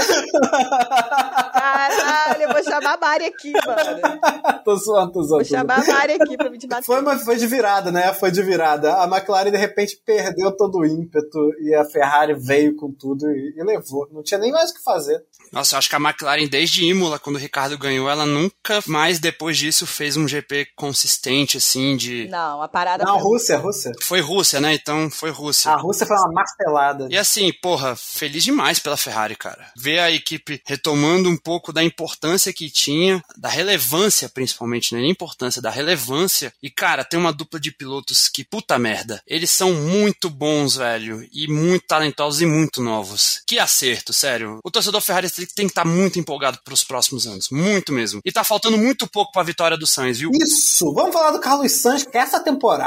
Caralho, 1.52 2.42
eu 2.42 2.52
vou 2.52 2.62
chamar 2.62 2.94
a 2.94 2.96
Mari 2.98 3.24
aqui, 3.26 3.52
mano. 3.52 4.62
tô 4.64 4.76
zoando, 4.76 5.12
tô 5.12 5.22
zoando. 5.22 5.44
Vou 5.44 5.58
chamar 5.58 5.80
a 5.80 5.84
Mari 5.86 6.12
aqui 6.20 6.36
pra 6.36 6.50
me 6.50 6.58
te 6.58 6.66
bater. 6.66 6.84
Foi, 6.84 7.00
mas 7.00 7.24
foi 7.24 7.36
de 7.36 7.46
virada, 7.46 7.90
né? 7.90 8.12
Foi 8.12 8.30
de 8.30 8.42
virada. 8.42 8.94
A 8.94 9.04
McLaren, 9.04 9.50
de 9.50 9.56
repente, 9.56 10.00
perdeu 10.04 10.54
todo 10.56 10.78
o 10.78 10.86
ímpeto 10.86 11.38
e 11.60 11.74
a 11.74 11.84
Ferrari 11.84 12.34
veio 12.34 12.76
com 12.76 12.92
tudo 12.92 13.30
e, 13.30 13.54
e 13.56 13.62
levou. 13.62 14.08
Não 14.12 14.22
tinha 14.22 14.38
nem 14.38 14.52
mais 14.52 14.70
o 14.70 14.74
que 14.74 14.82
fazer. 14.82 15.22
Nossa, 15.52 15.74
eu 15.74 15.78
acho 15.78 15.88
que 15.88 15.96
a 15.96 16.00
McLaren, 16.00 16.46
desde 16.46 16.84
Imola, 16.84 17.18
quando 17.18 17.36
o 17.36 17.38
Ricardo 17.38 17.78
ganhou, 17.78 18.10
ela 18.10 18.26
nunca 18.26 18.82
mais, 18.86 19.18
depois 19.18 19.56
disso, 19.56 19.86
fez 19.86 20.16
um 20.16 20.28
GP 20.28 20.68
consistente, 20.76 21.56
assim, 21.56 21.96
de. 21.96 22.28
Não, 22.28 22.60
a 22.62 22.68
parada 22.68 22.87
Não, 22.96 23.20
foi... 23.20 23.22
Rússia, 23.22 23.58
Rússia. 23.58 23.92
Foi 24.02 24.20
Rússia, 24.20 24.60
né? 24.60 24.74
Então 24.74 25.10
foi 25.10 25.30
Rússia. 25.30 25.72
A 25.72 25.76
Rússia 25.76 26.06
foi 26.06 26.16
uma 26.16 26.32
martelada. 26.32 27.08
E 27.10 27.16
assim, 27.16 27.52
porra, 27.60 27.94
feliz 27.96 28.44
demais 28.44 28.78
pela 28.78 28.96
Ferrari, 28.96 29.36
cara. 29.36 29.70
Ver 29.76 29.98
a 29.98 30.10
equipe 30.10 30.62
retomando 30.64 31.28
um 31.28 31.36
pouco 31.36 31.72
da 31.72 31.82
importância 31.82 32.52
que 32.52 32.70
tinha, 32.70 33.22
da 33.36 33.48
relevância, 33.48 34.28
principalmente, 34.28 34.94
né? 34.94 35.00
Nem 35.00 35.10
importância, 35.10 35.60
da 35.60 35.70
relevância. 35.70 36.52
E, 36.62 36.70
cara, 36.70 37.04
tem 37.04 37.18
uma 37.18 37.32
dupla 37.32 37.60
de 37.60 37.70
pilotos 37.72 38.28
que, 38.28 38.44
puta 38.44 38.78
merda, 38.78 39.22
eles 39.26 39.50
são 39.50 39.72
muito 39.72 40.30
bons, 40.30 40.76
velho. 40.76 41.26
E 41.32 41.46
muito 41.48 41.86
talentosos 41.86 42.40
e 42.40 42.46
muito 42.46 42.80
novos. 42.82 43.42
Que 43.46 43.58
acerto, 43.58 44.12
sério. 44.12 44.60
O 44.64 44.70
torcedor 44.70 45.00
Ferrari 45.00 45.30
tem 45.30 45.66
que 45.66 45.72
estar 45.72 45.84
muito 45.84 46.18
empolgado 46.18 46.58
pros 46.64 46.84
próximos 46.84 47.26
anos. 47.26 47.48
Muito 47.50 47.92
mesmo. 47.92 48.20
E 48.24 48.32
tá 48.32 48.44
faltando 48.44 48.78
muito 48.78 49.06
pouco 49.06 49.32
pra 49.32 49.42
vitória 49.42 49.76
do 49.76 49.86
Sainz, 49.86 50.18
viu? 50.18 50.30
Isso! 50.32 50.92
Vamos 50.94 51.12
falar 51.12 51.30
do 51.32 51.40
Carlos 51.40 51.72
Sainz, 51.72 52.04
que 52.04 52.16
essa 52.16 52.40
temporada 52.40 52.77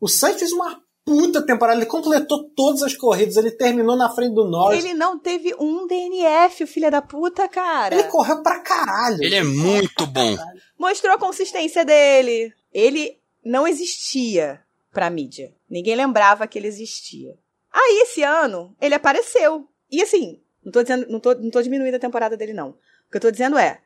o 0.00 0.08
Sainz 0.08 0.38
fez 0.38 0.52
uma 0.52 0.80
puta 1.04 1.42
temporada. 1.44 1.78
Ele 1.78 1.86
completou 1.86 2.50
todas 2.54 2.82
as 2.82 2.96
corridas, 2.96 3.36
ele 3.36 3.50
terminou 3.50 3.96
na 3.96 4.10
frente 4.10 4.34
do 4.34 4.48
Norris. 4.48 4.84
Ele 4.84 4.94
não 4.94 5.18
teve 5.18 5.54
um 5.58 5.86
DNF, 5.86 6.64
o 6.64 6.66
filho 6.66 6.90
da 6.90 7.02
puta, 7.02 7.48
cara. 7.48 7.94
Ele 7.94 8.04
correu 8.04 8.42
pra 8.42 8.60
caralho. 8.60 9.22
Ele 9.22 9.34
é 9.34 9.42
muito 9.42 10.06
bom. 10.06 10.36
Mostrou 10.78 11.14
a 11.14 11.18
consistência 11.18 11.84
dele. 11.84 12.52
Ele 12.72 13.18
não 13.44 13.66
existia 13.66 14.60
pra 14.92 15.10
mídia. 15.10 15.52
Ninguém 15.68 15.96
lembrava 15.96 16.46
que 16.46 16.58
ele 16.58 16.68
existia. 16.68 17.34
Aí, 17.72 18.02
esse 18.02 18.22
ano, 18.22 18.74
ele 18.80 18.94
apareceu. 18.94 19.66
E 19.90 20.02
assim, 20.02 20.40
não 20.64 20.72
tô 20.72 20.82
dizendo, 20.82 21.06
não 21.08 21.20
tô, 21.20 21.34
não 21.34 21.50
tô 21.50 21.62
diminuindo 21.62 21.94
a 21.94 22.00
temporada 22.00 22.36
dele, 22.36 22.52
não. 22.52 22.70
O 22.70 23.10
que 23.10 23.16
eu 23.16 23.20
tô 23.20 23.30
dizendo 23.30 23.58
é, 23.58 23.80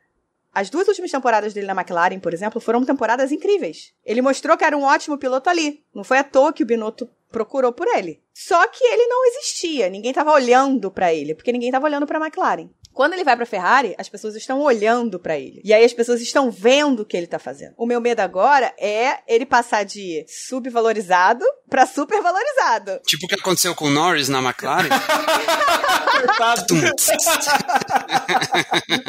as 0.55 0.69
duas 0.69 0.87
últimas 0.87 1.11
temporadas 1.11 1.53
dele 1.53 1.67
na 1.67 1.73
McLaren, 1.73 2.17
por 2.17 2.33
exemplo, 2.33 2.61
foram 2.61 2.85
temporadas 2.85 3.29
incríveis. 3.29 3.91
Ele 4.05 4.21
mostrou 4.21 4.55
que 4.57 4.63
era 4.63 4.77
um 4.77 4.83
ótimo 4.83 5.17
piloto 5.17 5.49
ali. 5.49 5.83
Não 5.93 6.01
foi 6.01 6.17
à 6.17 6.23
toa 6.23 6.53
que 6.53 6.63
o 6.63 6.65
Binotto 6.65 7.09
procurou 7.29 7.73
por 7.73 7.85
ele. 7.89 8.21
Só 8.33 8.65
que 8.69 8.81
ele 8.81 9.05
não 9.07 9.25
existia, 9.25 9.89
ninguém 9.89 10.11
estava 10.11 10.31
olhando 10.31 10.89
para 10.89 11.13
ele, 11.13 11.35
porque 11.35 11.51
ninguém 11.51 11.67
estava 11.67 11.85
olhando 11.85 12.07
para 12.07 12.17
a 12.17 12.25
McLaren. 12.25 12.69
Quando 12.95 13.11
ele 13.11 13.25
vai 13.25 13.35
para 13.35 13.45
Ferrari, 13.45 13.93
as 13.97 14.07
pessoas 14.07 14.35
estão 14.37 14.61
olhando 14.61 15.19
para 15.19 15.37
ele. 15.37 15.61
E 15.65 15.73
aí 15.73 15.83
as 15.83 15.91
pessoas 15.91 16.21
estão 16.21 16.49
vendo 16.49 17.01
o 17.01 17.05
que 17.05 17.17
ele 17.17 17.27
tá 17.27 17.37
fazendo. 17.37 17.73
O 17.77 17.85
meu 17.85 17.99
medo 17.99 18.21
agora 18.21 18.73
é 18.79 19.19
ele 19.27 19.45
passar 19.45 19.83
de 19.83 20.25
subvalorizado 20.29 21.45
para 21.69 21.85
supervalorizado. 21.85 23.01
Tipo 23.05 23.25
o 23.25 23.27
que 23.27 23.35
aconteceu 23.35 23.75
com 23.75 23.87
o 23.87 23.89
Norris 23.89 24.29
na 24.29 24.41
McLaren. 24.41 24.87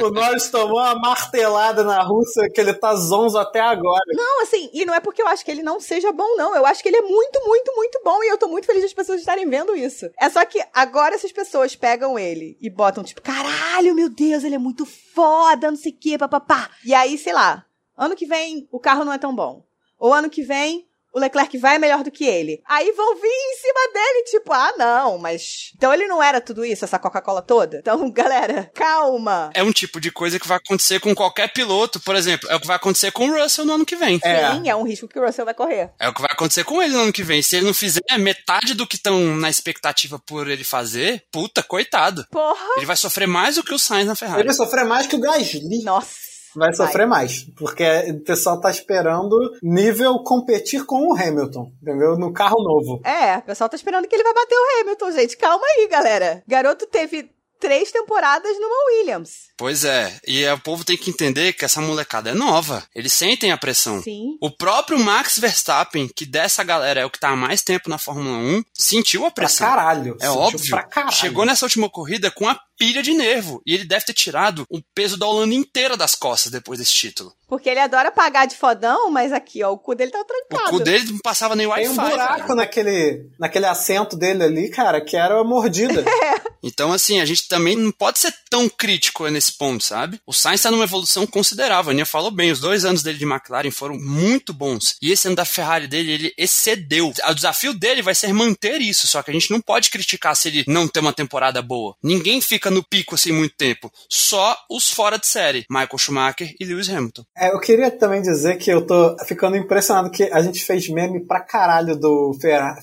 o 0.03 0.11
Norris 0.11 0.49
tomou 0.51 0.79
uma 0.79 0.95
martelada 0.97 1.85
na 1.85 2.03
Rússia 2.03 2.51
que 2.53 2.61
ele 2.61 2.75
tá 2.75 2.95
zonzo 2.95 3.39
até 3.39 3.61
agora. 3.61 4.03
Não, 4.09 4.43
assim, 4.43 4.69
e 4.73 4.85
não 4.85 4.95
é 4.95 5.01
porque 5.01 5.23
eu 5.23 5.29
acho 5.29 5.45
que 5.45 5.51
ele 5.51 5.63
não 5.63 5.79
seja 5.81 6.11
bom, 6.13 6.37
não. 6.37 6.57
Eu 6.57 6.67
acho 6.67 6.83
que 6.83 6.89
ele 6.89 6.97
é 6.97 7.03
muito, 7.03 7.41
muito, 7.45 7.73
muito 7.75 8.01
bom 8.05 8.23
e 8.23 8.29
eu 8.29 8.39
tô 8.39 8.49
muito 8.49 8.67
feliz 8.67 8.83
das 8.83 8.93
pessoas 8.93 9.21
estarem 9.21 9.49
vendo 9.49 9.77
isso. 9.77 10.11
É 10.21 10.29
só 10.29 10.45
que 10.45 10.61
agora 10.73 11.15
essas 11.15 11.33
pessoas 11.33 11.77
pegam 11.77 12.19
ele 12.19 12.57
e 12.61 12.69
botam, 12.69 13.05
tipo, 13.05 13.23
caralho, 13.23 13.76
meu 13.83 14.09
Deus, 14.09 14.45
ele 14.45 14.55
é 14.55 14.59
muito 14.59 14.85
foda, 14.87 15.71
não 15.71 15.77
sei 15.77 15.93
o 15.93 15.97
que, 15.97 16.19
papapá. 16.19 16.71
E 16.85 16.95
aí, 16.95 17.17
sei 17.19 17.33
lá, 17.33 17.65
ano 17.97 18.17
que 18.17 18.27
vem 18.27 18.69
o 18.71 18.81
carro 18.81 19.05
não 19.05 19.13
é 19.13 19.19
tão 19.19 19.35
bom. 19.35 19.65
Ou 19.99 20.13
ano 20.13 20.31
que 20.31 20.43
vem 20.43 20.86
o 21.17 21.19
Leclerc 21.19 21.57
vai 21.57 21.79
melhor 21.79 22.05
do 22.05 22.11
que 22.11 22.27
ele. 22.27 22.61
Aí 22.67 22.93
vão 22.93 23.15
vir 23.15 23.27
em 23.27 23.57
cima 23.57 23.93
dele, 23.95 24.25
tipo, 24.25 24.53
ah, 24.53 24.75
não, 24.77 25.17
mas. 25.17 25.73
Então 25.75 25.93
ele 25.93 26.07
não 26.07 26.23
era 26.23 26.43
tudo 26.43 26.63
isso, 26.63 26.85
essa 26.85 26.99
Coca-Cola 26.99 27.41
toda? 27.41 27.79
Então, 27.79 28.09
galera, 28.13 28.71
calma. 28.75 29.51
É 29.55 29.63
um 29.63 29.73
tipo 29.73 29.99
de 29.99 30.11
coisa 30.11 30.39
que 30.39 30.47
vai 30.47 30.59
acontecer 30.59 31.01
com 31.01 31.15
qualquer 31.15 31.51
piloto, 31.55 31.99
por 32.01 32.15
exemplo. 32.15 32.47
É 32.51 32.55
o 32.55 32.61
que 32.61 32.67
vai 32.67 32.77
acontecer 32.77 33.13
com 33.13 33.31
o 33.31 33.43
Russell 33.43 33.65
no 33.65 33.73
ano 33.73 33.87
que 33.87 33.97
vem. 33.97 34.21
É. 34.23 34.53
Sim, 34.53 34.69
é 34.69 34.77
um 34.77 34.83
risco 34.83 35.09
que 35.09 35.19
o 35.19 35.25
Russell 35.25 35.47
vai 35.47 35.55
correr. 35.55 35.91
É 35.99 36.07
o 36.07 36.13
que 36.13 36.21
vai 36.21 36.31
acontecer 36.31 36.65
com 36.65 36.83
ele 36.83 36.93
no 36.93 37.01
ano 37.01 37.13
que 37.13 37.23
vem. 37.23 37.41
Se 37.41 37.57
ele 37.57 37.65
não 37.65 37.75
fizer 37.75 38.03
metade 38.19 38.75
do 38.75 38.87
que 38.87 38.97
estão 38.97 39.19
na 39.37 39.49
expectativa 39.49 40.19
por 40.19 40.51
ele 40.51 40.65
fazer, 40.65 41.25
puta, 41.33 41.63
coitado. 41.63 42.27
Porra. 42.31 42.77
Ele 42.77 42.85
vai 42.85 42.97
sofrer 42.97 43.27
mais 43.27 43.55
do 43.55 43.65
que 43.65 43.73
o 43.73 43.79
Sainz 43.79 44.07
na 44.07 44.15
Ferrari. 44.15 44.41
Ele 44.41 44.49
vai 44.49 44.57
sofrer 44.57 44.85
mais 44.85 45.07
que 45.07 45.17
o 45.17 45.21
Gasly. 45.21 45.83
Nossa 45.83 46.27
vai 46.57 46.75
sofrer 46.75 47.07
vai. 47.07 47.19
mais. 47.19 47.45
Porque 47.57 47.85
o 48.11 48.21
pessoal 48.21 48.61
tá 48.61 48.71
esperando 48.71 49.37
nível 49.63 50.19
competir 50.21 50.85
com 50.85 51.09
o 51.09 51.15
Hamilton, 51.15 51.71
entendeu? 51.83 52.17
No 52.19 52.33
carro 52.33 52.63
novo. 52.63 53.01
É, 53.05 53.39
o 53.39 53.43
pessoal 53.43 53.69
tá 53.69 53.77
esperando 53.77 54.09
que 54.09 54.15
ele 54.15 54.25
vai 54.25 54.35
bater 54.35 54.57
o 54.57 54.81
Hamilton, 54.81 55.11
gente. 55.13 55.37
Calma 55.37 55.65
aí, 55.65 55.89
galera. 55.89 56.43
Garoto 56.47 56.87
teve 56.87 57.31
três 57.59 57.91
temporadas 57.91 58.57
numa 58.59 58.87
Williams. 58.91 59.47
Pois 59.57 59.85
é, 59.85 60.13
e 60.27 60.47
o 60.49 60.59
povo 60.59 60.85
tem 60.85 60.97
que 60.97 61.11
entender 61.11 61.55
que 61.55 61.65
essa 61.65 61.81
molecada 61.81 62.31
é 62.31 62.35
nova. 62.35 62.85
Eles 62.95 63.13
sentem 63.13 63.51
a 63.53 63.57
pressão. 63.57 64.03
Sim. 64.03 64.37
O 64.41 64.51
próprio 64.51 64.99
Max 64.99 65.39
Verstappen, 65.39 66.09
que 66.15 66.27
dessa 66.27 66.63
galera 66.63 67.01
é 67.01 67.07
o 67.07 67.11
que 67.11 67.19
tá 67.19 67.31
há 67.31 67.37
mais 67.37 67.63
tempo 67.63 67.89
na 67.89 67.99
Fórmula 67.99 68.37
1, 68.37 68.63
sentiu 68.75 69.25
a 69.25 69.31
pressão. 69.31 69.67
Pra 69.67 69.77
caralho. 69.77 70.17
É 70.21 70.29
óbvio. 70.29 70.77
Caralho. 70.91 71.13
Chegou 71.17 71.47
nessa 71.47 71.65
última 71.65 71.89
corrida 71.89 72.31
com 72.31 72.47
a 72.47 72.61
pilha 72.79 73.03
de 73.03 73.15
nervo. 73.15 73.63
E 73.65 73.75
ele 73.75 73.85
deve 73.85 74.05
ter 74.05 74.13
tirado 74.13 74.67
o 74.69 74.83
peso 74.95 75.17
da 75.17 75.27
Holanda 75.27 75.55
inteira 75.55 75.97
das 75.97 76.15
costas 76.15 76.53
depois 76.53 76.79
desse 76.79 76.93
título. 76.93 77.33
Porque 77.49 77.71
ele 77.71 77.81
adora 77.81 78.11
pagar 78.11 78.47
de 78.47 78.57
fodão, 78.57 79.11
mas 79.11 79.33
aqui, 79.33 79.63
ó, 79.63 79.73
o 79.73 79.79
cu 79.79 79.95
dele 79.95 80.11
tá 80.11 80.23
trancado. 80.25 80.77
O 80.77 80.79
cu 80.79 80.85
dele 80.85 81.13
não 81.13 81.19
passava 81.21 81.57
nem 81.57 81.67
Wi-Fi. 81.67 81.95
Tem 81.95 82.05
um 82.05 82.11
buraco 82.11 82.55
naquele, 82.55 83.31
naquele 83.39 83.67
assento 83.67 84.17
dele 84.17 84.43
ali, 84.43 84.69
cara, 84.69 85.01
que 85.01 85.17
era 85.17 85.43
mordida. 85.43 86.01
é. 86.03 86.36
Então, 86.63 86.93
assim, 86.93 87.21
a 87.21 87.25
gente 87.25 87.49
também 87.49 87.77
não 87.77 87.91
pode 87.91 88.19
ser 88.19 88.33
tão 88.51 88.69
crítico 88.69 89.27
nesse 89.29 89.53
ponto, 89.53 89.83
sabe? 89.83 90.21
O 90.27 90.33
Sainz 90.33 90.63
tá 90.63 90.71
numa 90.71 90.85
evolução 90.85 91.27
considerável. 91.27 91.91
A 91.91 91.93
Aninha 91.93 92.07
falou 92.07 92.31
bem, 92.31 92.51
os 92.51 92.61
dois 92.61 92.85
anos 92.85 93.03
dele 93.03 93.19
de 93.19 93.25
McLaren 93.25 93.71
foram 93.71 93.97
muito 93.99 94.53
bons. 94.53 94.97
E 95.01 95.13
esse 95.13 95.27
ano 95.27 95.37
da 95.37 95.45
Ferrari 95.45 95.87
dele, 95.87 96.13
ele 96.13 96.35
excedeu. 96.37 97.13
O 97.29 97.35
desafio 97.35 97.73
dele 97.73 98.03
vai 98.03 98.15
ser 98.15 98.33
manter 98.33 98.81
isso, 98.81 99.07
só 99.07 99.23
que 99.23 99.31
a 99.31 99.35
gente 99.35 99.51
não 99.51 99.61
pode 99.61 99.91
criticar 99.91 100.35
se 100.37 100.49
ele 100.49 100.65
não 100.67 100.89
ter 100.89 101.01
uma 101.01 101.13
temporada 101.13 101.61
boa. 101.63 101.95
Ninguém 102.03 102.41
fica 102.41 102.71
no 102.71 102.83
pico 102.83 103.15
assim 103.15 103.33
muito 103.33 103.55
tempo. 103.57 103.93
Só 104.09 104.57
os 104.71 104.91
fora 104.91 105.19
de 105.19 105.27
série. 105.27 105.67
Michael 105.71 105.99
Schumacher 105.99 106.55
e 106.59 106.65
Lewis 106.65 106.89
Hamilton. 106.89 107.25
É, 107.37 107.53
eu 107.53 107.61
queria 107.61 107.91
também 107.91 108.23
dizer 108.23 108.57
que 108.57 108.71
eu 108.71 108.87
tô 108.87 109.17
ficando 109.27 109.57
impressionado 109.57 110.11
que 110.11 110.25
a 110.25 110.41
gente 110.41 110.65
fez 110.65 110.89
meme 110.89 111.25
pra 111.25 111.41
caralho 111.41 111.97
do 111.97 112.37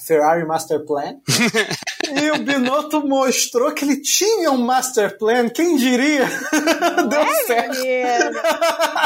Ferrari 0.06 0.46
Master 0.46 0.86
Plan. 0.86 1.16
e 2.22 2.32
o 2.32 2.44
Binotto 2.44 3.06
mostrou 3.06 3.63
que 3.72 3.86
ele 3.86 3.98
tinha 3.98 4.52
um 4.52 4.58
master 4.58 5.18
plan, 5.18 5.48
quem 5.50 5.76
diria? 5.76 6.26
Deu 7.10 7.22
é, 7.22 7.44
certo. 7.46 7.80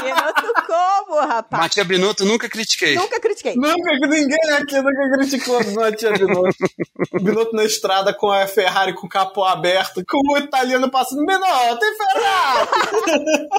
Binotto 0.02 0.54
como, 0.65 1.28
rapaz? 1.28 1.62
Matia 1.62 1.84
Binotto 1.84 2.26
nunca 2.26 2.50
critiquei. 2.50 2.96
Nunca 2.96 3.20
critiquei. 3.20 3.56
Nunca, 3.56 4.08
ninguém 4.08 4.52
aqui 4.54 4.76
nunca 4.78 5.17
criticou 5.17 5.63
Matia 5.74 6.12
Binotto. 6.13 6.65
Binotto 7.22 7.56
na 7.56 7.63
estrada 7.63 8.13
com 8.13 8.32
a 8.32 8.48
Ferrari 8.48 8.93
com 8.93 9.06
o 9.06 9.10
capô 9.10 9.43
aberto, 9.43 10.04
com 10.08 10.34
o 10.34 10.38
italiano 10.38 10.89
passando, 10.89 11.26
Binotto, 11.26 11.80
tem 11.80 11.96
Ferrari! 11.98 12.67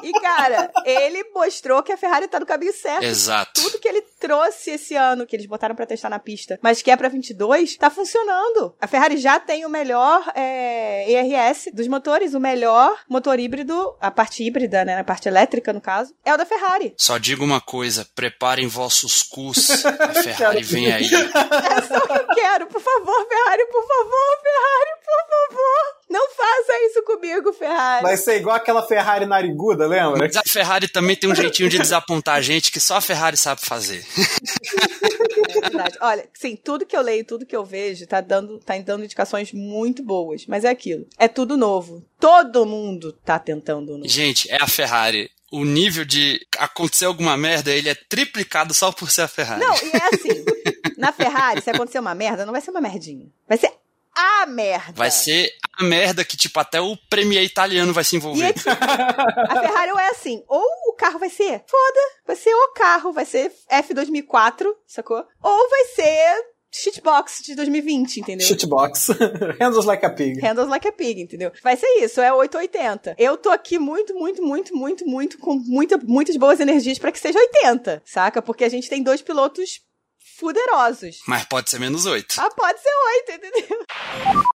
e 0.04 0.12
cara, 0.20 0.70
ele 0.84 1.24
mostrou 1.34 1.82
que 1.82 1.92
a 1.92 1.96
Ferrari 1.96 2.28
tá 2.28 2.40
no 2.40 2.46
caminho 2.46 2.72
certo. 2.72 3.04
Exato. 3.04 3.60
Tudo 3.60 3.78
que 3.78 3.88
ele 3.88 4.02
trouxe 4.18 4.72
esse 4.72 4.94
ano, 4.94 5.26
que 5.26 5.36
eles 5.36 5.46
botaram 5.46 5.74
para 5.74 5.86
testar 5.86 6.08
na 6.08 6.18
pista, 6.18 6.58
mas 6.62 6.82
que 6.82 6.90
é 6.90 6.96
pra 6.96 7.08
22, 7.08 7.76
tá 7.76 7.90
funcionando. 7.90 8.74
A 8.80 8.86
Ferrari 8.86 9.16
já 9.16 9.38
tem 9.38 9.64
o 9.64 9.68
melhor 9.68 10.24
é, 10.34 10.87
ERS 10.88 11.68
dos 11.72 11.86
motores, 11.88 12.34
o 12.34 12.40
melhor 12.40 12.96
motor 13.08 13.38
híbrido, 13.38 13.94
a 14.00 14.10
parte 14.10 14.42
híbrida, 14.44 14.84
né, 14.84 14.98
a 14.98 15.04
parte 15.04 15.28
elétrica 15.28 15.72
no 15.72 15.80
caso, 15.80 16.14
é 16.24 16.32
o 16.32 16.36
da 16.36 16.46
Ferrari. 16.46 16.94
Só 16.96 17.18
digo 17.18 17.44
uma 17.44 17.60
coisa, 17.60 18.06
preparem 18.14 18.66
vossos 18.66 19.22
cus, 19.22 19.70
a 19.84 20.14
Ferrari 20.14 20.62
vem 20.62 20.92
aí. 20.92 21.04
É 21.04 21.82
só 21.82 21.96
o 21.96 22.06
que 22.06 22.12
eu 22.12 22.26
quero, 22.34 22.66
por 22.66 22.80
favor, 22.80 23.28
Ferrari, 23.28 23.66
por 23.66 23.86
favor, 23.86 24.38
Ferrari, 24.42 24.90
por 25.04 25.56
favor. 25.56 25.98
Não 26.08 26.30
faça 26.30 26.86
isso 26.86 27.02
comigo, 27.02 27.52
Ferrari. 27.52 28.02
Vai 28.02 28.16
ser 28.16 28.36
igual 28.36 28.56
aquela 28.56 28.82
Ferrari 28.82 29.26
nariguda, 29.26 29.86
lembra? 29.86 30.18
Mas 30.18 30.36
a 30.36 30.42
Ferrari 30.46 30.88
também 30.88 31.14
tem 31.14 31.30
um 31.30 31.34
jeitinho 31.34 31.68
de 31.68 31.78
desapontar 31.78 32.36
a 32.36 32.40
gente 32.40 32.72
que 32.72 32.80
só 32.80 32.96
a 32.96 33.00
Ferrari 33.00 33.36
sabe 33.36 33.60
fazer. 33.60 34.04
É 35.48 35.60
verdade. 35.60 35.98
Olha, 36.00 36.28
sim, 36.34 36.56
tudo 36.56 36.86
que 36.86 36.96
eu 36.96 37.02
leio, 37.02 37.24
tudo 37.24 37.44
que 37.44 37.56
eu 37.56 37.64
vejo, 37.64 38.06
tá 38.06 38.20
dando, 38.20 38.58
tá 38.58 38.76
dando 38.78 39.04
indicações 39.04 39.52
muito 39.52 40.02
boas. 40.02 40.46
Mas 40.46 40.64
é 40.64 40.68
aquilo. 40.68 41.06
É 41.18 41.28
tudo 41.28 41.56
novo. 41.56 42.04
Todo 42.18 42.64
mundo 42.64 43.12
tá 43.12 43.38
tentando 43.38 43.96
novo. 43.96 44.08
Gente, 44.08 44.50
é 44.50 44.62
a 44.62 44.66
Ferrari 44.66 45.30
o 45.50 45.64
nível 45.64 46.04
de 46.04 46.46
acontecer 46.58 47.06
alguma 47.06 47.36
merda, 47.36 47.70
ele 47.70 47.88
é 47.88 47.94
triplicado 47.94 48.74
só 48.74 48.92
por 48.92 49.10
ser 49.10 49.22
a 49.22 49.28
Ferrari. 49.28 49.60
Não, 49.60 49.74
e 49.74 49.96
é 49.96 50.14
assim, 50.14 50.44
na 50.98 51.12
Ferrari, 51.12 51.62
se 51.62 51.70
acontecer 51.70 51.98
uma 51.98 52.14
merda, 52.14 52.44
não 52.44 52.52
vai 52.52 52.60
ser 52.60 52.70
uma 52.70 52.80
merdinha. 52.80 53.26
Vai 53.48 53.56
ser 53.56 53.72
a 54.18 54.46
merda. 54.46 54.92
Vai 54.94 55.10
ser 55.10 55.48
a 55.78 55.84
merda 55.84 56.24
que, 56.24 56.36
tipo, 56.36 56.58
até 56.58 56.80
o 56.80 56.96
Premier 57.08 57.44
italiano 57.44 57.92
vai 57.92 58.02
se 58.02 58.16
envolver. 58.16 58.44
E 58.44 58.48
é, 58.48 58.52
tipo, 58.52 58.70
a 58.70 59.60
Ferrari 59.60 59.92
é 59.98 60.10
assim, 60.10 60.42
ou 60.48 60.64
o 60.88 60.92
carro 60.94 61.18
vai 61.18 61.30
ser 61.30 61.62
foda, 61.68 62.00
vai 62.26 62.34
ser 62.34 62.52
o 62.52 62.72
carro, 62.72 63.12
vai 63.12 63.24
ser 63.24 63.52
F2004, 63.70 64.66
sacou? 64.86 65.24
Ou 65.42 65.70
vai 65.70 65.84
ser 65.84 66.44
shitbox 66.70 67.42
de 67.44 67.54
2020, 67.54 68.18
entendeu? 68.18 68.46
Shitbox. 68.46 69.08
Handles 69.60 69.84
like 69.84 70.04
a 70.04 70.10
pig. 70.10 70.40
Handles 70.40 70.68
like 70.68 70.86
a 70.86 70.92
pig, 70.92 71.20
entendeu? 71.20 71.52
Vai 71.62 71.76
ser 71.76 71.86
isso, 72.02 72.20
é 72.20 72.32
880. 72.32 73.14
Eu 73.18 73.36
tô 73.36 73.50
aqui 73.50 73.78
muito, 73.78 74.14
muito, 74.14 74.42
muito, 74.42 74.76
muito, 74.76 75.06
muito, 75.06 75.38
com 75.38 75.54
muita, 75.54 75.96
muitas 75.98 76.36
boas 76.36 76.60
energias 76.60 76.98
para 76.98 77.12
que 77.12 77.18
seja 77.18 77.38
80, 77.38 78.02
saca? 78.04 78.42
Porque 78.42 78.64
a 78.64 78.68
gente 78.68 78.88
tem 78.88 79.02
dois 79.02 79.22
pilotos 79.22 79.80
fuderosos. 80.38 81.18
Mas 81.26 81.44
pode 81.44 81.68
ser 81.68 81.78
menos 81.78 82.06
8. 82.06 82.36
Ah, 82.38 82.48
pode 82.50 82.78
ser 82.80 82.90
8, 83.28 83.32
entendeu? 83.32 83.84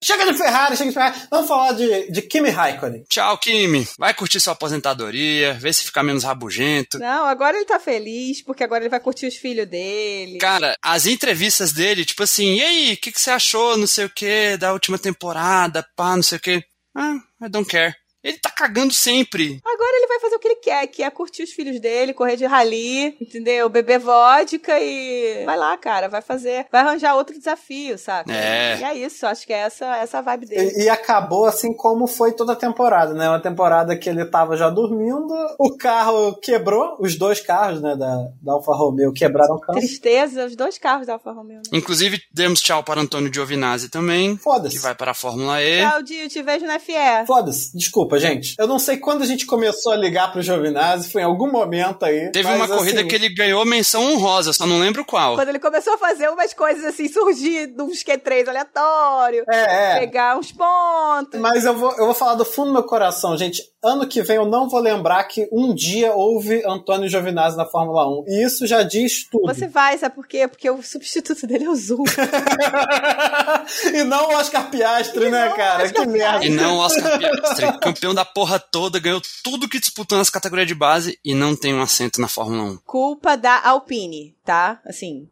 Chega 0.02 0.30
de 0.30 0.38
Ferrari, 0.38 0.76
chega 0.76 0.90
de 0.90 0.94
Ferrari. 0.94 1.22
Vamos 1.30 1.48
falar 1.48 1.72
de, 1.72 2.10
de 2.10 2.22
Kimi 2.22 2.50
Raikkonen. 2.50 3.04
Tchau, 3.08 3.36
Kimi. 3.38 3.86
Vai 3.98 4.14
curtir 4.14 4.40
sua 4.40 4.52
aposentadoria, 4.52 5.54
ver 5.54 5.72
se 5.72 5.84
fica 5.84 6.02
menos 6.02 6.24
rabugento. 6.24 6.98
Não, 6.98 7.26
agora 7.26 7.56
ele 7.56 7.66
tá 7.66 7.80
feliz, 7.80 8.42
porque 8.42 8.62
agora 8.64 8.82
ele 8.82 8.90
vai 8.90 9.00
curtir 9.00 9.26
os 9.26 9.36
filhos 9.36 9.66
dele. 9.66 10.38
Cara, 10.38 10.76
as 10.82 11.06
entrevistas 11.06 11.72
dele, 11.72 12.04
tipo 12.04 12.22
assim, 12.22 12.56
e 12.56 12.62
aí, 12.62 12.92
o 12.94 12.96
que, 12.96 13.12
que 13.12 13.20
você 13.20 13.30
achou, 13.30 13.76
não 13.76 13.86
sei 13.86 14.04
o 14.04 14.10
que, 14.10 14.56
da 14.56 14.72
última 14.72 14.98
temporada, 14.98 15.86
pá, 15.96 16.14
não 16.16 16.22
sei 16.22 16.38
o 16.38 16.40
que. 16.40 16.64
Ah, 16.94 17.16
I 17.42 17.48
don't 17.48 17.68
care. 17.68 17.94
Ele 18.22 18.38
tá 18.38 18.50
cagando 18.50 18.92
sempre. 18.92 19.60
Agora 19.64 19.96
ele 19.96 20.06
vai 20.06 20.20
fazer 20.20 20.36
o 20.36 20.38
que 20.38 20.48
ele 20.48 20.56
quer, 20.56 20.86
que 20.86 21.02
é 21.02 21.10
curtir 21.10 21.42
os 21.42 21.50
filhos 21.52 21.80
dele, 21.80 22.14
correr 22.14 22.36
de 22.36 22.46
rally, 22.46 23.16
entendeu? 23.20 23.68
Beber 23.68 23.98
vodka 23.98 24.78
e 24.80 25.44
vai 25.44 25.56
lá, 25.56 25.76
cara, 25.76 26.08
vai 26.08 26.22
fazer, 26.22 26.66
vai 26.70 26.82
arranjar 26.82 27.14
outro 27.16 27.36
desafio, 27.36 27.98
saca? 27.98 28.32
É. 28.32 28.78
E 28.78 28.84
é 28.84 28.94
isso, 28.94 29.26
acho 29.26 29.46
que 29.46 29.52
é 29.52 29.58
essa, 29.58 29.96
essa 29.96 30.22
vibe 30.22 30.46
dele. 30.46 30.72
E, 30.76 30.84
e 30.84 30.88
acabou 30.88 31.46
assim 31.46 31.74
como 31.74 32.06
foi 32.06 32.32
toda 32.32 32.52
a 32.52 32.56
temporada, 32.56 33.12
né? 33.14 33.28
Uma 33.28 33.40
temporada 33.40 33.96
que 33.96 34.08
ele 34.08 34.24
tava 34.24 34.56
já 34.56 34.70
dormindo, 34.70 35.34
o 35.58 35.76
carro 35.76 36.34
quebrou, 36.36 36.96
os 37.00 37.16
dois 37.16 37.40
carros, 37.40 37.80
né, 37.80 37.96
da, 37.96 38.28
da 38.40 38.52
Alfa 38.52 38.72
Romeo 38.74 39.12
quebraram 39.12 39.56
o 39.56 39.60
carro. 39.60 39.78
Tristeza, 39.78 40.46
os 40.46 40.56
dois 40.56 40.78
carros 40.78 41.06
da 41.06 41.14
Alfa 41.14 41.32
Romeo. 41.32 41.58
Né? 41.58 41.62
Inclusive, 41.72 42.20
demos 42.32 42.60
tchau 42.60 42.82
para 42.82 43.00
Antônio 43.00 43.32
Giovinazzi 43.32 43.88
também, 43.88 44.36
Foda-se. 44.36 44.76
que 44.76 44.82
vai 44.82 44.94
para 44.94 45.10
a 45.10 45.14
Fórmula 45.14 45.62
E. 45.62 45.80
Tchau, 45.80 46.02
Dio, 46.02 46.28
te 46.28 46.42
vejo 46.42 46.66
na 46.66 46.78
FE. 46.78 46.92
Foda-se, 47.26 47.76
desculpa, 47.76 48.11
gente. 48.18 48.54
Eu 48.58 48.66
não 48.66 48.78
sei 48.78 48.96
quando 48.96 49.22
a 49.22 49.26
gente 49.26 49.46
começou 49.46 49.92
a 49.92 49.96
ligar 49.96 50.32
pro 50.32 50.42
Giovinazzi, 50.42 51.10
foi 51.10 51.22
em 51.22 51.24
algum 51.24 51.50
momento 51.50 52.04
aí. 52.04 52.30
Teve 52.32 52.48
mas, 52.48 52.56
uma 52.56 52.68
corrida 52.68 53.00
assim, 53.00 53.08
que 53.08 53.14
ele 53.14 53.28
ganhou 53.34 53.64
menção 53.64 54.12
honrosa, 54.12 54.52
só 54.52 54.66
não 54.66 54.78
lembro 54.78 55.04
qual. 55.04 55.34
Quando 55.34 55.48
ele 55.48 55.58
começou 55.58 55.94
a 55.94 55.98
fazer 55.98 56.28
umas 56.28 56.52
coisas 56.52 56.84
assim, 56.84 57.08
surgir 57.08 57.68
de 57.68 57.82
uns 57.82 58.02
Q3 58.02 58.48
aleatório, 58.48 59.44
É, 59.50 59.96
é. 59.96 59.98
pegar 60.00 60.38
uns 60.38 60.52
pontos. 60.52 61.40
Mas 61.40 61.64
eu 61.64 61.74
vou, 61.74 61.90
eu 61.92 62.06
vou 62.06 62.14
falar 62.14 62.34
do 62.34 62.44
fundo 62.44 62.68
do 62.68 62.72
meu 62.74 62.84
coração, 62.84 63.36
gente. 63.36 63.71
Ano 63.84 64.06
que 64.06 64.22
vem 64.22 64.36
eu 64.36 64.46
não 64.46 64.68
vou 64.68 64.80
lembrar 64.80 65.24
que 65.24 65.48
um 65.50 65.74
dia 65.74 66.14
houve 66.14 66.62
Antônio 66.64 67.08
Giovinazzi 67.08 67.56
na 67.56 67.66
Fórmula 67.66 68.08
1. 68.08 68.24
E 68.28 68.44
isso 68.44 68.64
já 68.64 68.84
diz 68.84 69.26
tudo. 69.28 69.46
Você 69.46 69.66
vai, 69.66 69.98
sabe 69.98 70.14
por 70.14 70.26
quê? 70.26 70.46
Porque 70.46 70.70
o 70.70 70.80
substituto 70.82 71.46
dele 71.48 71.64
é 71.64 71.68
o 71.68 71.74
Zoom. 71.74 72.04
e 73.92 74.04
não 74.04 74.28
o 74.28 74.34
Oscar 74.36 74.70
Piastri, 74.70 75.26
E 75.26 75.30
né, 75.30 75.46
não 75.46 75.52
o 75.52 75.56
cara? 75.56 75.84
Oscar 75.84 76.04
Que 76.04 76.10
merda. 76.10 76.44
E 76.44 76.50
não 76.50 76.76
o 76.76 76.78
Oscar 76.78 77.18
Piastri, 77.18 77.78
campeão 77.82 78.14
da 78.14 78.24
porra 78.24 78.60
toda, 78.60 79.00
ganhou 79.00 79.20
tudo 79.42 79.68
que 79.68 79.80
disputou 79.80 80.16
nas 80.16 80.30
categorias 80.30 80.68
de 80.68 80.74
base 80.74 81.18
e 81.24 81.34
não 81.34 81.56
tem 81.56 81.74
um 81.74 81.82
assento 81.82 82.20
na 82.20 82.28
Fórmula 82.28 82.62
1. 82.62 82.78
culpa 82.86 83.36
da 83.36 83.60
Alpine, 83.66 84.34
tá? 84.44 84.80
Assim, 84.86 85.28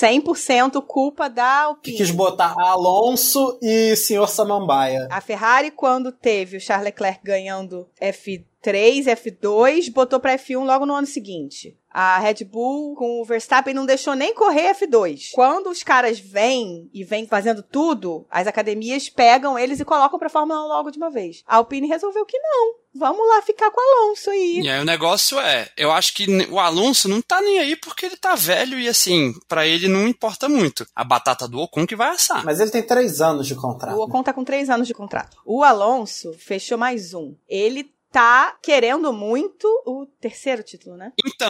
100% 0.00 0.82
culpa 0.86 1.28
da 1.28 1.42
Que 1.42 1.90
Alpine. 1.90 1.96
quis 1.98 2.10
botar 2.10 2.54
Alonso 2.58 3.58
e 3.60 3.94
senhor 3.94 4.26
Samambaia. 4.28 5.06
A 5.10 5.20
Ferrari, 5.20 5.70
quando 5.70 6.10
teve 6.10 6.56
o 6.56 6.60
Charles 6.60 6.86
Leclerc 6.86 7.20
ganhando 7.22 7.86
F3, 8.00 9.04
F2, 9.04 9.92
botou 9.92 10.18
pra 10.18 10.38
F1 10.38 10.64
logo 10.64 10.86
no 10.86 10.94
ano 10.94 11.06
seguinte. 11.06 11.76
A 11.92 12.18
Red 12.18 12.44
Bull 12.44 12.94
com 12.94 13.20
o 13.20 13.24
Verstappen 13.24 13.74
não 13.74 13.86
deixou 13.86 14.14
nem 14.14 14.34
correr 14.34 14.74
F2. 14.74 15.30
Quando 15.32 15.68
os 15.68 15.82
caras 15.82 16.18
vêm 16.18 16.90
e 16.92 17.04
vêm 17.04 17.26
fazendo 17.26 17.62
tudo, 17.62 18.26
as 18.30 18.46
academias 18.46 19.08
pegam 19.08 19.58
eles 19.58 19.80
e 19.80 19.84
colocam 19.84 20.18
pra 20.18 20.28
Fórmula 20.28 20.64
1 20.64 20.68
logo 20.68 20.90
de 20.90 20.98
uma 20.98 21.10
vez. 21.10 21.42
A 21.46 21.56
Alpine 21.56 21.86
resolveu 21.88 22.24
que 22.24 22.38
não. 22.38 22.82
Vamos 22.94 23.26
lá 23.26 23.40
ficar 23.40 23.70
com 23.70 23.80
o 23.80 24.04
Alonso 24.04 24.30
aí. 24.30 24.60
E 24.62 24.68
aí 24.68 24.80
o 24.80 24.84
negócio 24.84 25.40
é, 25.40 25.68
eu 25.78 25.90
acho 25.90 26.14
que 26.14 26.26
o 26.50 26.58
Alonso 26.58 27.08
não 27.08 27.22
tá 27.22 27.40
nem 27.40 27.58
aí 27.58 27.74
porque 27.74 28.04
ele 28.04 28.16
tá 28.16 28.34
velho 28.34 28.78
e 28.78 28.86
assim, 28.86 29.32
pra 29.48 29.66
ele 29.66 29.88
não 29.88 30.06
importa 30.06 30.48
muito. 30.48 30.86
A 30.94 31.02
batata 31.02 31.48
do 31.48 31.58
Ocon 31.58 31.86
que 31.86 31.96
vai 31.96 32.10
assar. 32.10 32.44
Mas 32.44 32.60
ele 32.60 32.70
tem 32.70 32.82
três 32.82 33.22
anos 33.22 33.46
de 33.46 33.54
contrato. 33.54 33.96
O 33.96 34.02
Ocon 34.02 34.22
tá 34.22 34.32
com 34.32 34.44
três 34.44 34.68
anos 34.68 34.86
de 34.86 34.92
contrato. 34.92 35.38
O 35.44 35.62
Alonso 35.62 36.34
fechou 36.34 36.76
mais 36.76 37.14
um. 37.14 37.34
Ele 37.48 37.90
tá 38.12 38.56
querendo 38.62 39.12
muito 39.12 39.66
o 39.86 40.06
terceiro 40.20 40.62
título, 40.62 40.96
né? 40.96 41.12
Então, 41.26 41.48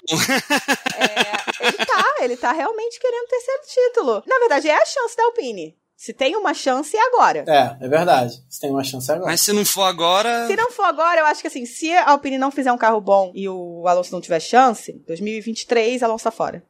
É, 0.96 1.66
ele 1.66 1.76
tá, 1.86 2.14
ele 2.20 2.36
tá 2.36 2.52
realmente 2.52 3.00
querendo 3.00 3.24
o 3.24 3.28
terceiro 3.28 3.62
título. 3.66 4.22
Na 4.26 4.38
verdade, 4.38 4.68
é 4.68 4.74
a 4.74 4.84
chance 4.86 5.16
da 5.16 5.24
Alpine. 5.24 5.76
Se 5.96 6.12
tem 6.12 6.34
uma 6.34 6.52
chance, 6.52 6.96
é 6.96 7.06
agora. 7.06 7.44
É, 7.46 7.84
é 7.84 7.88
verdade. 7.88 8.42
Você 8.48 8.60
tem 8.60 8.70
uma 8.70 8.82
chance 8.82 9.10
agora. 9.10 9.30
mas 9.30 9.40
se 9.40 9.52
não 9.52 9.64
for 9.64 9.84
agora, 9.84 10.46
Se 10.48 10.56
não 10.56 10.70
for 10.70 10.84
agora, 10.84 11.20
eu 11.20 11.26
acho 11.26 11.40
que 11.40 11.46
assim, 11.46 11.64
se 11.64 11.92
a 11.92 12.10
Alpine 12.10 12.38
não 12.38 12.50
fizer 12.50 12.72
um 12.72 12.78
carro 12.78 13.00
bom 13.00 13.30
e 13.34 13.48
o 13.48 13.86
Alonso 13.86 14.12
não 14.12 14.20
tiver 14.20 14.40
chance, 14.40 14.92
2023, 15.06 16.02
Alonso 16.02 16.24
tá 16.24 16.30
fora. 16.32 16.64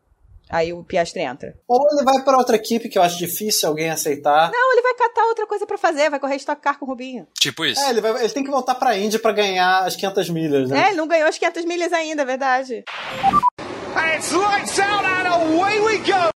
Aí 0.52 0.70
o 0.72 0.84
Piastri 0.84 1.22
entra. 1.22 1.54
Ou 1.66 1.86
ele 1.90 2.04
vai 2.04 2.22
pra 2.22 2.36
outra 2.36 2.56
equipe 2.56 2.88
que 2.90 2.98
eu 2.98 3.02
acho 3.02 3.16
difícil 3.16 3.68
alguém 3.68 3.88
aceitar. 3.88 4.50
Não, 4.52 4.72
ele 4.72 4.82
vai 4.82 4.94
catar 4.94 5.24
outra 5.24 5.46
coisa 5.46 5.66
pra 5.66 5.78
fazer, 5.78 6.10
vai 6.10 6.20
correr 6.20 6.36
Stock 6.36 6.60
Car 6.60 6.78
com 6.78 6.84
o 6.84 6.88
Rubinho. 6.88 7.26
tipo 7.40 7.64
isso. 7.64 7.80
É, 7.80 7.88
ele, 7.90 8.02
vai, 8.02 8.22
ele 8.22 8.28
tem 8.32 8.44
que 8.44 8.50
voltar 8.50 8.74
pra 8.74 8.96
Indy 8.96 9.18
pra 9.18 9.32
ganhar 9.32 9.80
as 9.84 9.96
500 9.96 10.28
milhas, 10.28 10.68
né? 10.68 10.84
É, 10.84 10.86
ele 10.88 10.96
não 10.96 11.08
ganhou 11.08 11.26
as 11.28 11.38
500 11.38 11.64
milhas 11.64 11.92
ainda, 11.92 12.20
é 12.22 12.24
verdade. 12.26 12.84
And 13.96 14.14
it's 14.14 14.30
lights 14.32 14.78
out 14.78 15.04
and 15.06 15.28
away 15.28 15.80
we 15.80 15.98
go. 15.98 16.30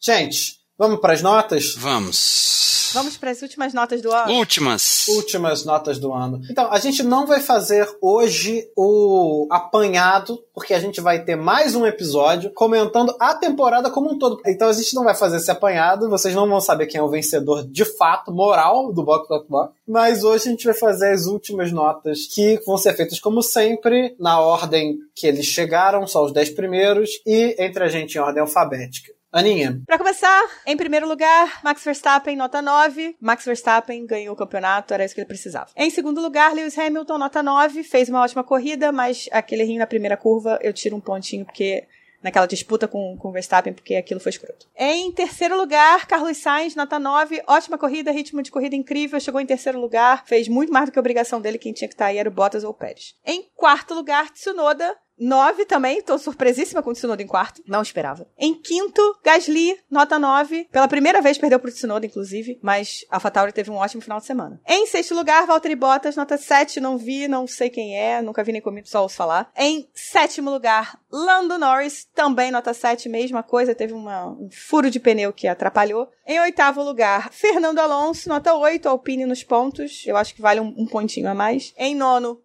Gente, 0.00 0.56
vamos 0.78 1.00
pras 1.00 1.20
notas? 1.20 1.74
Vamos. 1.76 2.75
Vamos 2.96 3.18
para 3.18 3.30
as 3.30 3.42
últimas 3.42 3.74
notas 3.74 4.00
do 4.00 4.10
ano. 4.10 4.32
Últimas. 4.32 5.06
Últimas 5.08 5.66
notas 5.66 5.98
do 5.98 6.14
ano. 6.14 6.40
Então, 6.50 6.72
a 6.72 6.78
gente 6.78 7.02
não 7.02 7.26
vai 7.26 7.40
fazer 7.40 7.86
hoje 8.00 8.66
o 8.74 9.46
apanhado, 9.50 10.42
porque 10.54 10.72
a 10.72 10.80
gente 10.80 10.98
vai 10.98 11.22
ter 11.22 11.36
mais 11.36 11.74
um 11.74 11.84
episódio 11.84 12.50
comentando 12.54 13.14
a 13.20 13.34
temporada 13.34 13.90
como 13.90 14.10
um 14.10 14.18
todo. 14.18 14.40
Então 14.46 14.70
a 14.70 14.72
gente 14.72 14.94
não 14.94 15.04
vai 15.04 15.14
fazer 15.14 15.36
esse 15.36 15.50
apanhado, 15.50 16.08
vocês 16.08 16.34
não 16.34 16.48
vão 16.48 16.58
saber 16.58 16.86
quem 16.86 16.98
é 16.98 17.02
o 17.02 17.10
vencedor 17.10 17.66
de 17.68 17.84
fato, 17.84 18.32
moral, 18.32 18.90
do 18.94 19.02
Box 19.02 19.28
Box 19.28 19.46
Box. 19.46 19.74
Mas 19.86 20.24
hoje 20.24 20.48
a 20.48 20.50
gente 20.52 20.64
vai 20.64 20.74
fazer 20.74 21.12
as 21.12 21.26
últimas 21.26 21.70
notas 21.70 22.26
que 22.26 22.58
vão 22.66 22.78
ser 22.78 22.94
feitas 22.94 23.20
como 23.20 23.42
sempre, 23.42 24.16
na 24.18 24.40
ordem 24.40 24.96
que 25.14 25.26
eles 25.26 25.44
chegaram, 25.44 26.06
só 26.06 26.24
os 26.24 26.32
10 26.32 26.50
primeiros, 26.50 27.10
e 27.26 27.54
entre 27.58 27.84
a 27.84 27.88
gente 27.88 28.14
em 28.14 28.20
ordem 28.20 28.40
alfabética. 28.40 29.15
Aninha, 29.32 29.80
Pra 29.86 29.98
começar, 29.98 30.42
em 30.66 30.76
primeiro 30.76 31.06
lugar, 31.06 31.60
Max 31.62 31.84
Verstappen, 31.84 32.36
nota 32.36 32.62
9. 32.62 33.16
Max 33.20 33.44
Verstappen 33.44 34.06
ganhou 34.06 34.34
o 34.34 34.36
campeonato, 34.36 34.94
era 34.94 35.04
isso 35.04 35.14
que 35.14 35.20
ele 35.20 35.28
precisava. 35.28 35.70
Em 35.76 35.90
segundo 35.90 36.20
lugar, 36.20 36.54
Lewis 36.54 36.78
Hamilton, 36.78 37.18
nota 37.18 37.42
9. 37.42 37.82
Fez 37.82 38.08
uma 38.08 38.22
ótima 38.22 38.42
corrida, 38.42 38.90
mas 38.92 39.28
aquele 39.32 39.64
rinho 39.64 39.80
na 39.80 39.86
primeira 39.86 40.16
curva, 40.16 40.58
eu 40.62 40.72
tiro 40.72 40.96
um 40.96 41.00
pontinho 41.00 41.44
porque 41.44 41.86
naquela 42.22 42.46
disputa 42.46 42.88
com, 42.88 43.16
com 43.16 43.28
o 43.28 43.32
Verstappen, 43.32 43.72
porque 43.72 43.94
aquilo 43.94 44.20
foi 44.20 44.30
escroto. 44.30 44.66
Em 44.76 45.12
terceiro 45.12 45.56
lugar, 45.56 46.06
Carlos 46.06 46.38
Sainz, 46.38 46.74
nota 46.74 46.98
9. 46.98 47.42
Ótima 47.46 47.78
corrida, 47.78 48.10
ritmo 48.10 48.42
de 48.42 48.50
corrida 48.50 48.74
incrível, 48.74 49.20
chegou 49.20 49.40
em 49.40 49.46
terceiro 49.46 49.80
lugar, 49.80 50.24
fez 50.26 50.48
muito 50.48 50.72
mais 50.72 50.86
do 50.86 50.92
que 50.92 50.98
a 50.98 51.00
obrigação 51.00 51.40
dele, 51.40 51.58
quem 51.58 51.72
tinha 51.72 51.88
que 51.88 51.94
estar 51.94 52.06
aí 52.06 52.18
era 52.18 52.28
o 52.28 52.32
Bottas 52.32 52.64
ou 52.64 52.70
o 52.70 52.74
Pérez. 52.74 53.14
Em 53.24 53.48
quarto 53.54 53.94
lugar, 53.94 54.30
Tsunoda, 54.30 54.96
9 55.18 55.64
também, 55.64 56.02
tô 56.02 56.18
surpresíssima 56.18 56.82
com 56.82 56.90
o 56.90 56.92
Tsunoda 56.92 57.22
em 57.22 57.26
quarto. 57.26 57.62
Não 57.66 57.80
esperava. 57.80 58.26
Em 58.38 58.54
quinto, 58.54 59.00
Gasly, 59.24 59.78
nota 59.90 60.18
9. 60.18 60.68
Pela 60.70 60.86
primeira 60.88 61.22
vez 61.22 61.38
perdeu 61.38 61.58
pro 61.58 61.70
Tsunoda, 61.72 62.04
inclusive, 62.04 62.58
mas 62.62 63.04
a 63.10 63.16
AlphaTauri 63.16 63.52
teve 63.52 63.70
um 63.70 63.76
ótimo 63.76 64.02
final 64.02 64.18
de 64.20 64.26
semana. 64.26 64.60
Em 64.68 64.86
sexto 64.86 65.14
lugar, 65.14 65.46
Valtteri 65.46 65.74
Bottas, 65.74 66.16
nota 66.16 66.36
7. 66.36 66.80
Não 66.80 66.98
vi, 66.98 67.28
não 67.28 67.46
sei 67.46 67.70
quem 67.70 67.98
é, 67.98 68.20
nunca 68.20 68.44
vi 68.44 68.52
nem 68.52 68.60
comigo, 68.60 68.86
só 68.86 69.02
ouço 69.02 69.16
falar. 69.16 69.50
Em 69.56 69.88
sétimo 69.94 70.50
lugar, 70.50 70.98
Lando 71.10 71.58
Norris, 71.58 72.04
também 72.14 72.50
nota 72.50 72.74
7, 72.74 73.08
mesma 73.08 73.42
coisa, 73.42 73.74
teve 73.74 73.94
uma- 73.94 74.26
um 74.26 74.48
furo 74.50 74.90
de 74.90 75.00
pneu 75.00 75.32
que 75.32 75.48
atrapalhou. 75.48 76.08
Em 76.26 76.38
oitavo 76.40 76.82
lugar, 76.82 77.30
Fernando 77.32 77.78
Alonso, 77.78 78.28
nota 78.28 78.52
8, 78.54 78.88
Alpine 78.88 79.24
nos 79.24 79.42
pontos. 79.42 80.04
Eu 80.06 80.16
acho 80.16 80.34
que 80.34 80.42
vale 80.42 80.60
um, 80.60 80.74
um 80.76 80.86
pontinho 80.86 81.30
a 81.30 81.34
mais. 81.34 81.72
Em 81.78 81.94
nono, 81.94 82.40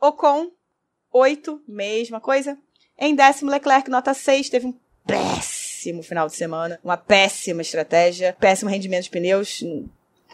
Ocon, 0.00 0.50
8, 1.12 1.62
mesma 1.68 2.20
coisa. 2.20 2.56
Em 2.98 3.14
décimo, 3.14 3.50
Leclerc, 3.50 3.90
nota 3.90 4.14
6, 4.14 4.48
teve 4.48 4.66
um 4.66 4.74
péssimo 5.06 6.02
final 6.02 6.28
de 6.28 6.34
semana, 6.34 6.78
uma 6.82 6.96
péssima 6.96 7.62
estratégia, 7.62 8.36
péssimo 8.38 8.70
rendimento 8.70 9.04
de 9.04 9.10
pneus, 9.10 9.62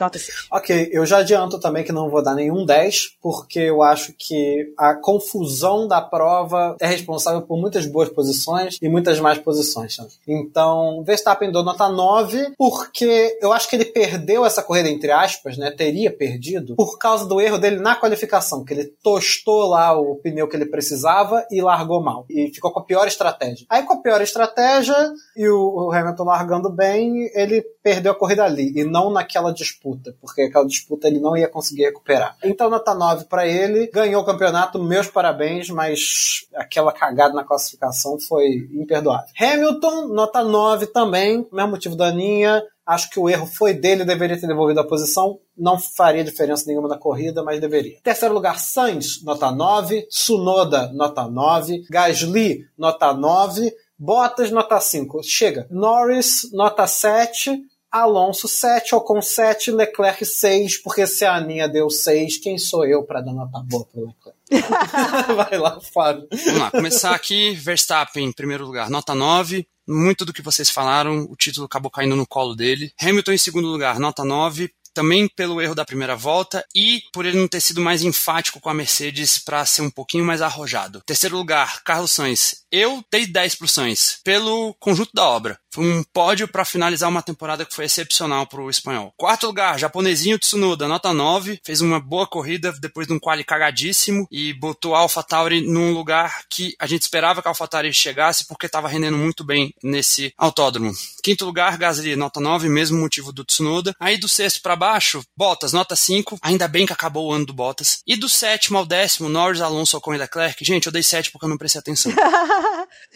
nota 0.00 0.18
6. 0.18 0.46
Ok, 0.50 0.88
eu 0.92 1.04
já 1.06 1.18
adianto 1.18 1.58
também 1.58 1.84
que 1.84 1.92
não 1.92 2.10
vou 2.10 2.22
dar 2.22 2.34
nenhum 2.34 2.64
10, 2.64 3.16
porque 3.20 3.60
eu 3.60 3.82
acho 3.82 4.12
que 4.18 4.72
a 4.76 4.94
confusão 4.94 5.86
da 5.86 6.00
prova 6.00 6.76
é 6.80 6.86
responsável 6.86 7.42
por 7.42 7.58
muitas 7.58 7.86
boas 7.86 8.08
posições 8.08 8.78
e 8.80 8.88
muitas 8.88 9.20
más 9.20 9.38
posições. 9.38 9.98
né? 9.98 10.06
Então, 10.26 11.02
Verstappen 11.04 11.50
deu 11.50 11.62
nota 11.62 11.88
9, 11.88 12.52
porque 12.56 13.38
eu 13.40 13.52
acho 13.52 13.68
que 13.68 13.76
ele 13.76 13.84
perdeu 13.84 14.44
essa 14.44 14.62
corrida, 14.62 14.88
entre 14.88 15.10
aspas, 15.10 15.56
né? 15.56 15.70
Teria 15.70 16.10
perdido, 16.10 16.74
por 16.76 16.98
causa 16.98 17.26
do 17.26 17.40
erro 17.40 17.58
dele 17.58 17.78
na 17.78 17.96
qualificação, 17.96 18.64
que 18.64 18.74
ele 18.74 18.84
tostou 19.02 19.68
lá 19.68 19.98
o 19.98 20.16
pneu 20.16 20.48
que 20.48 20.56
ele 20.56 20.66
precisava 20.66 21.46
e 21.50 21.60
largou 21.60 22.02
mal. 22.02 22.24
E 22.28 22.50
ficou 22.54 22.70
com 22.70 22.80
a 22.80 22.84
pior 22.84 23.06
estratégia. 23.06 23.66
Aí, 23.68 23.82
com 23.82 23.94
a 23.94 24.02
pior 24.02 24.20
estratégia 24.20 24.94
e 25.36 25.48
o 25.48 25.90
Hamilton 25.92 26.24
largando 26.24 26.70
bem, 26.70 27.30
ele 27.34 27.62
perdeu 27.82 28.12
a 28.12 28.14
corrida 28.14 28.44
ali, 28.44 28.72
e 28.76 28.84
não 28.84 29.10
naquela 29.10 29.52
disputa, 29.52 29.87
porque 30.20 30.42
aquela 30.42 30.66
disputa 30.66 31.08
ele 31.08 31.20
não 31.20 31.36
ia 31.36 31.48
conseguir 31.48 31.84
recuperar. 31.84 32.36
Então, 32.42 32.68
nota 32.68 32.94
9 32.94 33.24
para 33.26 33.46
ele, 33.46 33.86
ganhou 33.88 34.22
o 34.22 34.26
campeonato, 34.26 34.82
meus 34.82 35.06
parabéns, 35.06 35.70
mas 35.70 36.46
aquela 36.54 36.92
cagada 36.92 37.34
na 37.34 37.44
classificação 37.44 38.18
foi 38.18 38.68
imperdoável. 38.72 39.28
Hamilton, 39.38 40.08
nota 40.08 40.42
9 40.42 40.86
também, 40.86 41.46
mesmo 41.52 41.70
motivo 41.70 41.96
da 41.96 42.08
Aninha, 42.08 42.62
Acho 42.88 43.10
que 43.10 43.20
o 43.20 43.28
erro 43.28 43.44
foi 43.44 43.74
dele, 43.74 44.02
deveria 44.02 44.40
ter 44.40 44.46
devolvido 44.46 44.80
a 44.80 44.86
posição. 44.86 45.38
Não 45.54 45.78
faria 45.78 46.24
diferença 46.24 46.64
nenhuma 46.66 46.88
na 46.88 46.96
corrida, 46.96 47.42
mas 47.42 47.60
deveria. 47.60 48.00
Terceiro 48.02 48.32
lugar, 48.32 48.58
Sainz, 48.58 49.22
nota 49.22 49.50
9. 49.52 50.06
Sunoda, 50.08 50.90
nota 50.94 51.28
9. 51.28 51.84
Gasly, 51.90 52.66
nota 52.78 53.12
9. 53.12 53.70
Bottas, 53.98 54.50
nota 54.50 54.80
5. 54.80 55.22
Chega. 55.22 55.66
Norris, 55.70 56.50
nota 56.50 56.86
7. 56.86 57.60
Alonso 57.90 58.46
7, 58.46 58.94
Ocon 58.94 59.22
7, 59.22 59.70
Leclerc 59.70 60.24
6, 60.24 60.82
porque 60.82 61.06
se 61.06 61.24
a 61.24 61.36
Aninha 61.36 61.68
deu 61.68 61.88
6, 61.88 62.38
quem 62.38 62.58
sou 62.58 62.84
eu 62.84 63.02
para 63.02 63.20
dar 63.20 63.32
nota 63.32 63.60
boa 63.60 63.84
pro 63.86 64.06
Leclerc? 64.06 64.38
Vai 65.34 65.58
lá, 65.58 65.80
Fábio. 65.80 66.28
Vamos 66.30 66.60
lá, 66.60 66.70
começar 66.70 67.14
aqui. 67.14 67.54
Verstappen 67.54 68.26
em 68.26 68.32
primeiro 68.32 68.64
lugar, 68.64 68.90
nota 68.90 69.14
9. 69.14 69.66
Muito 69.86 70.26
do 70.26 70.34
que 70.34 70.42
vocês 70.42 70.68
falaram, 70.68 71.26
o 71.30 71.34
título 71.34 71.64
acabou 71.64 71.90
caindo 71.90 72.14
no 72.14 72.26
colo 72.26 72.54
dele. 72.54 72.92
Hamilton 73.00 73.32
em 73.32 73.38
segundo 73.38 73.68
lugar, 73.68 73.98
nota 73.98 74.22
9 74.22 74.70
também 74.98 75.28
pelo 75.28 75.62
erro 75.62 75.76
da 75.76 75.84
primeira 75.84 76.16
volta 76.16 76.66
e 76.74 77.00
por 77.12 77.24
ele 77.24 77.38
não 77.38 77.46
ter 77.46 77.60
sido 77.60 77.80
mais 77.80 78.02
enfático 78.02 78.58
com 78.58 78.68
a 78.68 78.74
Mercedes 78.74 79.38
para 79.38 79.64
ser 79.64 79.82
um 79.82 79.90
pouquinho 79.90 80.24
mais 80.24 80.42
arrojado. 80.42 81.00
Terceiro 81.06 81.36
lugar, 81.36 81.84
Carlos 81.84 82.10
Sainz. 82.10 82.64
Eu 82.72 83.04
dei 83.08 83.24
10 83.24 83.54
pro 83.54 83.68
Sainz 83.68 84.18
pelo 84.24 84.74
conjunto 84.74 85.12
da 85.14 85.24
obra. 85.24 85.56
Foi 85.70 85.84
um 85.84 86.02
pódio 86.02 86.48
para 86.48 86.64
finalizar 86.64 87.08
uma 87.08 87.22
temporada 87.22 87.64
que 87.64 87.74
foi 87.74 87.84
excepcional 87.84 88.46
para 88.46 88.60
o 88.60 88.70
espanhol. 88.70 89.12
Quarto 89.16 89.46
lugar, 89.46 89.78
japonesinho 89.78 90.38
Tsunoda, 90.38 90.88
nota 90.88 91.12
9. 91.12 91.60
Fez 91.64 91.80
uma 91.80 92.00
boa 92.00 92.26
corrida 92.26 92.72
depois 92.80 93.06
de 93.06 93.12
um 93.12 93.18
quali 93.18 93.44
cagadíssimo 93.44 94.26
e 94.30 94.52
botou 94.52 94.94
a 94.94 95.00
AlphaTauri 95.00 95.60
num 95.60 95.92
lugar 95.92 96.42
que 96.48 96.74
a 96.78 96.86
gente 96.86 97.02
esperava 97.02 97.42
que 97.42 97.48
a 97.48 97.50
AlphaTauri 97.50 97.92
chegasse 97.92 98.46
porque 98.46 98.66
estava 98.66 98.88
rendendo 98.88 99.18
muito 99.18 99.44
bem 99.44 99.74
nesse 99.82 100.32
autódromo. 100.36 100.92
Quinto 101.22 101.44
lugar, 101.44 101.76
Gasly, 101.76 102.16
nota 102.16 102.40
9, 102.40 102.68
mesmo 102.68 102.98
motivo 102.98 103.32
do 103.32 103.44
Tsunoda. 103.44 103.94
Aí 104.00 104.16
do 104.16 104.28
sexto 104.28 104.62
para 104.62 104.76
baixo, 104.76 105.22
Bottas, 105.36 105.72
nota 105.72 105.94
5. 105.94 106.38
Ainda 106.42 106.66
bem 106.66 106.86
que 106.86 106.92
acabou 106.92 107.28
o 107.28 107.32
ano 107.32 107.46
do 107.46 107.52
Bottas. 107.52 108.00
E 108.06 108.16
do 108.16 108.28
sétimo 108.28 108.78
ao 108.78 108.86
décimo, 108.86 109.28
Norris, 109.28 109.60
Alonso, 109.60 109.96
Ocon 109.96 110.14
e 110.14 110.18
Leclerc. 110.18 110.64
Gente, 110.64 110.86
eu 110.86 110.92
dei 110.92 111.02
7 111.02 111.30
porque 111.30 111.44
eu 111.44 111.50
não 111.50 111.58
prestei 111.58 111.80
atenção. 111.80 112.12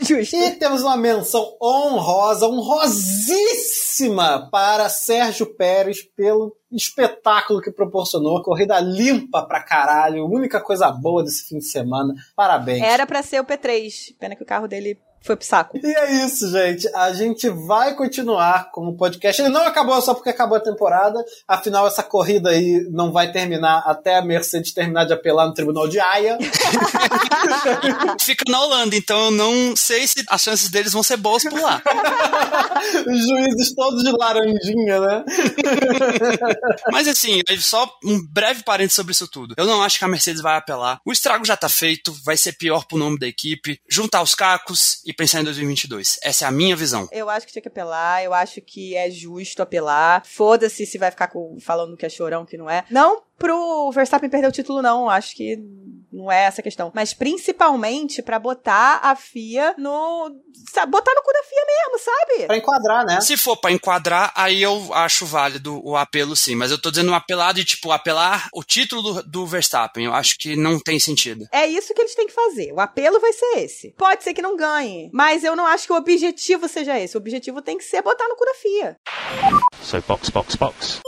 Justo. 0.01 0.37
E 0.43 0.51
temos 0.53 0.83
uma 0.83 0.97
menção 0.97 1.57
honrosa, 1.63 2.42
honrosíssima 2.43 4.49
para 4.51 4.89
Sérgio 4.89 5.55
Pérez 5.55 6.03
pelo 6.03 6.57
espetáculo 6.71 7.61
que 7.61 7.71
proporcionou, 7.71 8.43
corrida 8.43 8.81
limpa 8.81 9.43
pra 9.43 9.63
caralho, 9.63 10.27
única 10.27 10.61
coisa 10.61 10.91
boa 10.91 11.23
desse 11.23 11.49
fim 11.49 11.59
de 11.59 11.67
semana. 11.67 12.15
Parabéns. 12.35 12.83
Era 12.83 13.07
pra 13.07 13.23
ser 13.23 13.41
o 13.41 13.45
P3. 13.45 14.17
Pena 14.19 14.35
que 14.35 14.43
o 14.43 14.47
carro 14.47 14.67
dele 14.67 14.99
foi 15.23 15.37
pro 15.37 15.47
saco. 15.47 15.79
E 15.79 15.87
é 15.87 16.25
isso, 16.25 16.51
gente. 16.51 16.89
A 16.95 17.13
gente 17.13 17.49
vai 17.49 17.95
continuar 17.95 18.71
com 18.73 18.89
o 18.89 18.97
podcast. 18.97 19.41
Ele 19.41 19.51
não 19.51 19.65
acabou 19.65 20.01
só 20.03 20.15
porque 20.15 20.31
acabou 20.31 20.57
a 20.57 20.61
temporada. 20.61 21.25
Afinal, 21.47 21.87
essa 21.87 22.03
corrida 22.03 22.51
aí 22.51 22.89
não 22.91 23.13
vai 23.13 23.31
terminar 23.31 23.85
até 23.87 24.17
a 24.17 24.23
Mercedes 24.23 24.75
terminar 24.75 25.05
de 25.05 25.13
apelar 25.13 25.47
no 25.47 25.55
Tribunal 25.55 25.89
de 25.89 26.01
Haia. 26.01 26.39
Fica 28.21 28.45
na 28.49 28.61
Holanda, 28.61 28.97
então 28.97 29.27
eu 29.27 29.31
não 29.31 29.77
sei 29.77 30.07
se 30.07 30.25
as 30.29 30.43
chances 30.43 30.71
deles 30.71 30.93
vão 30.93 31.03
ser 31.03 31.17
boas 31.17 31.43
por 31.43 31.61
lá. 31.61 31.83
Os 33.07 33.29
juízes 33.29 33.75
todos 33.75 34.03
de 34.03 34.13
laranjinha, 34.13 35.01
né? 35.01 35.25
Mas 36.91 37.09
assim, 37.09 37.41
só 37.59 37.91
um 38.05 38.21
breve 38.27 38.63
parênteses 38.63 38.97
sobre 38.97 39.13
isso 39.13 39.29
tudo. 39.29 39.55
Eu 39.57 39.67
não 39.67 39.83
acho 39.83 39.99
que 39.99 40.05
a 40.05 40.09
Mercedes 40.09 40.43
vai 40.43 40.57
apelar. 40.57 41.01
O 41.05 41.13
estrago 41.13 41.45
já 41.45 41.57
tá 41.57 41.69
feito, 41.69 42.13
vai 42.25 42.37
ser 42.37 42.53
pior 42.53 42.87
pro 42.87 42.99
nome 42.99 43.19
da 43.19 43.27
equipe. 43.27 43.81
Juntar 43.89 44.23
os 44.23 44.35
cacos 44.35 45.01
e 45.05 45.13
pensar 45.13 45.41
em 45.41 45.45
2022. 45.45 46.19
Essa 46.23 46.45
é 46.45 46.49
a 46.49 46.53
minha 46.53 46.77
visão. 46.77 47.09
Eu 47.13 47.29
acho 47.29 47.47
que 47.47 47.53
tinha 47.53 47.63
que 47.63 47.69
apelar, 47.69 48.23
eu 48.25 48.35
acho 48.35 48.61
que 48.61 48.95
é 48.95 49.11
justo 49.11 49.63
apelar. 49.63 50.23
Foda-se 50.27 50.87
se 50.87 50.99
vai 50.99 51.11
ficar 51.11 51.29
com, 51.29 51.59
falando 51.61 51.97
que 51.97 52.07
é 52.07 52.09
chorão, 52.09 52.45
que 52.45 52.57
não 52.57 52.69
é. 52.69 52.85
Não 52.91 53.23
pro 53.43 53.91
Verstappen 53.91 54.31
perder 54.31 54.47
o 54.47 54.53
título, 54.53 54.81
não. 54.81 55.11
Acho 55.11 55.35
que 55.35 55.59
não 56.13 56.31
é 56.31 56.45
essa 56.45 56.61
a 56.61 56.65
questão. 56.65 56.93
Mas 56.95 57.15
principalmente 57.15 58.23
para 58.23 58.39
botar 58.39 59.01
a 59.03 59.17
FIA 59.17 59.75
no. 59.79 60.31
Sabe, 60.73 60.93
botar 60.93 61.13
no 61.15 61.23
cu 61.23 61.33
da 61.33 61.43
FIA 61.43 61.65
mesmo, 61.67 61.99
sabe? 61.99 62.47
Pra 62.47 62.57
enquadrar, 62.57 63.07
né? 63.07 63.21
Se 63.21 63.37
for 63.37 63.57
para 63.57 63.73
enquadrar, 63.73 64.33
aí 64.35 64.63
eu 64.63 64.93
acho 64.93 65.25
válido 65.25 65.81
o 65.85 65.97
apelo, 65.97 66.37
sim. 66.37 66.55
Mas 66.55 66.71
eu 66.71 66.81
tô 66.81 66.91
dizendo 66.91 67.11
um 67.11 67.15
apelado 67.15 67.59
de, 67.59 67.65
tipo, 67.65 67.91
apelar 67.91 68.49
o 68.53 68.63
título 68.63 69.03
do, 69.03 69.23
do 69.23 69.47
Verstappen. 69.47 70.05
Eu 70.05 70.15
acho 70.15 70.39
que 70.39 70.57
não 70.57 70.79
tem 70.79 70.99
sentido. 70.99 71.47
É 71.51 71.67
isso 71.67 71.95
que 71.95 72.01
eles 72.01 72.15
têm 72.15 72.27
que 72.27 72.35
fazer. 72.35 72.73
O 72.73 72.81
apelo 72.81 73.21
vai 73.21 73.33
ser 73.33 73.59
esse. 73.59 73.95
Pode 73.97 74.23
ser 74.23 74.35
que 74.35 74.43
não 74.43 74.57
ganhe. 74.57 75.11
Mas 75.13 75.45
eu 75.45 75.57
não 75.57 75.67
acho 75.67 75.87
que 75.87 75.93
o 75.93 75.97
objetivo 75.97 76.69
seja 76.69 76.99
esse. 76.99 77.17
O 77.17 77.21
objetivo 77.21 77.63
tem 77.63 77.79
que 77.79 77.85
ser 77.85 78.03
botar 78.03 78.29
no 78.29 78.37
cu 78.37 78.45
da 78.45 78.55
FIA. 78.55 78.97
So 79.83 80.03
box, 80.07 80.31
box, 80.31 80.57
box. 80.57 81.01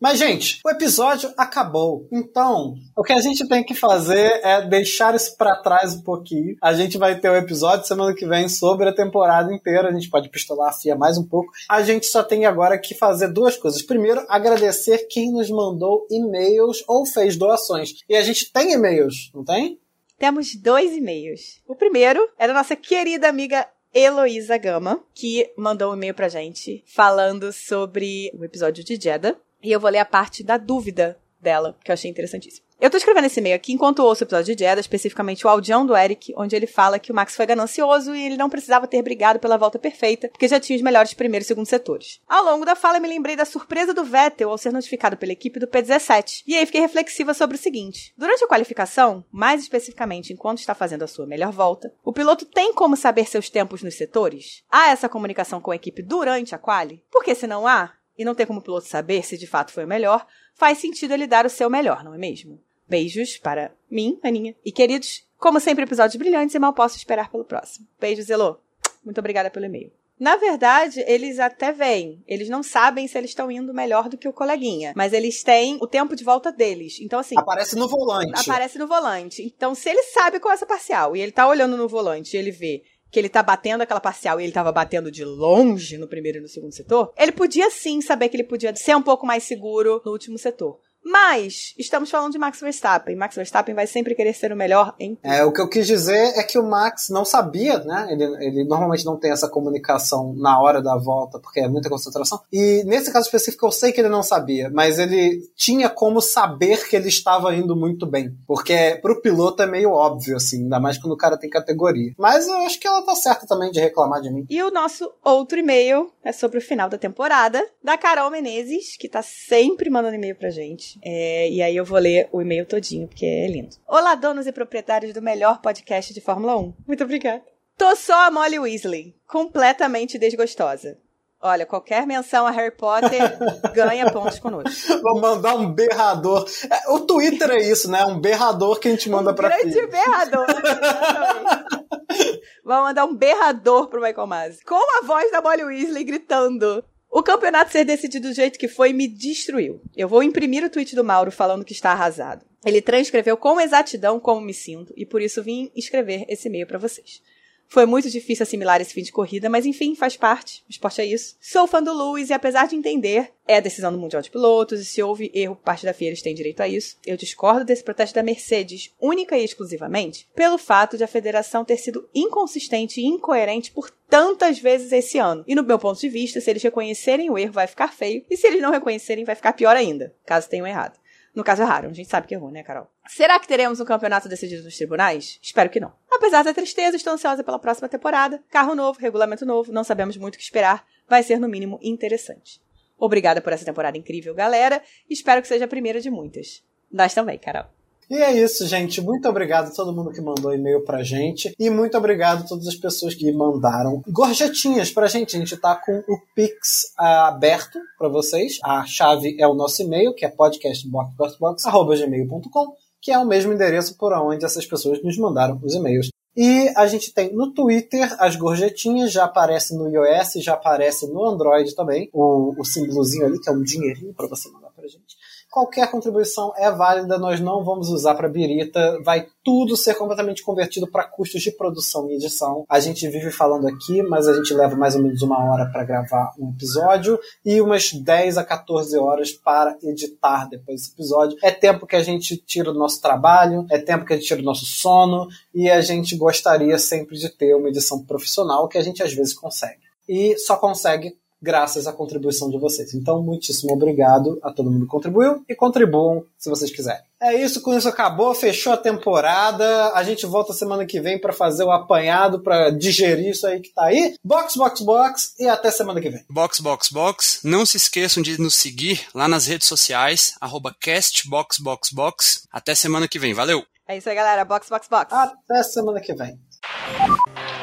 Mas, 0.00 0.18
gente, 0.18 0.60
o 0.64 0.70
episódio 0.70 1.32
acabou. 1.36 2.06
Então, 2.12 2.74
o 2.96 3.02
que 3.02 3.12
a 3.12 3.20
gente 3.20 3.48
tem 3.48 3.64
que 3.64 3.74
fazer 3.74 4.40
é 4.44 4.62
deixar 4.66 5.14
isso 5.14 5.36
para 5.36 5.56
trás 5.56 5.94
um 5.94 6.02
pouquinho. 6.02 6.56
A 6.62 6.74
gente 6.74 6.98
vai 6.98 7.18
ter 7.18 7.30
o 7.30 7.32
um 7.32 7.36
episódio 7.36 7.86
semana 7.86 8.14
que 8.14 8.26
vem 8.26 8.48
sobre 8.48 8.88
a 8.88 8.94
temporada 8.94 9.52
inteira. 9.52 9.88
A 9.88 9.92
gente 9.92 10.10
pode 10.10 10.28
pistolar 10.28 10.68
a 10.68 10.72
FIA 10.72 10.94
mais 10.94 11.16
um 11.16 11.24
pouco. 11.24 11.50
A 11.68 11.82
gente 11.82 12.06
só 12.06 12.22
tem 12.22 12.44
agora 12.44 12.78
que 12.78 12.94
fazer 12.94 13.28
duas 13.28 13.56
coisas. 13.56 13.82
Primeiro, 13.82 14.24
agradecer 14.28 15.06
quem 15.08 15.32
nos 15.32 15.50
mandou 15.50 16.06
e-mails 16.10 16.84
ou 16.86 17.06
fez 17.06 17.36
doações. 17.36 17.94
E 18.08 18.14
a 18.14 18.22
gente 18.22 18.52
tem 18.52 18.72
e-mails, 18.72 19.30
não 19.34 19.44
tem? 19.44 19.78
Temos 20.18 20.54
dois 20.56 20.94
e-mails. 20.94 21.60
O 21.66 21.74
primeiro 21.74 22.26
é 22.38 22.46
da 22.46 22.54
nossa 22.54 22.74
querida 22.74 23.28
amiga 23.28 23.66
Heloísa 23.94 24.58
Gama, 24.58 25.02
que 25.14 25.50
mandou 25.56 25.90
um 25.90 25.94
e-mail 25.94 26.14
pra 26.14 26.28
gente 26.28 26.84
falando 26.86 27.50
sobre 27.52 28.30
o 28.38 28.44
episódio 28.44 28.84
de 28.84 28.96
Jeddah. 28.96 29.36
E 29.66 29.72
eu 29.72 29.80
vou 29.80 29.90
ler 29.90 29.98
a 29.98 30.04
parte 30.04 30.44
da 30.44 30.56
dúvida 30.56 31.18
dela, 31.40 31.76
que 31.82 31.90
eu 31.90 31.92
achei 31.92 32.08
interessantíssimo. 32.08 32.64
Eu 32.78 32.88
tô 32.88 32.96
escrevendo 32.96 33.24
esse 33.24 33.40
e-mail 33.40 33.56
aqui 33.56 33.72
enquanto 33.72 33.98
ouço 33.98 34.22
o 34.22 34.26
episódio 34.26 34.54
de 34.54 34.62
Jeddah, 34.62 34.80
especificamente 34.80 35.44
o 35.44 35.50
audião 35.50 35.84
do 35.84 35.96
Eric, 35.96 36.32
onde 36.36 36.54
ele 36.54 36.68
fala 36.68 37.00
que 37.00 37.10
o 37.10 37.14
Max 37.14 37.34
foi 37.34 37.46
ganancioso 37.46 38.14
e 38.14 38.26
ele 38.26 38.36
não 38.36 38.48
precisava 38.48 38.86
ter 38.86 39.02
brigado 39.02 39.40
pela 39.40 39.56
volta 39.56 39.76
perfeita, 39.76 40.28
porque 40.28 40.46
já 40.46 40.60
tinha 40.60 40.76
os 40.76 40.82
melhores 40.82 41.14
primeiro 41.14 41.42
e 41.42 41.46
segundo 41.46 41.66
setores. 41.66 42.20
Ao 42.28 42.44
longo 42.44 42.64
da 42.64 42.76
fala, 42.76 43.00
me 43.00 43.08
lembrei 43.08 43.34
da 43.34 43.44
surpresa 43.44 43.92
do 43.92 44.04
Vettel 44.04 44.50
ao 44.50 44.58
ser 44.58 44.72
notificado 44.72 45.16
pela 45.16 45.32
equipe 45.32 45.58
do 45.58 45.66
P17. 45.66 46.44
E 46.46 46.54
aí 46.54 46.64
fiquei 46.64 46.80
reflexiva 46.80 47.34
sobre 47.34 47.56
o 47.56 47.58
seguinte: 47.58 48.14
durante 48.16 48.44
a 48.44 48.48
qualificação, 48.48 49.24
mais 49.32 49.62
especificamente 49.62 50.32
enquanto 50.32 50.58
está 50.58 50.76
fazendo 50.76 51.02
a 51.02 51.08
sua 51.08 51.26
melhor 51.26 51.50
volta, 51.50 51.92
o 52.04 52.12
piloto 52.12 52.44
tem 52.44 52.72
como 52.72 52.96
saber 52.96 53.26
seus 53.26 53.50
tempos 53.50 53.82
nos 53.82 53.96
setores? 53.96 54.62
Há 54.70 54.90
essa 54.90 55.08
comunicação 55.08 55.60
com 55.60 55.72
a 55.72 55.76
equipe 55.76 56.02
durante 56.02 56.54
a 56.54 56.58
quali? 56.58 57.02
Porque 57.10 57.34
se 57.34 57.46
não 57.46 57.66
há, 57.66 57.94
e 58.18 58.24
não 58.24 58.34
ter 58.34 58.46
como 58.46 58.60
o 58.60 58.62
piloto 58.62 58.86
saber 58.86 59.24
se 59.24 59.36
de 59.36 59.46
fato 59.46 59.72
foi 59.72 59.84
o 59.84 59.88
melhor, 59.88 60.26
faz 60.54 60.78
sentido 60.78 61.12
ele 61.12 61.26
dar 61.26 61.46
o 61.46 61.50
seu 61.50 61.68
melhor, 61.68 62.02
não 62.02 62.14
é 62.14 62.18
mesmo? 62.18 62.60
Beijos 62.88 63.36
para 63.36 63.72
mim, 63.90 64.18
Aninha. 64.22 64.54
E 64.64 64.70
queridos, 64.70 65.26
como 65.38 65.60
sempre, 65.60 65.84
episódios 65.84 66.16
brilhantes 66.16 66.54
e 66.54 66.58
mal 66.58 66.72
posso 66.72 66.96
esperar 66.96 67.30
pelo 67.30 67.44
próximo. 67.44 67.86
Beijos, 68.00 68.30
Elô. 68.30 68.58
Muito 69.04 69.18
obrigada 69.18 69.50
pelo 69.50 69.66
e-mail. 69.66 69.92
Na 70.18 70.36
verdade, 70.36 71.04
eles 71.06 71.38
até 71.38 71.72
vêm. 71.72 72.22
Eles 72.26 72.48
não 72.48 72.62
sabem 72.62 73.06
se 73.06 73.18
eles 73.18 73.30
estão 73.30 73.50
indo 73.50 73.74
melhor 73.74 74.08
do 74.08 74.16
que 74.16 74.26
o 74.26 74.32
coleguinha. 74.32 74.94
Mas 74.96 75.12
eles 75.12 75.42
têm 75.42 75.76
o 75.80 75.86
tempo 75.86 76.16
de 76.16 76.24
volta 76.24 76.50
deles. 76.50 76.98
Então, 77.02 77.18
assim. 77.18 77.34
Aparece 77.38 77.76
no 77.76 77.86
volante. 77.86 78.48
Aparece 78.48 78.78
no 78.78 78.86
volante. 78.86 79.42
Então, 79.42 79.74
se 79.74 79.90
ele 79.90 80.02
sabe 80.04 80.40
qual 80.40 80.52
é 80.52 80.54
essa 80.54 80.64
parcial 80.64 81.14
e 81.14 81.20
ele 81.20 81.32
tá 81.32 81.46
olhando 81.46 81.76
no 81.76 81.86
volante 81.86 82.34
e 82.34 82.38
ele 82.38 82.50
vê 82.50 82.82
que 83.10 83.18
ele 83.18 83.28
tá 83.28 83.42
batendo 83.42 83.82
aquela 83.82 84.00
parcial 84.00 84.40
e 84.40 84.44
ele 84.44 84.52
tava 84.52 84.72
batendo 84.72 85.10
de 85.10 85.24
longe 85.24 85.96
no 85.98 86.08
primeiro 86.08 86.38
e 86.38 86.40
no 86.40 86.48
segundo 86.48 86.72
setor, 86.72 87.12
ele 87.16 87.32
podia 87.32 87.70
sim 87.70 88.00
saber 88.00 88.28
que 88.28 88.36
ele 88.36 88.44
podia 88.44 88.74
ser 88.74 88.96
um 88.96 89.02
pouco 89.02 89.26
mais 89.26 89.44
seguro 89.44 90.02
no 90.04 90.12
último 90.12 90.38
setor. 90.38 90.80
Mas 91.08 91.72
estamos 91.78 92.10
falando 92.10 92.32
de 92.32 92.38
Max 92.38 92.60
Verstappen. 92.60 93.14
Max 93.14 93.36
Verstappen 93.36 93.76
vai 93.76 93.86
sempre 93.86 94.12
querer 94.12 94.34
ser 94.34 94.50
o 94.50 94.56
melhor 94.56 94.92
em 94.98 95.14
tudo. 95.14 95.32
É, 95.32 95.44
o 95.44 95.52
que 95.52 95.60
eu 95.60 95.68
quis 95.68 95.86
dizer 95.86 96.36
é 96.36 96.42
que 96.42 96.58
o 96.58 96.68
Max 96.68 97.10
não 97.10 97.24
sabia, 97.24 97.78
né? 97.78 98.08
Ele, 98.10 98.24
ele 98.44 98.64
normalmente 98.64 99.04
não 99.04 99.16
tem 99.16 99.30
essa 99.30 99.48
comunicação 99.48 100.34
na 100.36 100.60
hora 100.60 100.82
da 100.82 100.96
volta, 100.96 101.38
porque 101.38 101.60
é 101.60 101.68
muita 101.68 101.88
concentração. 101.88 102.40
E 102.52 102.82
nesse 102.84 103.12
caso 103.12 103.26
específico 103.26 103.64
eu 103.64 103.70
sei 103.70 103.92
que 103.92 104.00
ele 104.00 104.08
não 104.08 104.22
sabia, 104.22 104.68
mas 104.68 104.98
ele 104.98 105.48
tinha 105.54 105.88
como 105.88 106.20
saber 106.20 106.88
que 106.88 106.96
ele 106.96 107.08
estava 107.08 107.54
indo 107.54 107.76
muito 107.76 108.04
bem. 108.04 108.36
Porque 108.44 108.98
pro 109.00 109.22
piloto 109.22 109.62
é 109.62 109.66
meio 109.66 109.92
óbvio, 109.92 110.36
assim, 110.36 110.64
ainda 110.64 110.80
mais 110.80 110.98
quando 110.98 111.12
o 111.12 111.16
cara 111.16 111.38
tem 111.38 111.48
categoria. 111.48 112.14
Mas 112.18 112.48
eu 112.48 112.56
acho 112.62 112.80
que 112.80 112.88
ela 112.88 113.02
tá 113.02 113.14
certa 113.14 113.46
também 113.46 113.70
de 113.70 113.78
reclamar 113.78 114.20
de 114.20 114.32
mim. 114.32 114.44
E 114.50 114.60
o 114.60 114.72
nosso 114.72 115.08
outro 115.22 115.56
e-mail 115.56 116.10
é 116.24 116.32
sobre 116.32 116.58
o 116.58 116.62
final 116.62 116.88
da 116.88 116.98
temporada, 116.98 117.64
da 117.80 117.96
Carol 117.96 118.28
Menezes, 118.28 118.96
que 118.96 119.08
tá 119.08 119.22
sempre 119.22 119.88
mandando 119.88 120.16
e-mail 120.16 120.34
pra 120.34 120.50
gente. 120.50 120.95
É, 121.02 121.48
e 121.50 121.62
aí 121.62 121.76
eu 121.76 121.84
vou 121.84 121.98
ler 121.98 122.28
o 122.32 122.40
e-mail 122.40 122.66
todinho, 122.66 123.06
porque 123.08 123.26
é 123.26 123.46
lindo. 123.46 123.76
Olá, 123.86 124.14
donos 124.14 124.46
e 124.46 124.52
proprietários 124.52 125.12
do 125.12 125.22
melhor 125.22 125.60
podcast 125.60 126.12
de 126.12 126.20
Fórmula 126.20 126.56
1. 126.56 126.74
Muito 126.86 127.04
obrigada. 127.04 127.42
Tô 127.76 127.94
só 127.94 128.26
a 128.26 128.30
Molly 128.30 128.58
Weasley, 128.58 129.14
completamente 129.28 130.18
desgostosa. 130.18 130.98
Olha, 131.40 131.66
qualquer 131.66 132.06
menção 132.06 132.46
a 132.46 132.50
Harry 132.50 132.74
Potter 132.74 133.20
ganha 133.74 134.10
pontos 134.10 134.38
conosco. 134.38 135.00
Vou 135.02 135.20
mandar 135.20 135.54
um 135.54 135.70
berrador. 135.72 136.46
É, 136.70 136.90
O 136.90 137.00
Twitter 137.00 137.50
é 137.50 137.58
isso, 137.58 137.90
né? 137.90 138.04
Um 138.06 138.18
berrador 138.18 138.80
que 138.80 138.88
a 138.88 138.90
gente 138.90 139.10
manda 139.10 139.32
um 139.32 139.34
pra 139.34 139.50
grande 139.50 139.86
berrador. 139.86 140.46
Vamos 142.64 142.84
mandar 142.88 143.04
um 143.04 143.14
berrador 143.14 143.88
pro 143.88 144.00
Michael 144.00 144.26
Masi. 144.26 144.64
Com 144.64 144.80
a 144.98 145.06
voz 145.06 145.30
da 145.30 145.42
Molly 145.42 145.62
Weasley 145.62 146.04
gritando. 146.04 146.82
O 147.16 147.22
campeonato 147.22 147.72
ser 147.72 147.82
decidido 147.82 148.28
do 148.28 148.34
jeito 148.34 148.58
que 148.58 148.68
foi 148.68 148.92
me 148.92 149.08
destruiu. 149.08 149.80
Eu 149.96 150.06
vou 150.06 150.22
imprimir 150.22 150.62
o 150.62 150.68
tweet 150.68 150.94
do 150.94 151.02
Mauro 151.02 151.32
falando 151.32 151.64
que 151.64 151.72
está 151.72 151.92
arrasado. 151.92 152.44
Ele 152.62 152.82
transcreveu 152.82 153.38
com 153.38 153.58
exatidão 153.58 154.20
como 154.20 154.42
me 154.42 154.52
sinto 154.52 154.92
e 154.94 155.06
por 155.06 155.22
isso 155.22 155.42
vim 155.42 155.70
escrever 155.74 156.26
esse 156.28 156.46
e-mail 156.46 156.66
para 156.66 156.76
vocês. 156.76 157.22
Foi 157.68 157.84
muito 157.84 158.08
difícil 158.10 158.42
assimilar 158.42 158.80
esse 158.80 158.94
fim 158.94 159.02
de 159.02 159.12
corrida, 159.12 159.48
mas 159.48 159.66
enfim, 159.66 159.94
faz 159.94 160.16
parte. 160.16 160.62
O 160.68 160.70
esporte 160.70 161.00
é 161.00 161.04
isso. 161.04 161.36
Sou 161.40 161.66
fã 161.66 161.82
do 161.82 161.92
Lewis 161.92 162.30
e 162.30 162.32
apesar 162.32 162.66
de 162.66 162.76
entender, 162.76 163.32
é 163.46 163.56
a 163.56 163.60
decisão 163.60 163.92
do 163.92 163.98
Mundial 163.98 164.22
de 164.22 164.30
Pilotos 164.30 164.80
e 164.80 164.84
se 164.84 165.02
houve 165.02 165.30
erro 165.34 165.56
por 165.56 165.62
parte 165.62 165.84
da 165.84 165.92
FIA, 165.92 166.08
eles 166.08 166.22
têm 166.22 166.34
direito 166.34 166.60
a 166.60 166.68
isso. 166.68 166.96
Eu 167.04 167.16
discordo 167.16 167.64
desse 167.64 167.82
protesto 167.82 168.14
da 168.14 168.22
Mercedes, 168.22 168.92
única 169.00 169.36
e 169.36 169.44
exclusivamente, 169.44 170.28
pelo 170.34 170.58
fato 170.58 170.96
de 170.96 171.04
a 171.04 171.08
federação 171.08 171.64
ter 171.64 171.76
sido 171.76 172.08
inconsistente 172.14 173.00
e 173.00 173.06
incoerente 173.06 173.70
por 173.70 173.90
tantas 174.08 174.58
vezes 174.58 174.92
esse 174.92 175.18
ano. 175.18 175.44
E 175.46 175.54
no 175.54 175.62
meu 175.62 175.78
ponto 175.78 176.00
de 176.00 176.08
vista, 176.08 176.40
se 176.40 176.50
eles 176.50 176.62
reconhecerem 176.62 177.30
o 177.30 177.38
erro, 177.38 177.52
vai 177.52 177.66
ficar 177.66 177.92
feio, 177.92 178.24
e 178.30 178.36
se 178.36 178.46
eles 178.46 178.62
não 178.62 178.70
reconhecerem, 178.70 179.24
vai 179.24 179.34
ficar 179.34 179.52
pior 179.52 179.76
ainda, 179.76 180.14
caso 180.24 180.48
tenham 180.48 180.66
errado. 180.66 180.98
No 181.36 181.44
caso, 181.44 181.60
erraram. 181.60 181.90
A 181.90 181.92
gente 181.92 182.08
sabe 182.08 182.26
que 182.26 182.34
errou, 182.34 182.50
né, 182.50 182.62
Carol? 182.62 182.88
Será 183.06 183.38
que 183.38 183.46
teremos 183.46 183.78
um 183.78 183.84
campeonato 183.84 184.26
decidido 184.26 184.64
nos 184.64 184.74
tribunais? 184.74 185.38
Espero 185.42 185.68
que 185.68 185.78
não. 185.78 185.92
Apesar 186.10 186.42
da 186.42 186.54
tristeza, 186.54 186.96
estou 186.96 187.12
ansiosa 187.12 187.44
pela 187.44 187.58
próxima 187.58 187.90
temporada. 187.90 188.42
Carro 188.48 188.74
novo, 188.74 188.98
regulamento 188.98 189.44
novo, 189.44 189.70
não 189.70 189.84
sabemos 189.84 190.16
muito 190.16 190.36
o 190.36 190.38
que 190.38 190.44
esperar. 190.44 190.86
Vai 191.06 191.22
ser, 191.22 191.38
no 191.38 191.46
mínimo, 191.46 191.78
interessante. 191.82 192.58
Obrigada 192.98 193.42
por 193.42 193.52
essa 193.52 193.66
temporada 193.66 193.98
incrível, 193.98 194.34
galera. 194.34 194.82
Espero 195.10 195.42
que 195.42 195.48
seja 195.48 195.66
a 195.66 195.68
primeira 195.68 196.00
de 196.00 196.08
muitas. 196.08 196.64
Nós 196.90 197.12
também, 197.12 197.38
Carol. 197.38 197.66
E 198.08 198.14
é 198.14 198.32
isso, 198.32 198.64
gente. 198.66 199.00
Muito 199.00 199.28
obrigado 199.28 199.66
a 199.66 199.74
todo 199.74 199.92
mundo 199.92 200.12
que 200.12 200.20
mandou 200.20 200.54
e-mail 200.54 200.84
pra 200.84 201.02
gente. 201.02 201.52
E 201.58 201.68
muito 201.68 201.98
obrigado 201.98 202.44
a 202.44 202.46
todas 202.46 202.68
as 202.68 202.76
pessoas 202.76 203.16
que 203.16 203.32
mandaram 203.32 204.00
gorjetinhas 204.06 204.92
pra 204.92 205.08
gente. 205.08 205.34
A 205.36 205.40
gente 205.40 205.56
tá 205.56 205.74
com 205.74 206.04
o 206.06 206.16
Pix 206.34 206.92
ah, 206.96 207.26
aberto 207.28 207.80
pra 207.98 208.08
vocês. 208.08 208.58
A 208.62 208.86
chave 208.86 209.36
é 209.40 209.46
o 209.46 209.54
nosso 209.54 209.82
e-mail, 209.82 210.14
que 210.14 210.24
é 210.24 210.28
podcastboxbox.gmail.com, 210.28 212.76
que 213.00 213.10
é 213.10 213.18
o 213.18 213.26
mesmo 213.26 213.52
endereço 213.52 213.96
por 213.96 214.12
onde 214.12 214.44
essas 214.44 214.64
pessoas 214.64 215.02
nos 215.02 215.18
mandaram 215.18 215.58
os 215.62 215.74
e-mails. 215.74 216.08
E 216.36 216.70
a 216.76 216.86
gente 216.86 217.14
tem 217.14 217.34
no 217.34 217.54
Twitter 217.54 218.14
as 218.20 218.36
gorjetinhas, 218.36 219.10
já 219.10 219.24
aparece 219.24 219.74
no 219.74 219.88
iOS, 219.88 220.34
já 220.44 220.52
aparece 220.52 221.10
no 221.10 221.24
Android 221.24 221.74
também, 221.74 222.10
o, 222.12 222.54
o 222.60 222.64
símbolozinho 222.64 223.24
ali, 223.24 223.40
que 223.40 223.48
é 223.48 223.52
um 223.52 223.62
dinheirinho 223.62 224.12
para 224.12 224.28
você 224.28 224.50
mandar 224.50 224.68
pra 224.68 224.86
gente. 224.86 225.15
Qualquer 225.56 225.90
contribuição 225.90 226.52
é 226.54 226.70
válida, 226.70 227.16
nós 227.16 227.40
não 227.40 227.64
vamos 227.64 227.88
usar 227.88 228.14
para 228.14 228.28
birita, 228.28 229.00
vai 229.02 229.26
tudo 229.42 229.74
ser 229.74 229.94
completamente 229.94 230.42
convertido 230.42 230.86
para 230.86 231.04
custos 231.04 231.40
de 231.40 231.50
produção 231.50 232.10
e 232.10 232.16
edição. 232.16 232.66
A 232.68 232.78
gente 232.78 233.08
vive 233.08 233.30
falando 233.30 233.66
aqui, 233.66 234.02
mas 234.02 234.28
a 234.28 234.34
gente 234.34 234.52
leva 234.52 234.76
mais 234.76 234.94
ou 234.94 235.02
menos 235.02 235.22
uma 235.22 235.42
hora 235.42 235.64
para 235.72 235.82
gravar 235.82 236.34
um 236.38 236.50
episódio 236.50 237.18
e 237.42 237.58
umas 237.58 237.90
10 237.90 238.36
a 238.36 238.44
14 238.44 238.98
horas 238.98 239.32
para 239.32 239.78
editar 239.82 240.46
depois 240.46 240.82
desse 240.82 240.92
episódio. 240.92 241.38
É 241.42 241.50
tempo 241.50 241.86
que 241.86 241.96
a 241.96 242.02
gente 242.02 242.36
tira 242.36 242.70
do 242.70 242.78
nosso 242.78 243.00
trabalho, 243.00 243.64
é 243.70 243.78
tempo 243.78 244.04
que 244.04 244.12
a 244.12 244.16
gente 244.16 244.26
tira 244.26 244.42
do 244.42 244.44
nosso 244.44 244.66
sono 244.66 245.26
e 245.54 245.70
a 245.70 245.80
gente 245.80 246.16
gostaria 246.16 246.78
sempre 246.78 247.16
de 247.16 247.30
ter 247.30 247.54
uma 247.54 247.70
edição 247.70 248.04
profissional 248.04 248.68
que 248.68 248.76
a 248.76 248.82
gente 248.82 249.02
às 249.02 249.14
vezes 249.14 249.32
consegue. 249.32 249.80
E 250.06 250.36
só 250.36 250.58
consegue 250.58 251.16
graças 251.46 251.86
à 251.86 251.92
contribuição 251.92 252.50
de 252.50 252.58
vocês. 252.58 252.92
Então, 252.92 253.22
muitíssimo 253.22 253.72
obrigado 253.72 254.36
a 254.42 254.50
todo 254.50 254.68
mundo 254.68 254.84
que 254.84 254.90
contribuiu 254.90 255.44
e 255.48 255.54
contribuam 255.54 256.24
se 256.36 256.50
vocês 256.50 256.72
quiserem. 256.72 257.02
É 257.22 257.32
isso, 257.32 257.62
com 257.62 257.72
isso 257.72 257.88
acabou, 257.88 258.34
fechou 258.34 258.72
a 258.72 258.76
temporada. 258.76 259.92
A 259.94 260.02
gente 260.02 260.26
volta 260.26 260.52
semana 260.52 260.84
que 260.84 261.00
vem 261.00 261.20
para 261.20 261.32
fazer 261.32 261.62
o 261.62 261.70
apanhado, 261.70 262.40
para 262.40 262.70
digerir 262.70 263.30
isso 263.30 263.46
aí 263.46 263.60
que 263.60 263.72
tá 263.72 263.84
aí. 263.84 264.16
Box, 264.24 264.56
box, 264.56 264.82
box 264.82 265.34
e 265.38 265.46
até 265.46 265.70
semana 265.70 266.00
que 266.00 266.10
vem. 266.10 266.24
Box, 266.28 266.60
box, 266.60 266.90
box. 266.90 267.40
Não 267.44 267.64
se 267.64 267.76
esqueçam 267.76 268.20
de 268.22 268.38
nos 268.40 268.56
seguir 268.56 269.06
lá 269.14 269.28
nas 269.28 269.46
redes 269.46 269.68
sociais, 269.68 270.34
arroba 270.40 270.74
castboxboxbox. 270.78 272.48
Até 272.52 272.74
semana 272.74 273.06
que 273.06 273.20
vem. 273.20 273.32
Valeu! 273.32 273.62
É 273.88 273.96
isso 273.96 274.08
aí, 274.08 274.16
galera. 274.16 274.44
Box, 274.44 274.68
box, 274.68 274.88
box. 274.88 275.14
Até 275.14 275.62
semana 275.62 276.00
que 276.00 276.12
vem. 276.12 276.36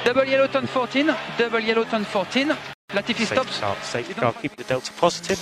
Double 0.06 0.30
yellow 0.30 0.48
turn 0.48 0.68
14, 0.68 1.06
double 1.38 1.62
yellow 1.62 1.86
turn 1.86 2.06
14. 2.06 2.73
Latifi 2.90 3.26
Safe 3.26 3.30
stops. 3.30 3.56
start, 3.56 3.84
safety 3.84 4.14
car, 4.14 4.34
keep 4.34 4.56
the 4.56 4.64
delta 4.66 4.92
positive. 4.94 5.40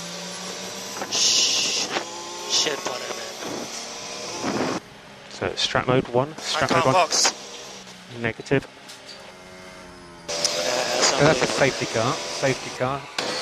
Shh. 1.10 1.86
Shit, 2.50 2.78
whatever. 2.78 4.80
So 5.30 5.52
strap 5.56 5.86
mode 5.86 6.08
one, 6.08 6.32
I 6.36 6.40
strap 6.40 6.70
can't 6.70 6.84
mode 6.86 6.94
one, 6.94 7.04
box. 7.04 7.34
negative. 8.20 8.66
Uh, 10.28 10.32
So 10.32 11.24
that's 11.26 11.42
a 11.42 11.46
safety 11.46 11.86
car. 11.86 12.12
Safety 12.14 12.70
car. 12.78 13.00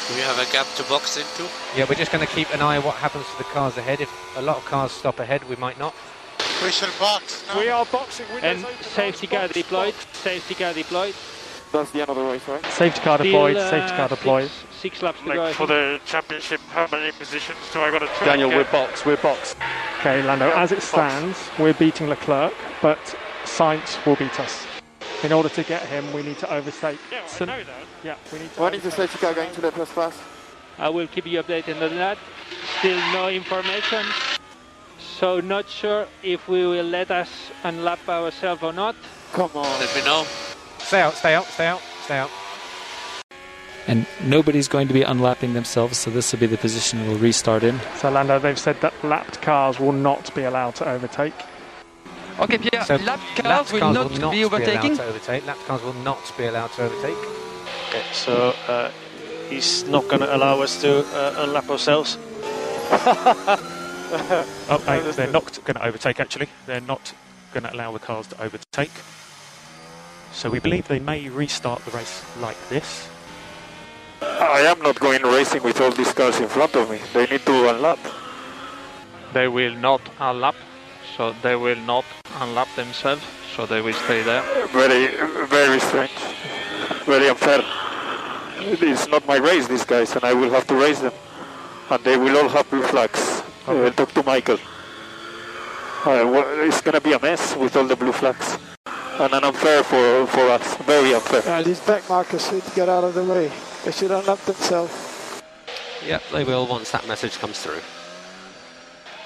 Do 0.08 0.14
we 0.16 0.22
have 0.22 0.38
a 0.40 0.50
gap 0.52 0.66
to 0.76 0.82
box 0.84 1.16
into? 1.16 1.48
Yeah, 1.76 1.86
we're 1.88 1.94
just 1.94 2.10
going 2.10 2.26
to 2.26 2.32
keep 2.32 2.52
an 2.52 2.62
eye 2.62 2.78
on 2.78 2.82
what 2.84 2.96
happens 2.96 3.26
to 3.30 3.38
the 3.38 3.44
cars 3.44 3.76
ahead. 3.76 4.00
If 4.00 4.10
a 4.36 4.42
lot 4.42 4.56
of 4.56 4.64
cars 4.64 4.90
stop 4.90 5.20
ahead, 5.20 5.48
we 5.48 5.54
might 5.56 5.78
not. 5.78 5.94
We 6.64 6.72
should 6.72 6.90
box. 6.98 7.44
We 7.56 7.68
are 7.68 7.84
boxing. 7.86 8.26
And 8.42 8.66
safety 8.82 9.28
car 9.28 9.46
deployed. 9.48 9.94
Safety 10.12 10.54
car 10.56 10.72
deployed. 10.74 11.14
That's 11.72 11.90
the 11.92 12.00
end 12.00 12.10
of 12.10 12.16
the 12.16 12.22
race, 12.24 12.46
right? 12.48 12.64
Safety 12.66 13.00
car 13.00 13.18
deployed, 13.18 13.56
Still, 13.56 13.66
uh, 13.66 13.70
safety 13.70 13.96
car 13.96 14.08
deployed. 14.08 14.50
Six, 14.50 14.74
six 14.80 15.02
laps 15.02 15.20
to 15.20 15.26
go. 15.32 15.52
For 15.52 15.66
the 15.66 16.00
championship, 16.04 16.60
how 16.72 16.88
many 16.90 17.12
positions 17.12 17.58
do 17.72 17.80
I 17.80 17.90
got 17.90 18.00
to 18.00 18.06
try? 18.06 18.26
Daniel, 18.26 18.48
and 18.50 18.58
we're 18.58 18.64
get? 18.64 18.72
boxed, 18.72 19.06
we're 19.06 19.16
boxed. 19.18 19.56
Okay, 20.00 20.22
Lando, 20.22 20.50
as 20.50 20.72
it 20.72 20.82
stands, 20.82 21.38
we're 21.58 21.74
beating 21.74 22.08
Leclerc, 22.08 22.52
but 22.82 22.98
Sainz 23.44 24.04
will 24.04 24.16
beat 24.16 24.40
us. 24.40 24.66
In 25.22 25.32
order 25.32 25.48
to 25.50 25.62
get 25.62 25.82
him, 25.82 26.10
we 26.12 26.22
need 26.22 26.38
to 26.38 26.52
overtake. 26.52 26.98
Yeah, 27.12 27.26
So- 27.26 27.44
I 27.44 27.48
know 27.48 27.64
that. 27.64 27.82
Yeah, 28.02 28.14
we 28.32 28.38
need 28.40 28.52
to. 28.54 28.62
When 28.62 28.74
is 28.74 28.82
the 28.82 28.90
safety 28.90 29.18
car 29.18 29.34
going 29.34 29.52
to 29.52 29.60
let 29.60 29.78
us 29.78 29.92
pass? 29.92 30.18
I 30.78 30.88
will 30.88 31.06
keep 31.06 31.26
you 31.26 31.40
updated 31.42 31.80
on 31.82 31.94
that. 31.96 32.16
Still 32.78 32.98
no 33.12 33.28
information. 33.28 34.04
So 34.98 35.40
not 35.40 35.68
sure 35.68 36.06
if 36.22 36.48
we 36.48 36.66
will 36.66 36.84
let 36.86 37.10
us 37.10 37.28
unlap 37.62 38.08
ourselves 38.08 38.62
or 38.62 38.72
not. 38.72 38.96
Come 39.32 39.50
on. 39.54 39.78
Let 39.78 39.94
me 39.94 40.02
know. 40.04 40.24
Stay 40.90 41.02
out, 41.02 41.14
stay 41.14 41.34
out, 41.36 41.44
stay 41.44 41.66
out, 41.68 41.80
stay 42.02 42.18
out. 42.18 42.30
and 43.86 44.04
nobody's 44.24 44.66
going 44.66 44.88
to 44.88 44.92
be 44.92 45.02
unlapping 45.02 45.52
themselves, 45.52 45.96
so 45.96 46.10
this 46.10 46.32
will 46.32 46.40
be 46.40 46.46
the 46.46 46.56
position 46.58 47.06
we'll 47.06 47.16
restart 47.16 47.62
in. 47.62 47.78
So, 47.98 48.10
Lando, 48.10 48.40
they've 48.40 48.58
said 48.58 48.80
that 48.80 48.92
lapped 49.04 49.40
cars 49.40 49.78
will 49.78 49.92
not 49.92 50.34
be 50.34 50.42
allowed 50.42 50.74
to 50.74 50.88
overtake. 50.88 51.34
Okay, 52.40 52.58
Pierre. 52.58 52.82
So 52.84 52.96
lap 52.96 53.20
lapped 53.20 53.36
cars 53.36 53.72
will 53.72 53.78
cars 53.78 53.94
not, 53.94 54.10
will 54.10 54.18
not 54.18 54.32
be 54.32 54.44
overtaking. 54.44 54.90
allowed 54.90 54.96
to 54.96 55.04
overtake. 55.04 55.46
Lapped 55.46 55.64
cars 55.66 55.82
will 55.84 55.92
not 55.92 56.32
be 56.36 56.46
allowed 56.46 56.72
to 56.72 56.82
overtake. 56.82 57.18
Okay, 57.90 58.02
so 58.12 58.52
uh, 58.66 58.90
he's 59.48 59.84
not 59.84 60.08
going 60.08 60.22
to 60.22 60.34
allow 60.34 60.60
us 60.60 60.80
to 60.80 61.06
uh, 61.14 61.46
unlap 61.46 61.70
ourselves. 61.70 62.18
Oh, 64.12 64.82
no, 64.88 65.12
they're 65.12 65.30
not 65.30 65.64
going 65.64 65.76
to 65.76 65.86
overtake 65.86 66.18
actually. 66.18 66.48
They're 66.66 66.80
not 66.80 67.14
going 67.52 67.62
to 67.62 67.72
allow 67.72 67.92
the 67.92 68.00
cars 68.00 68.26
to 68.26 68.42
overtake. 68.42 68.90
So 70.32 70.48
we 70.50 70.58
believe 70.58 70.88
they 70.88 70.98
may 71.00 71.28
restart 71.28 71.84
the 71.84 71.90
race 71.90 72.24
like 72.40 72.56
this. 72.68 73.08
I 74.22 74.60
am 74.60 74.80
not 74.80 74.98
going 75.00 75.22
racing 75.22 75.62
with 75.62 75.80
all 75.80 75.90
these 75.90 76.12
cars 76.12 76.40
in 76.40 76.48
front 76.48 76.74
of 76.76 76.90
me. 76.90 76.98
They 77.12 77.26
need 77.26 77.44
to 77.46 77.68
unlap. 77.70 77.98
They 79.32 79.48
will 79.48 79.74
not 79.74 80.00
unlap, 80.18 80.54
so 81.16 81.34
they 81.42 81.56
will 81.56 81.78
not 81.86 82.04
unlap 82.40 82.68
themselves, 82.74 83.22
so 83.54 83.66
they 83.66 83.80
will 83.80 83.92
stay 83.94 84.22
there. 84.22 84.42
Very, 84.68 85.08
very 85.46 85.78
strange. 85.80 86.10
Very 87.06 87.28
unfair. 87.28 87.62
It's 88.62 89.08
not 89.08 89.26
my 89.26 89.36
race, 89.36 89.68
these 89.68 89.84
guys, 89.84 90.14
and 90.14 90.24
I 90.24 90.34
will 90.34 90.50
have 90.50 90.66
to 90.68 90.74
race 90.74 91.00
them. 91.00 91.12
And 91.90 92.02
they 92.04 92.16
will 92.16 92.36
all 92.36 92.48
have 92.48 92.68
blue 92.70 92.82
flags. 92.82 93.42
I 93.66 93.72
will 93.72 93.92
talk 93.92 94.12
to 94.12 94.22
Michael. 94.22 94.58
Uh, 96.04 96.24
wha- 96.26 96.64
it's 96.64 96.80
going 96.80 96.94
to 96.94 97.00
be 97.00 97.12
a 97.12 97.18
mess 97.18 97.56
with 97.56 97.76
all 97.76 97.84
the 97.84 97.96
blue 97.96 98.12
flags. 98.12 98.58
And 99.18 99.34
an 99.34 99.44
unfair 99.44 99.82
for, 99.82 100.26
for 100.26 100.48
us. 100.48 100.76
Very 100.78 101.14
unfair. 101.14 101.42
Uh, 101.46 101.62
these 101.62 101.80
back 101.80 102.08
markers 102.08 102.50
need 102.52 102.62
to 102.62 102.74
get 102.74 102.88
out 102.88 103.04
of 103.04 103.14
the 103.14 103.24
way. 103.24 103.50
They 103.84 103.92
should 103.92 104.10
unlock 104.10 104.38
themselves. 104.40 105.42
Yep, 106.04 106.22
they 106.32 106.44
will 106.44 106.66
once 106.66 106.90
that 106.92 107.06
message 107.06 107.38
comes 107.38 107.60
through. 107.60 107.80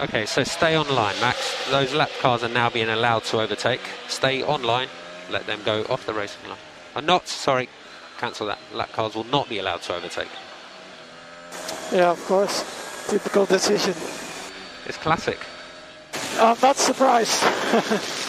Okay, 0.00 0.26
so 0.26 0.42
stay 0.42 0.76
online, 0.76 1.14
Max. 1.20 1.70
Those 1.70 1.94
lap 1.94 2.10
cars 2.20 2.42
are 2.42 2.48
now 2.48 2.68
being 2.68 2.88
allowed 2.88 3.24
to 3.24 3.40
overtake. 3.40 3.80
Stay 4.08 4.42
online. 4.42 4.88
Let 5.30 5.46
them 5.46 5.60
go 5.64 5.84
off 5.88 6.04
the 6.06 6.14
racing 6.14 6.48
line. 6.48 6.58
Are 6.96 7.02
not, 7.02 7.28
sorry, 7.28 7.68
cancel 8.18 8.46
that. 8.48 8.58
Lap 8.72 8.90
cars 8.92 9.14
will 9.14 9.24
not 9.24 9.48
be 9.48 9.58
allowed 9.58 9.82
to 9.82 9.94
overtake. 9.94 10.28
Yeah, 11.92 12.10
of 12.10 12.24
course. 12.24 12.64
Typical 13.08 13.46
decision. 13.46 13.94
It's 14.86 14.98
classic. 14.98 15.38
I'm 16.38 16.56
not 16.60 16.76
surprised. 16.76 17.42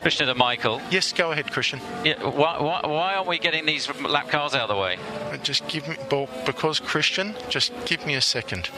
Christian 0.00 0.28
and 0.28 0.38
Michael. 0.38 0.80
Yes, 0.90 1.12
go 1.12 1.30
ahead, 1.32 1.50
Christian. 1.52 1.80
Yeah, 2.04 2.22
why, 2.22 2.58
why, 2.60 2.80
why 2.84 3.14
aren't 3.14 3.28
we 3.28 3.38
getting 3.38 3.66
these 3.66 3.88
lap 4.00 4.28
cars 4.30 4.54
out 4.54 4.62
of 4.62 4.68
the 4.68 4.76
way? 4.80 4.96
Uh, 5.30 5.36
Just 5.38 5.68
give 5.68 5.86
me, 5.86 5.96
well, 6.10 6.28
because 6.46 6.80
Christian, 6.80 7.34
just 7.50 7.72
give 7.84 8.06
me 8.06 8.14
a 8.14 8.20
second. 8.22 8.70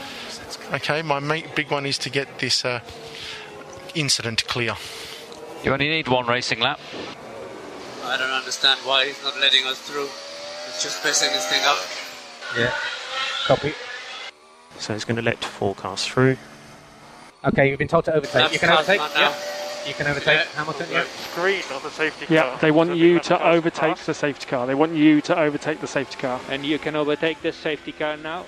Okay, 0.73 1.01
my 1.03 1.21
ma- 1.21 1.47
big 1.55 1.71
one 1.71 1.87
is 1.87 1.97
to 1.99 2.11
get 2.11 2.39
this 2.41 2.65
uh, 2.65 2.81
incident 3.95 4.47
clear. 4.49 4.75
You 5.63 5.73
only 5.73 5.89
need 5.89 6.09
one 6.09 6.27
racing 6.27 6.59
lap. 6.59 6.81
I 8.05 8.17
don't 8.17 8.31
understand 8.31 8.81
why 8.81 9.07
he's 9.07 9.23
not 9.23 9.39
letting 9.39 9.65
us 9.67 9.79
through. 9.81 10.07
He's 10.67 10.83
just 10.83 11.03
pressing 11.03 11.31
this 11.33 11.47
thing 11.49 11.61
up. 11.65 11.79
Yeah. 12.59 12.75
Copy. 13.47 13.75
So 14.79 14.93
he's 14.93 15.05
going 15.05 15.17
to 15.17 15.23
let 15.23 15.45
four 15.45 15.77
cars 15.77 16.05
through. 16.05 16.37
Okay, 17.45 17.71
you've 17.71 17.79
been 17.79 17.89
told 17.89 18.05
to 18.07 18.15
overtake. 18.15 18.35
Lap 18.43 18.53
you 18.53 18.59
can 18.59 18.71
overtake. 18.71 18.99
not 18.99 19.13
Yeah. 19.17 19.35
Now. 19.83 19.89
You 19.89 19.95
can 19.95 20.07
overtake 20.07 20.47
Hamilton, 20.49 20.87
yeah. 20.91 21.05
Screen 21.05 21.63
of 21.75 21.83
the 21.83 21.91
safety 21.91 22.27
Yeah, 22.29 22.43
car. 22.43 22.59
they 22.61 22.71
want 22.71 22.91
So 22.91 22.95
you 22.95 23.21
to 23.21 23.47
overtake 23.47 23.97
pass. 23.97 24.07
the 24.07 24.15
safety 24.15 24.47
car. 24.47 24.67
They 24.67 24.75
want 24.75 24.95
you 24.95 25.21
to 25.23 25.39
overtake 25.39 25.81
the 25.81 25.87
safety 25.87 26.17
car. 26.19 26.41
And 26.51 26.65
you 26.65 26.79
can 26.79 26.97
overtake 26.97 27.43
the 27.43 27.53
safety 27.53 27.93
car 27.93 28.17
now. 28.17 28.45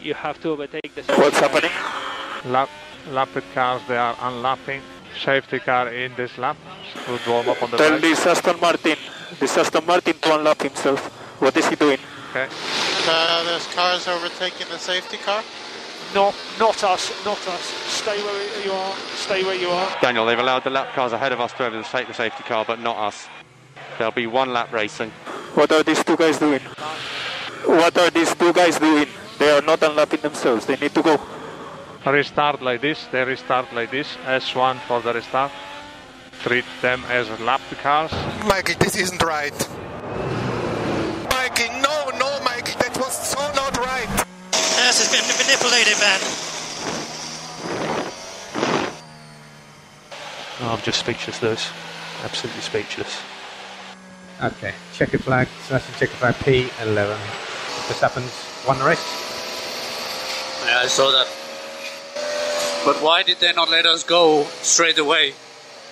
You 0.00 0.14
have 0.14 0.40
to 0.42 0.50
overtake 0.50 0.94
the 0.94 1.02
safety 1.02 1.20
What's 1.22 1.38
car. 1.40 1.48
happening? 1.48 2.52
Lap, 2.52 2.68
lapped 3.10 3.54
cars, 3.54 3.82
they 3.88 3.96
are 3.96 4.16
unlapping. 4.20 4.82
Safety 5.24 5.58
car 5.60 5.88
in 5.88 6.14
this 6.16 6.36
lap 6.36 6.56
would 7.08 7.26
warm 7.26 7.48
up 7.48 7.62
on 7.62 7.70
the 7.70 7.78
Tell 7.78 7.92
right. 7.92 8.00
this 8.02 8.26
Aston 8.26 8.60
Martin, 8.60 8.96
this 9.40 9.56
Aston 9.56 9.86
Martin 9.86 10.12
to 10.18 10.28
unlap 10.34 10.60
himself. 10.62 11.00
What 11.40 11.56
is 11.56 11.66
he 11.68 11.76
doing? 11.76 11.98
Okay. 12.30 12.46
Uh, 13.08 13.44
there's 13.44 13.66
cars 13.68 14.06
overtaking 14.08 14.66
the 14.70 14.78
safety 14.78 15.16
car. 15.16 15.42
Not, 16.14 16.34
not 16.58 16.82
us, 16.84 17.24
not 17.24 17.48
us. 17.48 17.62
Stay 17.62 18.22
where 18.22 18.64
you 18.64 18.72
are. 18.72 18.94
Stay 19.14 19.44
where 19.44 19.54
you 19.54 19.68
are. 19.68 19.88
Daniel, 20.00 20.24
they've 20.24 20.38
allowed 20.38 20.64
the 20.64 20.70
lap 20.70 20.94
cars 20.94 21.12
ahead 21.12 21.32
of 21.32 21.40
us 21.40 21.52
to 21.54 21.66
overtake 21.66 22.06
the 22.08 22.14
safety 22.14 22.42
car, 22.44 22.64
but 22.66 22.80
not 22.80 22.96
us. 22.96 23.26
There'll 23.98 24.12
be 24.12 24.26
one 24.26 24.52
lap 24.52 24.72
racing. 24.72 25.10
What 25.54 25.72
are 25.72 25.82
these 25.82 26.02
two 26.04 26.16
guys 26.16 26.38
doing? 26.38 26.60
What 27.64 27.96
are 27.98 28.10
these 28.10 28.34
two 28.34 28.52
guys 28.52 28.78
doing? 28.78 29.08
They 29.38 29.50
are 29.50 29.62
not 29.62 29.82
unlapping 29.82 30.20
themselves. 30.20 30.66
They 30.66 30.76
need 30.76 30.94
to 30.94 31.02
go. 31.02 31.20
Restart 32.06 32.62
like 32.62 32.80
this, 32.80 33.06
they 33.10 33.24
restart 33.24 33.72
like 33.74 33.90
this. 33.90 34.16
S1 34.24 34.78
for 34.86 35.00
the 35.00 35.12
restart. 35.12 35.50
Treat 36.40 36.64
them 36.80 37.02
as 37.08 37.28
lap 37.40 37.60
cars. 37.82 38.12
Michael, 38.44 38.76
this 38.78 38.96
isn't 38.96 39.22
right. 39.22 39.52
Michael, 41.30 41.72
no, 41.82 42.10
no, 42.18 42.40
Michael, 42.44 42.78
that 42.78 42.96
was 42.96 43.12
so 43.12 43.40
not 43.54 43.76
right. 43.78 44.24
Yes, 44.96 45.12
it's 45.12 45.20
been 45.20 45.28
manipulated, 45.28 45.98
man. 46.00 46.20
Oh, 50.62 50.72
I'm 50.74 50.82
just 50.82 51.00
speechless, 51.00 51.42
Lewis. 51.42 51.68
Absolutely 52.24 52.62
speechless. 52.62 53.20
Okay, 54.42 54.72
checker 54.94 55.18
flag, 55.18 55.48
Sebastian 55.66 55.94
checker 55.96 56.14
flag 56.14 56.34
P11. 56.36 57.14
Verstappen's 57.88 58.32
won 58.66 58.78
the 58.78 58.86
race. 58.86 59.04
Yeah, 60.64 60.78
I 60.78 60.86
saw 60.86 61.10
that. 61.10 61.26
But 62.86 63.02
why 63.02 63.22
did 63.22 63.38
they 63.40 63.52
not 63.52 63.68
let 63.68 63.84
us 63.84 64.02
go 64.02 64.44
straight 64.62 64.96
away? 64.96 65.34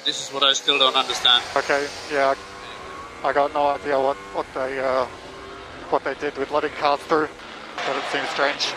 This 0.07 0.27
is 0.27 0.33
what 0.33 0.43
I 0.43 0.55
still 0.55 0.79
don't 0.79 0.97
understand. 0.97 1.45
Okay, 1.55 1.87
yeah, 2.11 2.35
I 3.23 3.35
got 3.35 3.53
no 3.53 3.67
idea 3.67 4.01
what, 4.01 4.17
what 4.33 4.47
they 4.55 4.79
uh, 4.79 5.05
what 5.91 6.05
they 6.05 6.15
did 6.15 6.39
with 6.39 6.51
letting 6.51 6.73
cars 6.73 7.01
through, 7.01 7.29
but 7.87 7.97
it 7.97 8.05
seems 8.11 8.29
strange. 8.31 8.73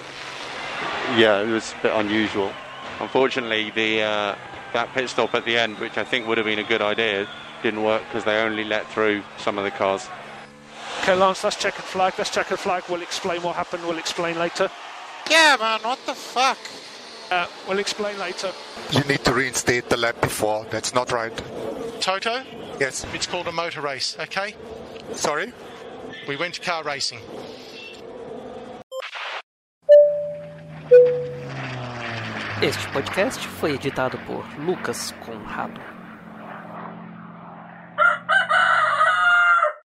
Yeah, 1.17 1.41
it 1.41 1.47
was 1.47 1.73
a 1.79 1.83
bit 1.83 1.93
unusual. 1.93 2.51
Unfortunately, 2.99 3.71
the 3.71 4.01
uh, 4.01 4.35
that 4.73 4.89
pit 4.93 5.09
stop 5.09 5.33
at 5.35 5.45
the 5.45 5.57
end, 5.57 5.77
which 5.79 5.97
I 5.97 6.03
think 6.03 6.27
would 6.27 6.37
have 6.37 6.45
been 6.45 6.59
a 6.59 6.63
good 6.63 6.81
idea, 6.81 7.27
didn't 7.63 7.83
work 7.83 8.03
because 8.07 8.23
they 8.23 8.37
only 8.41 8.63
let 8.63 8.87
through 8.91 9.23
some 9.37 9.57
of 9.57 9.63
the 9.63 9.71
cars. 9.71 10.07
Okay, 11.03 11.15
Lance, 11.15 11.41
that's 11.41 11.55
checkered 11.55 11.85
flag. 11.85 12.13
That's 12.17 12.29
checkered 12.29 12.59
flag. 12.59 12.83
We'll 12.89 13.01
explain 13.01 13.41
what 13.43 13.55
happened. 13.55 13.83
We'll 13.85 13.97
explain 13.99 14.37
later. 14.37 14.69
Yeah, 15.29 15.57
man, 15.59 15.79
what 15.81 15.99
the 16.05 16.13
fuck? 16.13 16.57
Uh, 17.29 17.45
we'll 17.67 17.79
explain 17.79 18.17
later. 18.19 18.51
You 18.91 19.01
need 19.01 19.23
to 19.25 19.33
reinstate 19.33 19.89
the 19.89 19.97
lap 19.97 20.19
before. 20.21 20.65
That's 20.69 20.93
not 20.93 21.11
right. 21.11 21.33
Toto, 21.99 22.43
Yes. 22.79 23.05
it's 23.13 23.27
called 23.27 23.47
a 23.47 23.51
motor 23.51 23.81
race, 23.81 24.15
okay? 24.19 24.55
Sorry? 25.13 25.51
We 26.27 26.35
went 26.37 26.53
to 26.55 26.61
car 26.61 26.83
racing. 26.83 27.19
Este 32.61 32.87
podcast 32.93 33.47
foi 33.59 33.75
editado 33.75 34.17
por 34.19 34.45
Lucas 34.59 35.13
Conrado. 35.25 35.96